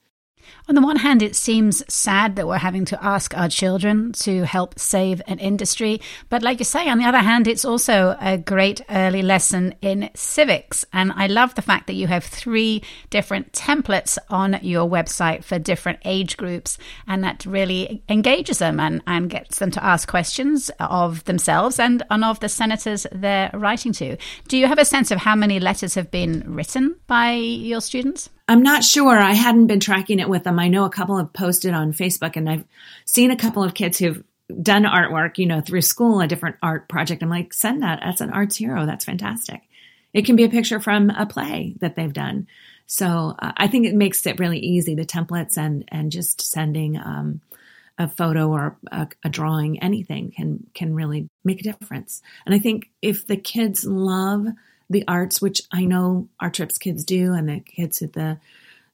On 0.69 0.75
the 0.75 0.81
one 0.81 0.95
hand, 0.95 1.21
it 1.21 1.35
seems 1.35 1.83
sad 1.93 2.35
that 2.37 2.47
we're 2.47 2.57
having 2.57 2.85
to 2.85 3.03
ask 3.03 3.35
our 3.37 3.49
children 3.49 4.13
to 4.13 4.45
help 4.45 4.79
save 4.79 5.21
an 5.27 5.39
industry. 5.39 5.99
But 6.29 6.41
like 6.41 6.59
you 6.59 6.65
say, 6.65 6.87
on 6.87 6.99
the 6.99 7.05
other 7.05 7.19
hand, 7.19 7.47
it's 7.47 7.65
also 7.65 8.15
a 8.21 8.37
great 8.37 8.81
early 8.89 9.21
lesson 9.21 9.75
in 9.81 10.09
civics. 10.15 10.85
And 10.93 11.11
I 11.15 11.27
love 11.27 11.55
the 11.55 11.61
fact 11.61 11.87
that 11.87 11.95
you 11.95 12.07
have 12.07 12.23
three 12.23 12.81
different 13.09 13.51
templates 13.51 14.17
on 14.29 14.57
your 14.61 14.89
website 14.89 15.43
for 15.43 15.59
different 15.59 15.99
age 16.05 16.37
groups. 16.37 16.77
And 17.07 17.23
that 17.25 17.45
really 17.45 18.01
engages 18.07 18.59
them 18.59 18.79
and, 18.79 19.01
and 19.05 19.29
gets 19.29 19.59
them 19.59 19.71
to 19.71 19.83
ask 19.83 20.07
questions 20.07 20.71
of 20.79 21.25
themselves 21.25 21.77
and, 21.77 22.03
and 22.09 22.23
of 22.23 22.39
the 22.39 22.49
senators 22.49 23.05
they're 23.11 23.51
writing 23.53 23.91
to. 23.93 24.17
Do 24.47 24.57
you 24.57 24.67
have 24.67 24.79
a 24.79 24.85
sense 24.85 25.11
of 25.11 25.19
how 25.19 25.35
many 25.35 25.59
letters 25.59 25.95
have 25.95 26.09
been 26.09 26.43
written 26.47 26.95
by 27.07 27.33
your 27.33 27.81
students? 27.81 28.29
I'm 28.47 28.61
not 28.61 28.83
sure. 28.83 29.17
I 29.17 29.33
hadn't 29.33 29.67
been 29.67 29.79
tracking 29.79 30.19
it 30.19 30.29
with 30.29 30.43
them. 30.43 30.59
I 30.59 30.67
know 30.67 30.85
a 30.85 30.89
couple 30.89 31.17
have 31.17 31.33
posted 31.33 31.73
on 31.73 31.93
Facebook, 31.93 32.35
and 32.35 32.49
I've 32.49 32.65
seen 33.05 33.31
a 33.31 33.37
couple 33.37 33.63
of 33.63 33.73
kids 33.73 33.97
who've 33.97 34.23
done 34.61 34.83
artwork, 34.83 35.37
you 35.37 35.45
know, 35.45 35.61
through 35.61 35.81
school, 35.81 36.19
a 36.19 36.27
different 36.27 36.57
art 36.61 36.89
project. 36.89 37.23
I'm 37.23 37.29
like, 37.29 37.53
send 37.53 37.83
that. 37.83 38.01
That's 38.03 38.21
an 38.21 38.31
arts 38.31 38.57
hero. 38.57 38.85
That's 38.85 39.05
fantastic. 39.05 39.61
It 40.13 40.25
can 40.25 40.35
be 40.35 40.43
a 40.43 40.49
picture 40.49 40.79
from 40.79 41.09
a 41.09 41.25
play 41.25 41.75
that 41.79 41.95
they've 41.95 42.13
done. 42.13 42.47
So 42.85 43.35
uh, 43.39 43.53
I 43.55 43.67
think 43.67 43.87
it 43.87 43.95
makes 43.95 44.25
it 44.25 44.39
really 44.39 44.59
easy. 44.59 44.93
The 44.93 45.05
templates 45.05 45.57
and 45.57 45.85
and 45.87 46.11
just 46.11 46.41
sending 46.41 46.97
um, 46.97 47.41
a 47.97 48.07
photo 48.07 48.49
or 48.49 48.77
a, 48.91 49.07
a 49.23 49.29
drawing, 49.29 49.81
anything 49.81 50.31
can 50.35 50.67
can 50.73 50.93
really 50.93 51.29
make 51.43 51.61
a 51.61 51.63
difference. 51.63 52.21
And 52.45 52.53
I 52.53 52.59
think 52.59 52.89
if 53.01 53.25
the 53.25 53.37
kids 53.37 53.85
love 53.85 54.47
the 54.89 55.03
arts, 55.07 55.41
which 55.41 55.61
I 55.71 55.85
know 55.85 56.29
our 56.39 56.49
TRYPS 56.51 56.79
kids 56.79 57.03
do, 57.03 57.33
and 57.33 57.49
the 57.49 57.59
kids 57.59 58.01
at 58.01 58.13
the 58.13 58.39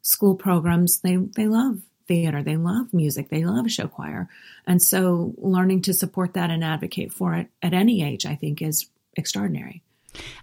school 0.01 0.35
programs, 0.35 0.99
they 1.01 1.15
they 1.15 1.47
love 1.47 1.79
theater, 2.07 2.41
they 2.41 2.57
love 2.57 2.93
music, 2.93 3.29
they 3.29 3.45
love 3.45 3.69
show 3.71 3.87
choir, 3.87 4.27
and 4.65 4.81
so 4.81 5.33
learning 5.37 5.83
to 5.83 5.93
support 5.93 6.33
that 6.33 6.49
and 6.49 6.63
advocate 6.63 7.13
for 7.13 7.35
it 7.35 7.47
at 7.61 7.73
any 7.73 8.03
age, 8.03 8.25
I 8.25 8.35
think, 8.35 8.61
is 8.61 8.87
extraordinary. 9.15 9.83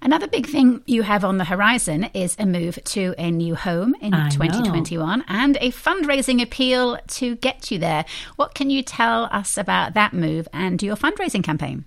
Another 0.00 0.28
big 0.28 0.46
thing 0.46 0.82
you 0.86 1.02
have 1.02 1.24
on 1.24 1.38
the 1.38 1.44
horizon 1.44 2.04
is 2.14 2.36
a 2.38 2.46
move 2.46 2.78
to 2.84 3.14
a 3.18 3.30
new 3.30 3.54
home 3.54 3.94
in 4.00 4.14
I 4.14 4.28
2021 4.28 5.18
know. 5.18 5.24
and 5.26 5.56
a 5.56 5.70
fundraising 5.70 6.40
appeal 6.42 6.98
to 7.08 7.36
get 7.36 7.70
you 7.70 7.78
there. 7.78 8.04
What 8.36 8.54
can 8.54 8.70
you 8.70 8.82
tell 8.82 9.24
us 9.24 9.58
about 9.58 9.94
that 9.94 10.12
move 10.12 10.46
and 10.52 10.80
your 10.82 10.96
fundraising 10.96 11.42
campaign? 11.42 11.84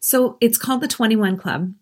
So 0.00 0.38
it's 0.40 0.58
called 0.58 0.80
the 0.80 0.88
21 0.88 1.36
Club 1.36 1.72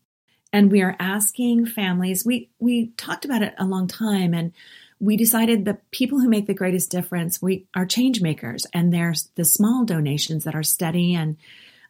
and 0.57 0.72
we 0.72 0.80
are 0.80 0.96
asking 0.98 1.66
families 1.66 2.24
we 2.24 2.48
we 2.59 2.88
talked 2.96 3.24
about 3.24 3.42
it 3.42 3.54
a 3.59 3.64
long 3.64 3.86
time 3.86 4.32
and 4.32 4.52
we 4.98 5.16
decided 5.16 5.64
the 5.64 5.78
people 5.90 6.18
who 6.18 6.28
make 6.28 6.46
the 6.46 6.54
greatest 6.54 6.90
difference 6.90 7.42
we 7.42 7.66
are 7.74 7.84
change 7.84 8.22
makers 8.22 8.66
and 8.72 8.92
there's 8.92 9.28
the 9.34 9.44
small 9.44 9.84
donations 9.84 10.44
that 10.44 10.54
are 10.54 10.62
steady 10.62 11.14
and 11.14 11.36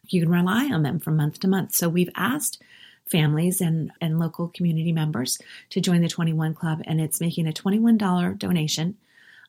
you 0.09 0.21
can 0.21 0.31
rely 0.31 0.65
on 0.71 0.83
them 0.83 0.99
from 0.99 1.17
month 1.17 1.39
to 1.41 1.47
month. 1.47 1.75
So 1.75 1.89
we've 1.89 2.09
asked 2.15 2.61
families 3.09 3.61
and, 3.61 3.91
and 4.01 4.19
local 4.19 4.49
community 4.49 4.91
members 4.91 5.37
to 5.69 5.81
join 5.81 6.01
the 6.01 6.09
21 6.09 6.53
club 6.53 6.81
and 6.85 6.99
it's 6.99 7.21
making 7.21 7.47
a 7.47 7.53
$21 7.53 8.37
donation 8.37 8.97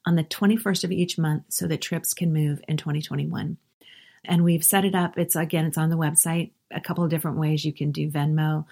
on 0.07 0.15
the 0.15 0.25
21st 0.25 0.85
of 0.85 0.93
each 0.93 1.19
month 1.19 1.45
so 1.49 1.67
that 1.67 1.81
TRYPS 1.81 2.15
can 2.15 2.33
move 2.33 2.61
in 2.69 2.77
2021 2.77 3.57
and 4.25 4.45
we've 4.45 4.65
set 4.65 4.85
it 4.85 4.95
up. 4.95 5.19
It's 5.19 5.37
again 5.37 5.67
it's 5.67 5.79
on 5.79 5.91
the 5.91 5.97
website. 5.97 6.51
A 6.71 6.81
couple 6.81 7.03
of 7.03 7.11
different 7.11 7.39
ways 7.39 7.65
you 7.65 7.73
can 7.73 7.93
do 7.93 8.11
venmo 8.11 8.65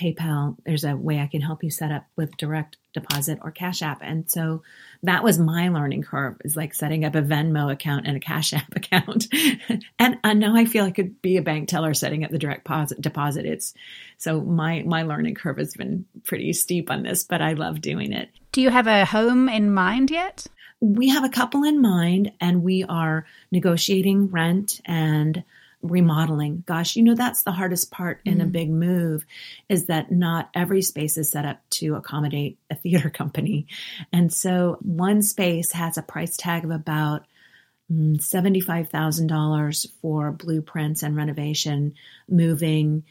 PayPal, 0.00 0.56
there's 0.64 0.84
a 0.84 0.94
way 0.94 1.20
I 1.20 1.26
can 1.26 1.40
help 1.40 1.64
you 1.64 1.70
set 1.70 1.90
up 1.90 2.04
with 2.16 2.36
direct 2.36 2.76
deposit 2.92 3.38
or 3.42 3.50
Cash 3.50 3.82
App. 3.82 4.00
And 4.02 4.30
so 4.30 4.62
that 5.02 5.24
was 5.24 5.38
my 5.38 5.68
learning 5.68 6.02
curve 6.02 6.36
is 6.44 6.56
like 6.56 6.74
setting 6.74 7.04
up 7.04 7.14
a 7.14 7.22
Venmo 7.22 7.72
account 7.72 8.06
and 8.06 8.16
a 8.16 8.20
Cash 8.20 8.52
App 8.52 8.72
account. 8.76 9.26
and, 9.98 10.18
and 10.22 10.40
now 10.40 10.54
I 10.54 10.66
feel 10.66 10.84
I 10.84 10.90
could 10.90 11.20
be 11.22 11.38
a 11.38 11.42
bank 11.42 11.68
teller 11.68 11.94
setting 11.94 12.24
up 12.24 12.30
the 12.30 12.38
direct 12.38 12.64
deposit, 12.64 13.00
deposit. 13.00 13.46
It's 13.46 13.74
so 14.18 14.40
my, 14.40 14.82
my 14.82 15.02
learning 15.02 15.34
curve 15.34 15.58
has 15.58 15.74
been 15.74 16.04
pretty 16.24 16.52
steep 16.52 16.90
on 16.90 17.02
this, 17.02 17.24
but 17.24 17.40
I 17.40 17.54
love 17.54 17.80
doing 17.80 18.12
it. 18.12 18.28
Do 18.52 18.60
you 18.60 18.70
have 18.70 18.86
a 18.86 19.04
home 19.04 19.48
in 19.48 19.72
mind 19.72 20.10
yet? 20.10 20.46
We 20.80 21.08
have 21.08 21.24
a 21.24 21.30
couple 21.30 21.64
in 21.64 21.80
mind 21.80 22.32
and 22.40 22.62
we 22.62 22.84
are 22.84 23.26
negotiating 23.50 24.30
rent 24.30 24.80
and 24.84 25.42
remodeling. 25.82 26.64
Gosh, 26.66 26.96
you 26.96 27.02
know, 27.02 27.14
that's 27.14 27.42
the 27.42 27.52
hardest 27.52 27.90
part 27.90 28.20
in 28.24 28.40
a 28.40 28.46
big 28.46 28.70
move 28.70 29.24
is 29.68 29.86
that 29.86 30.10
not 30.10 30.50
every 30.54 30.82
space 30.82 31.16
is 31.16 31.30
set 31.30 31.44
up 31.44 31.60
to 31.70 31.94
accommodate 31.94 32.58
a 32.70 32.74
theater 32.74 33.10
company. 33.14 33.66
And 34.12 34.32
so 34.32 34.78
one 34.80 35.22
space 35.22 35.72
has 35.72 35.96
a 35.96 36.02
price 36.02 36.36
tag 36.36 36.64
of 36.64 36.70
about 36.70 37.26
mm, 37.92 38.16
$75,000 38.16 39.86
for 40.00 40.32
blueprints 40.32 41.02
and 41.02 41.16
renovation, 41.16 41.94
moving, 42.28 43.04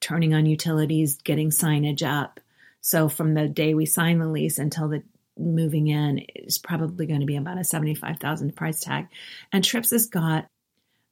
turning 0.00 0.34
on 0.34 0.46
utilities, 0.46 1.16
getting 1.22 1.50
signage 1.50 2.06
up. 2.06 2.40
So 2.80 3.08
from 3.08 3.34
the 3.34 3.48
day 3.48 3.74
we 3.74 3.86
sign 3.86 4.18
the 4.18 4.26
lease 4.26 4.58
until 4.58 4.88
the 4.88 5.02
moving 5.38 5.86
in 5.88 6.18
is 6.34 6.58
probably 6.58 7.06
going 7.06 7.20
to 7.20 7.26
be 7.26 7.36
about 7.36 7.58
a 7.58 7.64
75,000 7.64 8.54
price 8.54 8.80
tag. 8.80 9.08
And 9.52 9.64
TRYPS 9.64 9.90
has 9.90 10.06
got 10.06 10.48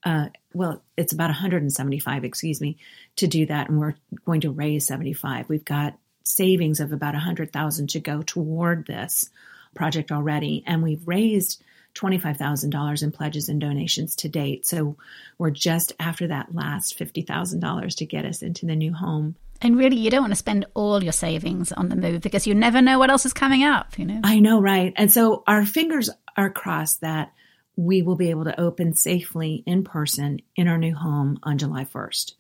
uh, 0.05 0.29
well, 0.55 0.83
it's 0.97 1.13
about 1.13 1.29
175, 1.29 2.25
excuse 2.25 2.61
me, 2.61 2.79
to 3.17 3.27
do 3.27 3.47
that, 3.47 3.69
and 3.69 3.79
we're 3.79 3.95
going 4.25 4.41
to 4.43 4.51
raise 4.51 4.87
75. 4.87 5.49
We've 5.49 5.65
got 5.65 5.99
savings 6.23 6.81
of 6.81 6.93
about 6.93 7.15
100,000 7.15 7.91
to 7.91 8.01
go 8.01 8.23
toward 8.23 8.87
this 8.87 9.31
project 9.75 10.13
already, 10.13 10.63
and 10.67 10.83
we've 10.83 11.07
raised 11.07 11.63
$25,000 11.95 13.03
in 13.03 13.13
pledges 13.13 13.49
and 13.49 13.61
donations 13.61 14.15
to 14.17 14.29
date. 14.29 14.67
So 14.67 14.97
we're 15.37 15.51
just 15.51 15.93
after 15.99 16.29
that 16.29 16.55
last 16.55 16.99
$50,000 16.99 17.97
to 17.97 18.07
get 18.07 18.25
us 18.25 18.43
into 18.43 18.67
the 18.67 18.77
new 18.77 18.93
home. 18.93 19.35
And 19.61 19.77
really, 19.77 19.97
you 19.97 20.11
don't 20.11 20.23
want 20.23 20.33
to 20.33 20.37
spend 20.37 20.67
all 20.75 21.03
your 21.03 21.13
savings 21.13 21.73
on 21.73 21.89
the 21.89 21.97
move 21.97 22.21
because 22.21 22.47
you 22.47 22.55
never 22.55 22.81
know 22.81 23.01
what 23.01 23.11
else 23.11 23.27
is 23.27 23.33
coming 23.33 23.65
up, 23.65 23.99
you 23.99 24.05
know? 24.05 24.21
I 24.23 24.39
know, 24.39 24.61
right? 24.61 24.93
And 24.95 25.13
so 25.13 25.43
our 25.49 25.65
fingers 25.65 26.11
are 26.37 26.51
crossed 26.51 27.01
that 27.01 27.33
we 27.79 28.03
will 28.03 28.17
be 28.17 28.31
able 28.31 28.43
to 28.43 28.61
open 28.61 28.93
safely 28.93 29.63
in 29.65 29.85
person 29.85 30.41
in 30.57 30.67
our 30.67 30.77
new 30.77 30.97
home 30.97 31.39
on 31.45 31.59
July 31.59 31.85
1st. 31.85 32.33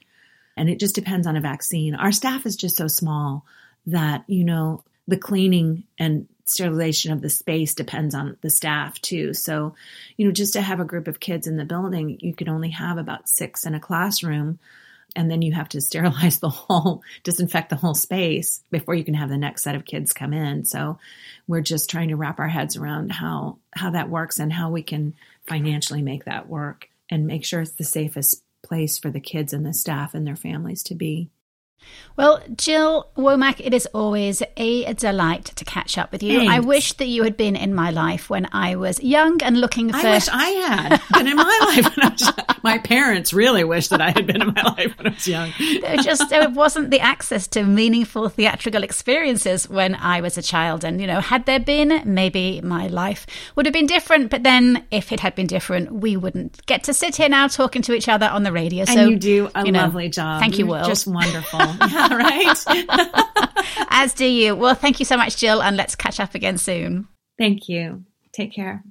And 0.57 0.69
it 0.69 0.81
just 0.81 0.97
depends 0.97 1.29
on 1.29 1.37
a 1.37 1.41
vaccine. 1.41 1.95
Our 1.95 2.11
staff 2.11 2.45
is 2.45 2.57
just 2.57 2.77
so 2.77 2.89
small 2.89 3.47
that, 3.87 4.25
you 4.27 4.43
know, 4.43 4.83
the 5.07 5.17
cleaning 5.17 5.85
and 5.97 6.27
sterilization 6.45 7.13
of 7.13 7.21
the 7.21 7.31
space 7.31 7.73
depends 7.73 8.17
on 8.17 8.37
the 8.41 8.51
staff 8.51 9.01
too. 9.01 9.33
So, 9.33 9.77
you 10.17 10.27
know, 10.27 10.33
just 10.33 10.55
to 10.55 10.61
have 10.61 10.81
a 10.81 10.85
group 10.85 11.07
of 11.07 11.21
kids 11.21 11.47
in 11.47 11.57
the 11.57 11.65
building, 11.65 12.19
you 12.21 12.35
can 12.35 12.49
only 12.49 12.71
have 12.71 12.99
about 12.99 13.29
six 13.29 13.65
in 13.65 13.77
a 13.77 13.81
classroom 13.81 14.59
and 15.17 15.31
then 15.31 15.43
you 15.43 15.53
have 15.53 15.69
to 15.71 15.81
sterilize 15.81 16.39
the 16.39 16.49
whole 16.49 17.03
disinfect 17.23 17.71
the 17.71 17.77
whole 17.77 17.95
space 17.95 18.63
before 18.71 18.95
you 18.95 19.05
can 19.05 19.15
have 19.15 19.29
the 19.29 19.37
next 19.37 19.63
set 19.63 19.75
of 19.75 19.85
kids 19.85 20.13
come 20.13 20.33
in. 20.33 20.65
So 20.65 20.99
we're 21.47 21.61
just 21.61 21.91
trying 21.91 22.09
to 22.09 22.17
wrap 22.17 22.39
our 22.39 22.49
heads 22.49 22.77
around 22.77 23.13
how 23.13 23.59
how 23.73 23.91
that 23.91 24.11
works 24.11 24.39
and 24.39 24.53
how 24.53 24.71
we 24.71 24.83
can 24.83 25.15
financially 25.47 26.03
make 26.03 26.25
that 26.25 26.49
work 26.49 26.89
and 27.11 27.27
make 27.27 27.45
sure 27.45 27.61
it's 27.61 27.73
the 27.73 27.85
safest 27.85 28.43
place 28.63 28.99
for 28.99 29.11
the 29.11 29.21
kids 29.21 29.53
and 29.53 29.65
the 29.65 29.73
staff 29.73 30.15
and 30.15 30.27
their 30.27 30.37
families 30.37 30.83
to 30.85 30.95
be 30.95 31.31
well, 32.19 32.43
Jill 32.57 33.07
Womack, 33.17 33.61
it 33.65 33.73
is 33.73 33.87
always 33.95 34.43
a 34.57 34.93
delight 34.95 35.45
to 35.55 35.65
catch 35.65 35.97
up 35.97 36.11
with 36.11 36.21
you. 36.21 36.41
Thanks. 36.41 36.53
I 36.53 36.59
wish 36.59 36.95
that 36.95 37.07
you 37.07 37.23
had 37.23 37.37
been 37.37 37.55
in 37.55 37.73
my 37.73 37.91
life 37.91 38.29
when 38.29 38.49
I 38.51 38.75
was 38.75 39.01
young 39.01 39.41
and 39.41 39.61
looking 39.61 39.91
for. 39.93 39.99
I 39.99 40.15
wish 40.15 40.29
I 40.29 40.49
had 40.49 41.01
been 41.15 41.29
in 41.29 41.37
my 41.37 41.73
life 41.77 41.97
when 41.97 42.07
I 42.07 42.13
was 42.13 42.21
young. 42.23 42.35
My 42.65 42.79
parents 42.79 43.33
really 43.33 43.63
wish 43.63 43.87
that 43.89 44.01
I 44.01 44.11
had 44.11 44.27
been 44.27 44.43
in 44.43 44.49
my 44.49 44.63
life 44.63 44.99
when 44.99 45.07
I 45.07 45.11
was 45.11 45.29
young. 45.29 45.53
there 45.81 45.97
just 45.99 46.29
there 46.29 46.51
wasn't 46.51 46.91
the 46.91 46.99
access 46.99 47.47
to 47.49 47.63
meaningful 47.63 48.29
theatrical 48.29 48.83
experiences 48.83 49.69
when 49.69 49.95
I 49.95 50.21
was 50.21 50.37
a 50.37 50.43
child. 50.43 50.83
And, 50.83 51.01
you 51.01 51.07
know, 51.07 51.21
had 51.21 51.47
there 51.47 51.61
been, 51.61 52.03
maybe 52.05 52.61
my 52.61 52.89
life 52.89 53.27
would 53.55 53.65
have 53.65 53.73
been 53.73 53.87
different. 53.87 54.31
But 54.31 54.43
then 54.43 54.85
if 54.91 55.13
it 55.13 55.21
had 55.21 55.37
been 55.37 55.47
different, 55.47 55.93
we 55.93 56.17
wouldn't 56.17 56.67
get 56.67 56.83
to 56.85 56.95
sit 56.95 57.15
here 57.15 57.29
now 57.29 57.47
talking 57.47 57.81
to 57.83 57.95
each 57.95 58.09
other 58.09 58.27
on 58.27 58.43
the 58.43 58.53
radio. 58.53 58.81
And 58.81 58.91
so 58.91 59.09
you 59.09 59.17
do 59.17 59.51
a 59.55 59.65
you 59.65 59.71
know, 59.71 59.83
lovely 59.83 60.09
job. 60.09 60.41
Thank 60.41 60.59
you, 60.59 60.67
You're 60.67 60.79
Will. 60.79 60.85
Just 60.85 61.07
wonderful. 61.07 61.61
yeah, 61.91 62.15
right. 62.15 62.65
As 63.91 64.15
do 64.15 64.27
you. 64.27 64.55
Well, 64.55 64.75
thank 64.75 64.99
you 64.99 65.05
so 65.05 65.17
much, 65.17 65.37
Jill, 65.37 65.63
and 65.63 65.77
let's 65.77 65.95
catch 65.95 66.21
up 66.21 66.35
again 66.35 66.59
soon. 66.59 67.09
Thank 67.39 67.69
you. 67.69 68.05
Take 68.33 68.53
care. 68.53 68.83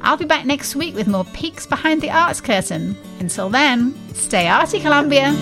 I'll 0.00 0.16
be 0.16 0.24
back 0.24 0.44
next 0.44 0.76
week 0.76 0.94
with 0.94 1.08
more 1.08 1.24
peeks 1.24 1.66
behind 1.66 2.00
the 2.00 2.10
arts 2.10 2.40
curtain. 2.40 2.96
Until 3.18 3.48
then, 3.48 3.94
stay 4.14 4.48
arty, 4.48 4.80
Columbia! 4.80 5.34